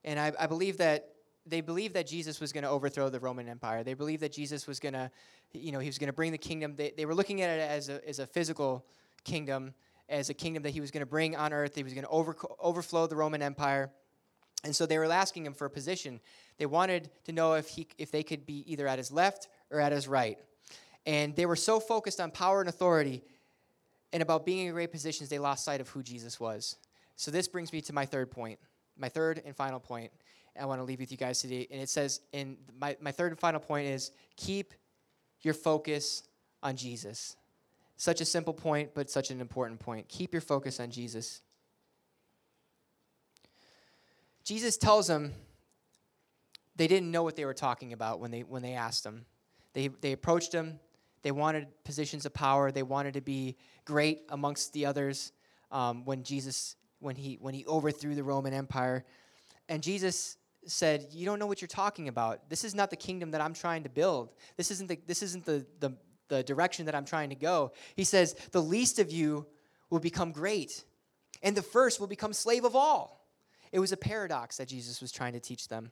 And 0.04 0.20
I, 0.20 0.32
I 0.40 0.48
believe 0.48 0.78
that 0.78 1.10
they 1.46 1.62
believed 1.62 1.94
that 1.96 2.08
Jesus 2.08 2.40
was 2.40 2.52
going 2.52 2.64
to 2.64 2.70
overthrow 2.70 3.10
the 3.10 3.20
Roman 3.20 3.48
Empire. 3.48 3.84
They 3.84 3.94
believed 3.94 4.22
that 4.22 4.32
Jesus 4.32 4.68
was 4.68 4.80
going 4.80 4.94
to, 4.94 5.10
you 5.54 5.72
know, 5.72 5.80
he 5.80 5.88
was 5.88 5.98
going 5.98 6.08
to 6.08 6.14
bring 6.14 6.32
the 6.32 6.38
kingdom. 6.38 6.76
They, 6.76 6.94
they 6.96 7.06
were 7.06 7.16
looking 7.16 7.42
at 7.42 7.50
it 7.50 7.62
as 7.62 7.90
a, 7.90 8.08
as 8.08 8.20
a 8.20 8.28
physical 8.28 8.86
kingdom, 9.24 9.74
as 10.10 10.30
a 10.30 10.34
kingdom 10.34 10.64
that 10.64 10.72
he 10.72 10.82
was 10.82 10.92
going 10.92 11.02
to 11.02 11.08
bring 11.08 11.36
on 11.36 11.54
earth. 11.54 11.76
He 11.76 11.84
was 11.84 11.94
going 11.94 12.04
to 12.04 12.10
over, 12.10 12.36
overflow 12.60 13.08
the 13.08 13.16
Roman 13.16 13.42
Empire. 13.42 13.90
And 14.64 14.76
so 14.76 14.86
they 14.86 14.98
were 14.98 15.06
asking 15.06 15.46
him 15.46 15.54
for 15.54 15.66
a 15.66 15.70
position. 15.70 16.20
They 16.58 16.66
wanted 16.66 17.10
to 17.26 17.32
know 17.32 17.54
if, 17.54 17.70
he, 17.70 17.88
if 17.98 18.12
they 18.12 18.24
could 18.24 18.46
be 18.46 18.70
either 18.72 18.88
at 18.88 18.98
his 18.98 19.12
left 19.12 19.48
or 19.72 19.80
at 19.80 19.92
his 19.92 20.08
right. 20.08 20.38
And 21.06 21.36
they 21.36 21.46
were 21.46 21.56
so 21.56 21.80
focused 21.80 22.20
on 22.20 22.32
power 22.32 22.60
and 22.60 22.68
authority 22.68 23.24
and 24.12 24.24
about 24.24 24.46
being 24.46 24.68
in 24.68 24.74
great 24.74 24.92
positions, 24.92 25.30
they 25.30 25.40
lost 25.40 25.64
sight 25.64 25.80
of 25.80 25.90
who 25.90 26.02
Jesus 26.02 26.40
was. 26.40 26.76
So 27.18 27.32
this 27.32 27.48
brings 27.48 27.74
me 27.74 27.82
to 27.82 27.94
my 27.94 28.06
third 28.06 28.32
point, 28.32 28.60
my 28.98 29.10
third 29.10 29.42
and 29.46 29.56
final 29.56 29.80
point. 29.80 30.12
I 30.60 30.66
want 30.66 30.80
to 30.80 30.86
leave 30.86 31.00
with 31.00 31.12
you 31.12 31.18
guys 31.18 31.42
today. 31.42 31.68
And 31.70 31.82
it 31.82 31.90
says, 31.90 32.22
in 32.32 32.58
my, 32.80 32.96
my 33.02 33.12
third 33.12 33.32
and 33.32 33.40
final 33.40 33.60
point 33.60 33.88
is 33.88 34.12
keep 34.38 34.74
your 35.42 35.54
focus 35.54 36.24
on 36.64 36.76
Jesus. 36.76 37.36
Such 37.96 38.22
a 38.22 38.26
simple 38.26 38.54
point, 38.54 38.92
but 38.94 39.10
such 39.10 39.32
an 39.32 39.42
important 39.42 39.80
point. 39.80 40.08
Keep 40.08 40.32
your 40.32 40.42
focus 40.42 40.80
on 40.80 40.92
Jesus. 40.92 41.42
Jesus 44.44 44.78
tells 44.78 45.08
them 45.08 45.34
they 46.76 46.88
didn't 46.88 47.12
know 47.12 47.24
what 47.24 47.36
they 47.36 47.46
were 47.46 47.54
talking 47.54 47.94
about 47.94 48.20
when 48.20 48.30
they, 48.30 48.42
when 48.42 48.62
they 48.62 48.74
asked 48.74 49.06
him. 49.06 49.26
They, 49.74 49.88
they 49.88 50.12
approached 50.12 50.54
him. 50.54 50.80
They 51.24 51.32
wanted 51.32 51.68
positions 51.84 52.26
of 52.26 52.34
power. 52.34 52.72
They 52.72 52.84
wanted 52.84 53.16
to 53.16 53.22
be 53.22 53.58
great 53.86 54.22
amongst 54.30 54.74
the 54.74 54.86
others 54.86 55.32
um, 55.72 56.06
when 56.06 56.24
Jesus, 56.24 56.76
when 57.00 57.16
he, 57.16 57.38
when 57.40 57.54
he 57.54 57.66
overthrew 57.66 58.16
the 58.16 58.24
Roman 58.24 58.54
Empire. 58.54 59.06
And 59.70 59.84
Jesus 59.84 60.38
said, 60.66 61.08
You 61.12 61.26
don't 61.26 61.40
know 61.40 61.48
what 61.48 61.62
you're 61.62 61.68
talking 61.68 62.08
about. 62.08 62.50
This 62.50 62.64
is 62.64 62.76
not 62.76 62.90
the 62.90 62.96
kingdom 62.96 63.32
that 63.32 63.42
I'm 63.42 63.54
trying 63.54 63.84
to 63.84 63.90
build. 63.90 64.30
This 64.56 64.72
isn't 64.72 64.88
the, 64.88 65.00
this 65.06 65.22
isn't 65.24 65.46
the, 65.46 65.66
the, 65.80 65.94
the 66.28 66.44
direction 66.44 66.86
that 66.86 66.96
I'm 66.96 67.06
trying 67.06 67.30
to 67.30 67.36
go. 67.36 67.72
He 67.96 68.04
says, 68.04 68.36
The 68.52 68.62
least 68.62 69.00
of 69.00 69.12
you 69.12 69.46
will 69.90 70.00
become 70.00 70.32
great, 70.32 70.84
and 71.42 71.56
the 71.56 71.62
first 71.62 72.00
will 72.00 72.08
become 72.08 72.34
slave 72.34 72.66
of 72.66 72.76
all. 72.76 73.28
It 73.72 73.80
was 73.80 73.92
a 73.92 73.98
paradox 73.98 74.58
that 74.58 74.68
Jesus 74.68 75.02
was 75.02 75.12
trying 75.12 75.34
to 75.34 75.40
teach 75.40 75.68
them. 75.68 75.92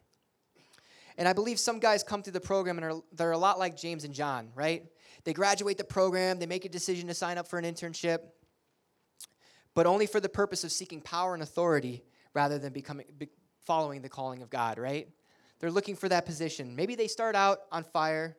And 1.17 1.27
I 1.27 1.33
believe 1.33 1.59
some 1.59 1.79
guys 1.79 2.03
come 2.03 2.23
through 2.23 2.33
the 2.33 2.41
program 2.41 2.77
and 2.77 2.85
are, 2.85 3.01
they're 3.13 3.31
a 3.31 3.37
lot 3.37 3.57
like 3.57 3.77
James 3.77 4.03
and 4.03 4.13
John, 4.13 4.49
right? 4.53 4.85
They 5.23 5.33
graduate 5.33 5.77
the 5.77 5.85
program, 5.85 6.39
they 6.39 6.45
make 6.45 6.65
a 6.65 6.69
decision 6.69 7.07
to 7.07 7.13
sign 7.13 7.37
up 7.37 7.47
for 7.47 7.57
an 7.57 7.65
internship, 7.65 8.19
but 9.75 9.85
only 9.85 10.07
for 10.07 10.19
the 10.19 10.29
purpose 10.29 10.63
of 10.63 10.71
seeking 10.71 11.01
power 11.01 11.35
and 11.35 11.43
authority 11.43 12.03
rather 12.33 12.57
than 12.57 12.73
becoming, 12.73 13.05
be, 13.17 13.29
following 13.63 14.01
the 14.01 14.09
calling 14.09 14.41
of 14.41 14.49
God, 14.49 14.79
right? 14.79 15.07
They're 15.59 15.71
looking 15.71 15.95
for 15.95 16.09
that 16.09 16.25
position. 16.25 16.75
Maybe 16.75 16.95
they 16.95 17.07
start 17.07 17.35
out 17.35 17.59
on 17.71 17.83
fire 17.83 18.35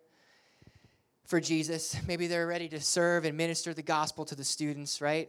for 1.26 1.40
Jesus. 1.40 1.96
Maybe 2.06 2.26
they're 2.26 2.46
ready 2.46 2.68
to 2.68 2.80
serve 2.80 3.24
and 3.24 3.36
minister 3.36 3.74
the 3.74 3.82
gospel 3.82 4.24
to 4.24 4.34
the 4.34 4.44
students, 4.44 5.00
right? 5.00 5.28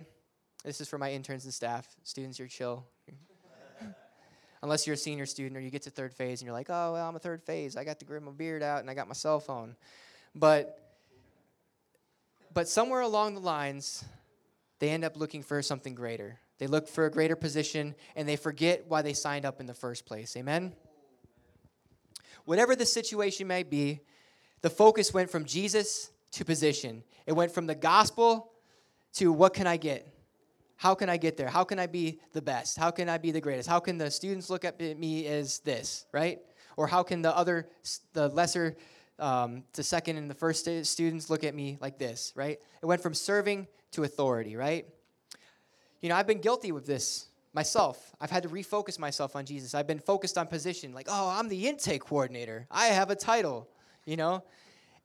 This 0.64 0.82
is 0.82 0.88
for 0.88 0.98
my 0.98 1.12
interns 1.12 1.44
and 1.46 1.54
staff. 1.54 1.88
Students, 2.04 2.40
you're 2.40 2.48
chill. 2.48 2.86
Unless 4.62 4.88
you're 4.88 4.96
a 4.96 4.98
senior 4.98 5.26
student 5.26 5.58
or 5.58 5.62
you 5.62 5.70
get 5.70 5.84
to 5.84 5.90
third 5.90 6.14
phase 6.14 6.42
and 6.42 6.46
you're 6.46 6.54
like, 6.54 6.70
oh, 6.70 6.94
well, 6.94 7.08
I'm 7.08 7.16
a 7.16 7.20
third 7.20 7.44
phase. 7.44 7.78
I 7.78 7.84
got 7.84 8.00
to 8.00 8.06
grow 8.06 8.20
my 8.20 8.32
beard 8.32 8.64
out 8.64 8.80
and 8.80 8.90
I 8.90 8.94
got 8.94 9.08
my 9.08 9.14
cell 9.14 9.40
phone. 9.40 9.76
But, 10.36 10.98
but 12.54 12.68
somewhere 12.68 13.02
along 13.02 13.36
the 13.36 13.40
lines, 13.42 14.04
they 14.80 14.90
end 14.90 15.04
up 15.04 15.18
looking 15.18 15.44
for 15.44 15.62
something 15.62 15.96
greater. 15.96 16.40
They 16.60 16.68
look 16.68 16.88
for 16.88 17.06
a 17.06 17.12
greater 17.12 17.36
position 17.36 17.96
and 18.16 18.28
they 18.28 18.36
forget 18.36 18.86
why 18.88 19.02
they 19.02 19.14
signed 19.14 19.46
up 19.46 19.60
in 19.60 19.66
the 19.66 19.74
first 19.74 20.06
place. 20.06 20.36
Amen? 20.36 20.74
Whatever 22.46 22.76
the 22.76 22.86
situation 22.86 23.48
may 23.48 23.64
be, 23.64 24.02
the 24.62 24.70
focus 24.70 25.14
went 25.14 25.30
from 25.30 25.46
Jesus 25.46 26.12
to 26.32 26.46
position. 26.46 27.04
It 27.26 27.34
went 27.34 27.52
from 27.52 27.68
the 27.68 27.76
gospel 27.76 28.52
to 29.14 29.32
what 29.32 29.54
can 29.54 29.68
I 29.68 29.78
get? 29.78 30.08
How 30.78 30.94
can 30.94 31.10
I 31.10 31.18
get 31.18 31.38
there? 31.38 31.48
How 31.48 31.64
can 31.64 31.80
I 31.80 31.88
be 31.88 32.20
the 32.34 32.42
best? 32.42 32.78
How 32.78 32.92
can 32.92 33.10
I 33.10 33.18
be 33.18 33.32
the 33.32 33.42
greatest? 33.42 33.68
How 33.68 33.80
can 33.80 33.98
the 33.98 34.12
students 34.12 34.50
look 34.50 34.64
at 34.64 34.80
me 34.80 35.26
as 35.26 35.60
this, 35.60 36.06
right? 36.12 36.40
Or 36.76 36.86
how 36.88 37.02
can 37.02 37.24
the 37.24 37.36
other, 37.36 37.68
the 38.14 38.30
lesser, 38.30 38.78
um, 39.18 39.64
the 39.74 39.84
second 39.84 40.18
and 40.18 40.30
the 40.30 40.36
first 40.36 40.70
students 40.86 41.30
look 41.30 41.44
at 41.44 41.56
me 41.56 41.78
like 41.82 41.98
this, 41.98 42.32
right? 42.36 42.60
It 42.82 42.86
went 42.86 43.02
from 43.02 43.16
serving 43.16 43.68
to 43.92 44.04
authority, 44.04 44.56
right? 44.56 44.86
You 46.02 46.10
know, 46.10 46.16
I've 46.16 46.28
been 46.28 46.42
guilty 46.42 46.72
with 46.72 46.86
this 46.86 47.28
myself. 47.54 48.16
I've 48.22 48.30
had 48.30 48.44
to 48.44 48.50
refocus 48.50 49.00
myself 49.00 49.36
on 49.36 49.46
Jesus. 49.46 49.74
I've 49.74 49.88
been 49.88 50.00
focused 50.00 50.38
on 50.38 50.48
position, 50.48 50.94
like, 50.94 51.08
oh, 51.10 51.30
I'm 51.30 51.50
the 51.50 51.68
intake 51.68 52.02
coordinator. 52.02 52.68
I 52.70 52.88
have 52.88 53.10
a 53.10 53.16
title, 53.16 53.68
you 54.06 54.16
know? 54.16 54.44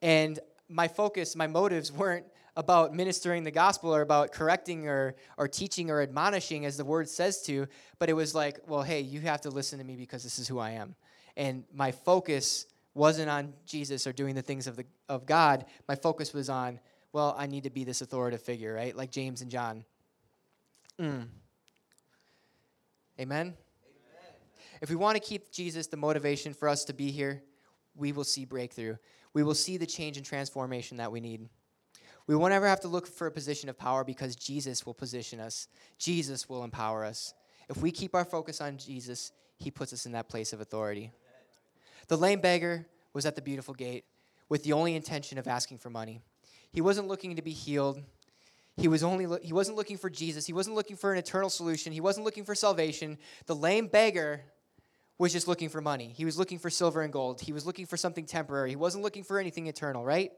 And 0.03 0.39
my 0.69 0.89
focus, 0.89 1.35
my 1.35 1.47
motives 1.47 1.91
weren't 1.91 2.27
about 2.57 2.95
ministering 2.95 3.45
the 3.45 3.51
gospel 3.51 3.95
or 3.95 4.03
about 4.03 4.33
correcting 4.33 4.87
or, 4.87 5.15
or 5.39 5.49
teaching 5.49 5.91
or 5.91 6.03
admonishing 6.03 6.67
as 6.67 6.77
the 6.77 6.85
word 6.85 7.09
says 7.09 7.43
to, 7.43 7.67
but 7.99 8.11
it 8.11 8.13
was 8.13 8.35
like, 8.35 8.59
well, 8.67 8.83
hey, 8.83 9.01
you 9.01 9.21
have 9.21 9.41
to 9.41 9.51
listen 9.51 9.79
to 9.79 9.85
me 9.85 9.97
because 9.97 10.23
this 10.23 10.39
is 10.39 10.47
who 10.47 10.59
I 10.59 10.73
am. 10.73 10.95
And 11.37 11.65
my 11.73 11.93
focus 11.93 12.67
wasn't 12.95 13.31
on 13.31 13.55
Jesus 13.65 14.07
or 14.07 14.13
doing 14.13 14.35
the 14.35 14.43
things 14.43 14.67
of, 14.67 14.77
the, 14.77 14.85
of 15.09 15.25
God. 15.25 15.65
My 15.89 15.95
focus 15.95 16.35
was 16.35 16.51
on, 16.51 16.79
well, 17.13 17.35
I 17.39 17.47
need 17.47 17.65
to 17.65 17.71
be 17.71 17.85
this 17.85 18.01
authoritative 18.01 18.45
figure, 18.45 18.75
right? 18.75 18.97
Like 18.97 19.11
James 19.11 19.43
and 19.43 19.51
John. 19.51 19.85
Mm. 20.99 21.27
Amen? 23.21 23.55
If 24.81 24.91
we 24.91 24.97
want 24.97 25.17
to 25.17 25.23
keep 25.23 25.53
Jesus 25.53 25.87
the 25.87 25.97
motivation 25.97 26.55
for 26.55 26.69
us 26.69 26.85
to 26.87 26.93
be 26.93 27.11
here, 27.11 27.43
we 27.95 28.13
will 28.13 28.25
see 28.25 28.45
breakthrough. 28.45 28.97
We 29.35 29.43
will 29.43 29.55
see 29.55 29.77
the 29.77 29.87
change 29.87 30.17
and 30.17 30.27
transformation 30.27 30.97
that 30.97 31.13
we 31.13 31.21
need. 31.21 31.49
We 32.27 32.37
won't 32.37 32.53
ever 32.53 32.67
have 32.67 32.81
to 32.81 32.89
look 32.89 33.07
for 33.07 33.27
a 33.27 33.31
position 33.31 33.69
of 33.69 33.79
power 33.79 34.05
because 34.05 34.37
Jesus 34.37 34.87
will 34.87 34.95
position 34.95 35.41
us. 35.41 35.69
Jesus 35.99 36.49
will 36.49 36.65
empower 36.65 37.05
us. 37.05 37.35
If 37.69 37.79
we 37.79 37.91
keep 37.91 38.15
our 38.15 38.25
focus 38.25 38.61
on 38.61 38.77
Jesus, 38.77 39.33
he 39.59 39.71
puts 39.71 39.93
us 39.93 40.07
in 40.07 40.13
that 40.13 40.29
place 40.29 40.53
of 40.53 40.61
authority. 40.61 41.13
The 42.09 42.17
lame 42.17 42.41
beggar 42.41 42.87
was 43.13 43.27
at 43.27 43.37
the 43.37 43.43
beautiful 43.43 43.75
gate 43.75 44.05
with 44.49 44.65
the 44.65 44.73
only 44.73 44.97
intention 44.97 45.39
of 45.39 45.47
asking 45.47 45.79
for 45.79 45.91
money. 45.91 46.21
He 46.73 46.81
wasn't 46.81 47.09
looking 47.09 47.37
to 47.37 47.43
be 47.43 47.53
healed. 47.53 48.03
He 48.77 48.89
was 48.89 49.03
only 49.03 49.27
lo- 49.27 49.39
he 49.43 49.53
wasn't 49.53 49.77
looking 49.77 49.99
for 49.99 50.09
Jesus. 50.09 50.47
He 50.47 50.53
wasn't 50.53 50.77
looking 50.77 50.97
for 50.97 51.13
an 51.13 51.19
eternal 51.19 51.51
solution. 51.51 51.93
He 51.93 52.01
wasn't 52.01 52.25
looking 52.25 52.45
for 52.45 52.55
salvation. 52.55 53.19
The 53.47 53.55
lame 53.55 53.87
beggar 53.87 54.41
was 55.19 55.33
just 55.33 55.47
looking 55.47 55.69
for 55.69 55.81
money. 55.81 56.13
He 56.17 56.25
was 56.25 56.39
looking 56.39 56.59
for 56.59 56.71
silver 56.71 57.03
and 57.03 57.13
gold. 57.13 57.41
He 57.41 57.53
was 57.53 57.67
looking 57.67 57.87
for 57.87 57.97
something 57.97 58.25
temporary. 58.25 58.71
He 58.71 58.77
wasn't 58.77 59.05
looking 59.05 59.23
for 59.23 59.39
anything 59.39 59.67
eternal, 59.67 60.05
right? 60.05 60.33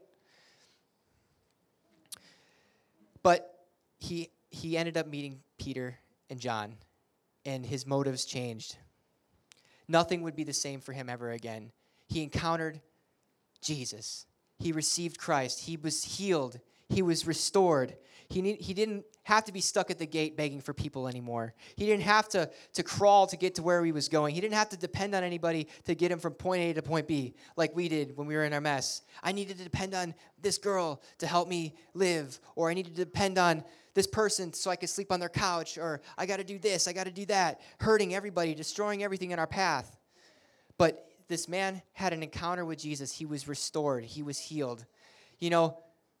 But 3.23 3.65
he 3.97 4.29
he 4.49 4.77
ended 4.77 4.97
up 4.97 5.07
meeting 5.07 5.39
Peter 5.57 5.97
and 6.29 6.39
John 6.39 6.75
and 7.45 7.65
his 7.65 7.85
motives 7.85 8.25
changed. 8.25 8.77
Nothing 9.87 10.21
would 10.23 10.35
be 10.35 10.43
the 10.43 10.53
same 10.53 10.81
for 10.81 10.93
him 10.93 11.09
ever 11.09 11.31
again. 11.31 11.71
He 12.07 12.21
encountered 12.23 12.81
Jesus. 13.61 14.25
He 14.57 14.71
received 14.71 15.17
Christ. 15.17 15.61
He 15.61 15.77
was 15.77 16.03
healed. 16.03 16.59
He 16.89 17.01
was 17.01 17.27
restored. 17.27 17.95
He, 18.29 18.41
need, 18.41 18.61
he 18.61 18.73
didn't 18.73 19.05
have 19.23 19.45
to 19.45 19.51
be 19.51 19.61
stuck 19.61 19.91
at 19.91 19.99
the 19.99 20.05
gate 20.05 20.35
begging 20.35 20.61
for 20.61 20.73
people 20.73 21.07
anymore. 21.07 21.53
He 21.75 21.85
didn't 21.85 22.03
have 22.03 22.27
to, 22.29 22.49
to 22.73 22.83
crawl 22.83 23.27
to 23.27 23.37
get 23.37 23.55
to 23.55 23.63
where 23.63 23.83
he 23.85 23.91
was 23.91 24.07
going. 24.07 24.33
He 24.33 24.41
didn't 24.41 24.55
have 24.55 24.69
to 24.69 24.77
depend 24.77 25.13
on 25.13 25.23
anybody 25.23 25.67
to 25.85 25.95
get 25.95 26.11
him 26.11 26.19
from 26.19 26.33
point 26.33 26.61
A 26.61 26.73
to 26.73 26.81
point 26.81 27.07
B 27.07 27.35
like 27.55 27.75
we 27.75 27.87
did 27.87 28.17
when 28.17 28.27
we 28.27 28.35
were 28.35 28.43
in 28.43 28.53
our 28.53 28.61
mess. 28.61 29.01
I 29.23 29.31
needed 29.31 29.57
to 29.57 29.63
depend 29.63 29.93
on 29.93 30.15
this 30.41 30.57
girl 30.57 31.01
to 31.19 31.27
help 31.27 31.47
me 31.47 31.75
live, 31.93 32.39
or 32.55 32.69
I 32.69 32.73
needed 32.73 32.95
to 32.95 33.05
depend 33.05 33.37
on 33.37 33.63
this 33.93 34.07
person 34.07 34.53
so 34.53 34.69
I 34.69 34.75
could 34.75 34.89
sleep 34.89 35.11
on 35.11 35.19
their 35.19 35.29
couch, 35.29 35.77
or 35.77 36.01
I 36.17 36.25
got 36.25 36.37
to 36.37 36.43
do 36.43 36.59
this, 36.59 36.87
I 36.87 36.93
got 36.93 37.05
to 37.05 37.11
do 37.11 37.25
that, 37.27 37.61
hurting 37.79 38.13
everybody, 38.13 38.53
destroying 38.53 39.03
everything 39.03 39.31
in 39.31 39.39
our 39.39 39.47
path. 39.47 39.97
But 40.77 41.07
this 41.27 41.47
man 41.47 41.81
had 41.93 42.13
an 42.13 42.23
encounter 42.23 42.65
with 42.65 42.79
Jesus. 42.79 43.11
He 43.11 43.25
was 43.25 43.47
restored, 43.47 44.03
he 44.03 44.23
was 44.23 44.39
healed. 44.39 44.85
You 45.39 45.49
know, 45.49 45.77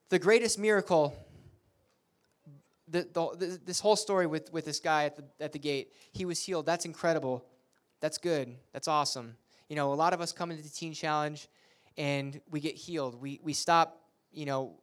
the 0.09 0.19
greatest 0.19 0.59
miracle, 0.59 1.15
the, 2.87 3.07
the, 3.13 3.59
this 3.65 3.79
whole 3.79 3.95
story 3.95 4.27
with, 4.27 4.51
with 4.51 4.65
this 4.65 4.79
guy 4.79 5.05
at 5.05 5.15
the, 5.15 5.23
at 5.39 5.51
the 5.51 5.59
gate, 5.59 5.91
he 6.11 6.25
was 6.25 6.41
healed. 6.41 6.65
That's 6.65 6.85
incredible. 6.85 7.45
That's 8.01 8.17
good. 8.17 8.55
That's 8.73 8.87
awesome. 8.87 9.35
You 9.69 9.75
know, 9.75 9.93
a 9.93 9.95
lot 9.95 10.13
of 10.13 10.21
us 10.21 10.31
come 10.31 10.51
into 10.51 10.63
the 10.63 10.69
Teen 10.69 10.93
Challenge 10.93 11.47
and 11.97 12.39
we 12.51 12.59
get 12.59 12.75
healed. 12.75 13.19
We, 13.19 13.39
we 13.41 13.53
stop, 13.53 14.01
you 14.31 14.45
know, 14.45 14.79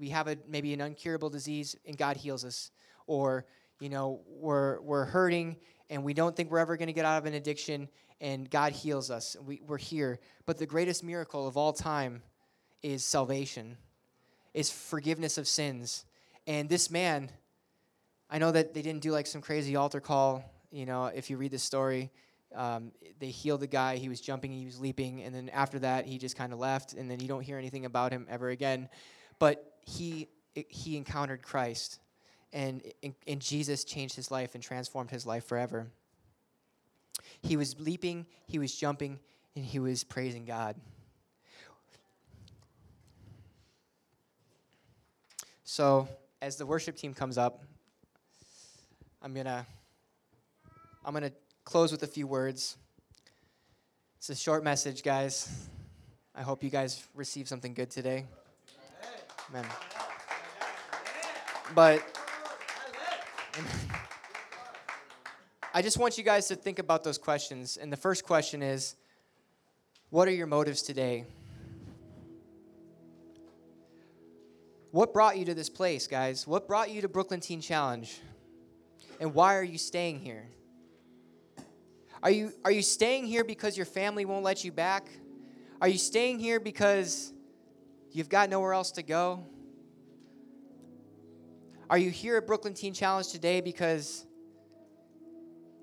we 0.00 0.08
have 0.08 0.28
a 0.28 0.36
maybe 0.48 0.72
an 0.72 0.80
uncurable 0.80 1.30
disease 1.30 1.76
and 1.86 1.96
God 1.96 2.16
heals 2.16 2.44
us, 2.44 2.70
or 3.06 3.44
you 3.80 3.88
know 3.88 4.20
we're 4.26 4.80
we're 4.80 5.04
hurting 5.04 5.56
and 5.90 6.02
we 6.02 6.14
don't 6.14 6.34
think 6.34 6.50
we're 6.50 6.58
ever 6.58 6.76
going 6.76 6.88
to 6.88 6.92
get 6.92 7.04
out 7.04 7.18
of 7.18 7.26
an 7.26 7.34
addiction 7.34 7.88
and 8.20 8.50
God 8.50 8.72
heals 8.72 9.10
us. 9.10 9.36
We, 9.46 9.60
we're 9.66 9.78
here, 9.78 10.18
but 10.46 10.58
the 10.58 10.66
greatest 10.66 11.02
miracle 11.02 11.46
of 11.46 11.56
all 11.56 11.72
time 11.72 12.22
is 12.82 13.04
salvation, 13.04 13.76
is 14.54 14.70
forgiveness 14.70 15.38
of 15.38 15.48
sins. 15.48 16.04
And 16.46 16.68
this 16.68 16.90
man, 16.90 17.30
I 18.28 18.38
know 18.38 18.52
that 18.52 18.74
they 18.74 18.82
didn't 18.82 19.02
do 19.02 19.12
like 19.12 19.26
some 19.26 19.40
crazy 19.40 19.76
altar 19.76 20.00
call. 20.00 20.44
You 20.70 20.86
know, 20.86 21.06
if 21.06 21.30
you 21.30 21.36
read 21.36 21.50
the 21.50 21.58
story, 21.58 22.10
um, 22.54 22.92
they 23.18 23.28
healed 23.28 23.60
the 23.60 23.66
guy. 23.66 23.96
He 23.96 24.08
was 24.08 24.20
jumping, 24.20 24.52
he 24.52 24.64
was 24.64 24.80
leaping, 24.80 25.22
and 25.22 25.34
then 25.34 25.48
after 25.50 25.78
that, 25.80 26.06
he 26.06 26.18
just 26.18 26.36
kind 26.36 26.52
of 26.52 26.58
left, 26.58 26.94
and 26.94 27.10
then 27.10 27.20
you 27.20 27.28
don't 27.28 27.42
hear 27.42 27.58
anything 27.58 27.84
about 27.84 28.12
him 28.12 28.26
ever 28.28 28.50
again. 28.50 28.88
But 29.38 29.74
he 29.82 30.28
he 30.54 30.96
encountered 30.96 31.42
Christ, 31.42 32.00
and, 32.52 32.82
and 33.26 33.40
Jesus 33.40 33.84
changed 33.84 34.16
his 34.16 34.30
life 34.30 34.54
and 34.54 34.62
transformed 34.62 35.10
his 35.10 35.24
life 35.24 35.44
forever. 35.44 35.86
He 37.42 37.56
was 37.56 37.78
leaping, 37.80 38.26
he 38.46 38.58
was 38.58 38.74
jumping, 38.74 39.18
and 39.56 39.64
he 39.64 39.78
was 39.78 40.04
praising 40.04 40.44
God. 40.44 40.76
So, 45.64 46.08
as 46.42 46.56
the 46.56 46.66
worship 46.66 46.96
team 46.96 47.14
comes 47.14 47.38
up, 47.38 47.62
I'm 49.22 49.34
gonna 49.34 49.66
I'm 51.04 51.14
gonna 51.14 51.32
close 51.64 51.92
with 51.92 52.02
a 52.02 52.06
few 52.06 52.26
words. 52.26 52.76
It's 54.18 54.30
a 54.30 54.34
short 54.34 54.64
message, 54.64 55.02
guys. 55.02 55.68
I 56.34 56.42
hope 56.42 56.62
you 56.62 56.70
guys 56.70 57.04
receive 57.14 57.48
something 57.48 57.74
good 57.74 57.90
today. 57.90 58.26
Amen. 59.50 59.64
But 61.74 62.19
I 65.72 65.82
just 65.82 65.98
want 65.98 66.18
you 66.18 66.24
guys 66.24 66.48
to 66.48 66.56
think 66.56 66.78
about 66.78 67.04
those 67.04 67.18
questions. 67.18 67.76
And 67.76 67.92
the 67.92 67.96
first 67.96 68.24
question 68.24 68.62
is 68.62 68.96
what 70.10 70.26
are 70.28 70.32
your 70.32 70.46
motives 70.46 70.82
today? 70.82 71.24
What 74.90 75.12
brought 75.12 75.38
you 75.38 75.44
to 75.44 75.54
this 75.54 75.70
place, 75.70 76.06
guys? 76.06 76.46
What 76.46 76.66
brought 76.66 76.90
you 76.90 77.00
to 77.02 77.08
Brooklyn 77.08 77.40
Teen 77.40 77.60
Challenge? 77.60 78.20
And 79.20 79.34
why 79.34 79.54
are 79.54 79.62
you 79.62 79.78
staying 79.78 80.18
here? 80.18 80.48
Are 82.22 82.30
you, 82.30 82.52
are 82.64 82.72
you 82.72 82.82
staying 82.82 83.26
here 83.26 83.44
because 83.44 83.76
your 83.76 83.86
family 83.86 84.24
won't 84.24 84.42
let 84.42 84.64
you 84.64 84.72
back? 84.72 85.08
Are 85.80 85.88
you 85.88 85.98
staying 85.98 86.40
here 86.40 86.58
because 86.58 87.32
You've 88.12 88.28
got 88.28 88.50
nowhere 88.50 88.72
else 88.72 88.90
to 88.92 89.04
go? 89.04 89.44
Are 91.88 91.98
you 91.98 92.10
here 92.10 92.36
at 92.36 92.46
Brooklyn 92.46 92.74
Teen 92.74 92.92
Challenge 92.92 93.28
today 93.28 93.60
because 93.60 94.26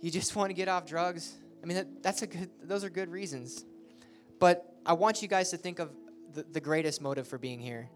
you 0.01 0.11
just 0.11 0.35
want 0.35 0.49
to 0.49 0.53
get 0.53 0.67
off 0.67 0.85
drugs? 0.85 1.35
I 1.61 1.65
mean, 1.65 1.77
that, 1.77 2.03
that's 2.03 2.21
a 2.21 2.27
good, 2.27 2.49
those 2.63 2.83
are 2.83 2.89
good 2.89 3.09
reasons. 3.09 3.65
But 4.39 4.75
I 4.85 4.93
want 4.93 5.21
you 5.21 5.27
guys 5.27 5.49
to 5.51 5.57
think 5.57 5.79
of 5.79 5.91
the, 6.33 6.45
the 6.51 6.61
greatest 6.61 7.01
motive 7.01 7.27
for 7.27 7.37
being 7.37 7.59
here. 7.59 7.89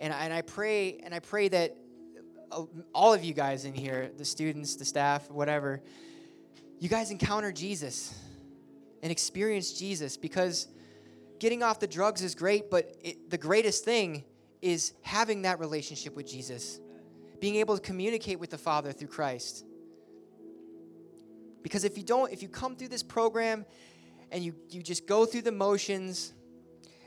And, 0.00 0.12
and 0.12 0.32
I 0.32 0.42
pray 0.42 0.98
and 1.04 1.14
I 1.14 1.20
pray 1.20 1.48
that 1.48 1.76
uh, 2.50 2.64
all 2.92 3.14
of 3.14 3.24
you 3.24 3.32
guys 3.32 3.64
in 3.64 3.74
here, 3.74 4.10
the 4.16 4.24
students, 4.24 4.76
the 4.76 4.84
staff, 4.84 5.30
whatever, 5.30 5.80
you 6.80 6.88
guys 6.88 7.10
encounter 7.10 7.52
Jesus 7.52 8.14
and 9.02 9.12
experience 9.12 9.72
Jesus 9.72 10.16
because 10.16 10.68
getting 11.38 11.62
off 11.62 11.78
the 11.78 11.86
drugs 11.86 12.22
is 12.22 12.34
great, 12.34 12.70
but 12.70 12.96
it, 13.02 13.30
the 13.30 13.38
greatest 13.38 13.84
thing 13.84 14.24
is 14.60 14.94
having 15.02 15.42
that 15.42 15.60
relationship 15.60 16.16
with 16.16 16.26
Jesus, 16.26 16.80
being 17.40 17.56
able 17.56 17.76
to 17.76 17.82
communicate 17.82 18.40
with 18.40 18.50
the 18.50 18.58
Father 18.58 18.92
through 18.92 19.08
Christ. 19.08 19.64
Because 21.64 21.82
if 21.82 21.98
you 21.98 22.04
don't, 22.04 22.32
if 22.32 22.42
you 22.42 22.48
come 22.48 22.76
through 22.76 22.88
this 22.88 23.02
program 23.02 23.64
and 24.30 24.44
you, 24.44 24.54
you 24.70 24.84
just 24.84 25.08
go 25.08 25.26
through 25.26 25.42
the 25.42 25.52
motions 25.52 26.34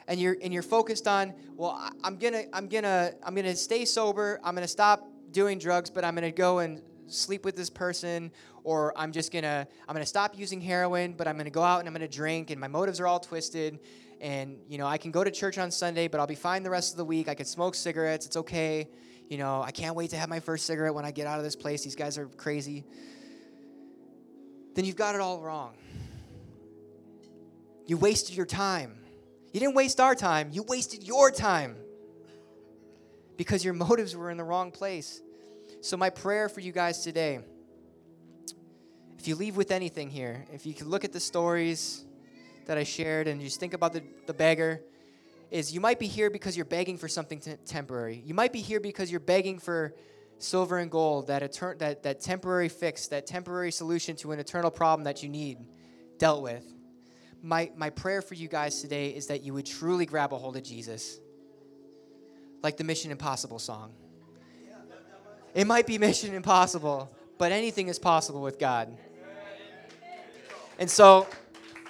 and 0.09 0.19
you're 0.19 0.35
and 0.41 0.53
you're 0.53 0.63
focused 0.63 1.07
on, 1.07 1.33
well, 1.55 1.89
I'm 2.03 2.17
gonna 2.17 2.43
I'm 2.51 2.67
gonna 2.67 3.13
I'm 3.23 3.35
gonna 3.35 3.55
stay 3.55 3.85
sober, 3.85 4.41
I'm 4.43 4.55
gonna 4.55 4.67
stop 4.67 5.07
doing 5.31 5.59
drugs, 5.59 5.89
but 5.89 6.03
I'm 6.03 6.15
gonna 6.15 6.31
go 6.31 6.59
and 6.59 6.81
sleep 7.05 7.45
with 7.45 7.55
this 7.55 7.69
person 7.69 8.31
or 8.63 8.93
i'm 8.97 9.13
just 9.13 9.31
gonna 9.31 9.65
i'm 9.87 9.95
gonna 9.95 10.05
stop 10.05 10.37
using 10.37 10.59
heroin 10.59 11.13
but 11.13 11.25
i'm 11.25 11.37
gonna 11.37 11.49
go 11.49 11.63
out 11.63 11.79
and 11.79 11.87
i'm 11.87 11.93
gonna 11.93 12.07
drink 12.07 12.49
and 12.51 12.59
my 12.59 12.67
motives 12.67 12.99
are 12.99 13.07
all 13.07 13.19
twisted 13.19 13.79
and 14.19 14.57
you 14.67 14.77
know 14.77 14.85
i 14.85 14.97
can 14.97 15.09
go 15.09 15.23
to 15.23 15.31
church 15.31 15.57
on 15.57 15.71
sunday 15.71 16.09
but 16.09 16.19
i'll 16.19 16.27
be 16.27 16.35
fine 16.35 16.63
the 16.63 16.69
rest 16.69 16.91
of 16.91 16.97
the 16.97 17.05
week 17.05 17.29
i 17.29 17.33
can 17.33 17.45
smoke 17.45 17.75
cigarettes 17.75 18.25
it's 18.25 18.35
okay 18.35 18.89
you 19.29 19.37
know 19.37 19.61
i 19.61 19.71
can't 19.71 19.95
wait 19.95 20.09
to 20.09 20.17
have 20.17 20.27
my 20.27 20.41
first 20.41 20.65
cigarette 20.65 20.93
when 20.93 21.05
i 21.05 21.11
get 21.11 21.27
out 21.27 21.37
of 21.37 21.45
this 21.45 21.55
place 21.55 21.81
these 21.81 21.95
guys 21.95 22.17
are 22.17 22.27
crazy 22.27 22.83
then 24.77 24.85
you've 24.85 24.95
got 24.95 25.15
it 25.15 25.21
all 25.21 25.41
wrong. 25.41 25.73
You 27.87 27.97
wasted 27.97 28.35
your 28.35 28.45
time. 28.45 28.99
You 29.51 29.59
didn't 29.59 29.73
waste 29.73 29.99
our 29.99 30.13
time. 30.13 30.49
You 30.51 30.61
wasted 30.61 31.01
your 31.01 31.31
time 31.31 31.75
because 33.37 33.65
your 33.65 33.73
motives 33.87 34.15
were 34.15 34.29
in 34.29 34.37
the 34.37 34.43
wrong 34.43 34.69
place. 34.69 35.19
So 35.81 35.97
my 35.97 36.11
prayer 36.11 36.47
for 36.47 36.59
you 36.59 36.71
guys 36.71 37.03
today 37.03 37.39
if 39.17 39.27
you 39.27 39.33
leave 39.33 39.57
with 39.57 39.71
anything 39.71 40.11
here 40.11 40.45
if 40.53 40.63
you 40.67 40.75
can 40.75 40.89
look 40.89 41.03
at 41.03 41.11
the 41.11 41.19
stories 41.19 42.05
that 42.67 42.77
I 42.77 42.83
shared 42.83 43.27
and 43.27 43.41
just 43.41 43.59
think 43.59 43.73
about 43.73 43.93
the, 43.93 44.03
the 44.27 44.33
beggar 44.33 44.79
is 45.49 45.73
you 45.73 45.79
might 45.79 45.97
be 45.97 46.05
here 46.05 46.29
because 46.29 46.55
you're 46.55 46.65
begging 46.65 46.99
for 46.99 47.07
something 47.07 47.39
t- 47.39 47.55
temporary. 47.65 48.21
You 48.23 48.35
might 48.35 48.53
be 48.53 48.59
here 48.59 48.79
because 48.79 49.09
you're 49.09 49.19
begging 49.19 49.57
for 49.57 49.95
silver 50.39 50.77
and 50.77 50.91
gold, 50.91 51.27
that, 51.27 51.41
etern- 51.41 51.79
that, 51.79 52.03
that 52.03 52.21
temporary 52.21 52.69
fix, 52.69 53.07
that 53.07 53.25
temporary 53.25 53.71
solution 53.71 54.15
to 54.17 54.31
an 54.31 54.39
eternal 54.39 54.71
problem 54.71 55.03
that 55.05 55.23
you 55.23 55.29
need 55.29 55.57
dealt 56.17 56.43
with. 56.43 56.63
My, 57.41 57.71
my 57.75 57.89
prayer 57.89 58.21
for 58.21 58.33
you 58.33 58.47
guys 58.47 58.81
today 58.81 59.09
is 59.09 59.27
that 59.27 59.43
you 59.43 59.53
would 59.53 59.65
truly 59.65 60.05
grab 60.05 60.33
a 60.33 60.37
hold 60.37 60.57
of 60.57 60.63
Jesus, 60.63 61.19
like 62.63 62.77
the 62.77 62.83
Mission 62.83 63.11
Impossible 63.11 63.59
song. 63.59 63.93
It 65.53 65.65
might 65.65 65.87
be 65.87 65.97
Mission 65.97 66.33
Impossible, 66.33 67.09
but 67.37 67.51
anything 67.51 67.87
is 67.87 67.99
possible 67.99 68.41
with 68.41 68.59
God. 68.59 68.95
And 70.79 70.89
so, 70.89 71.27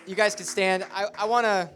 you 0.06 0.16
guys 0.16 0.36
can 0.36 0.46
stand. 0.46 0.86
I, 0.94 1.08
I 1.18 1.26
want 1.26 1.46
to 1.46 1.70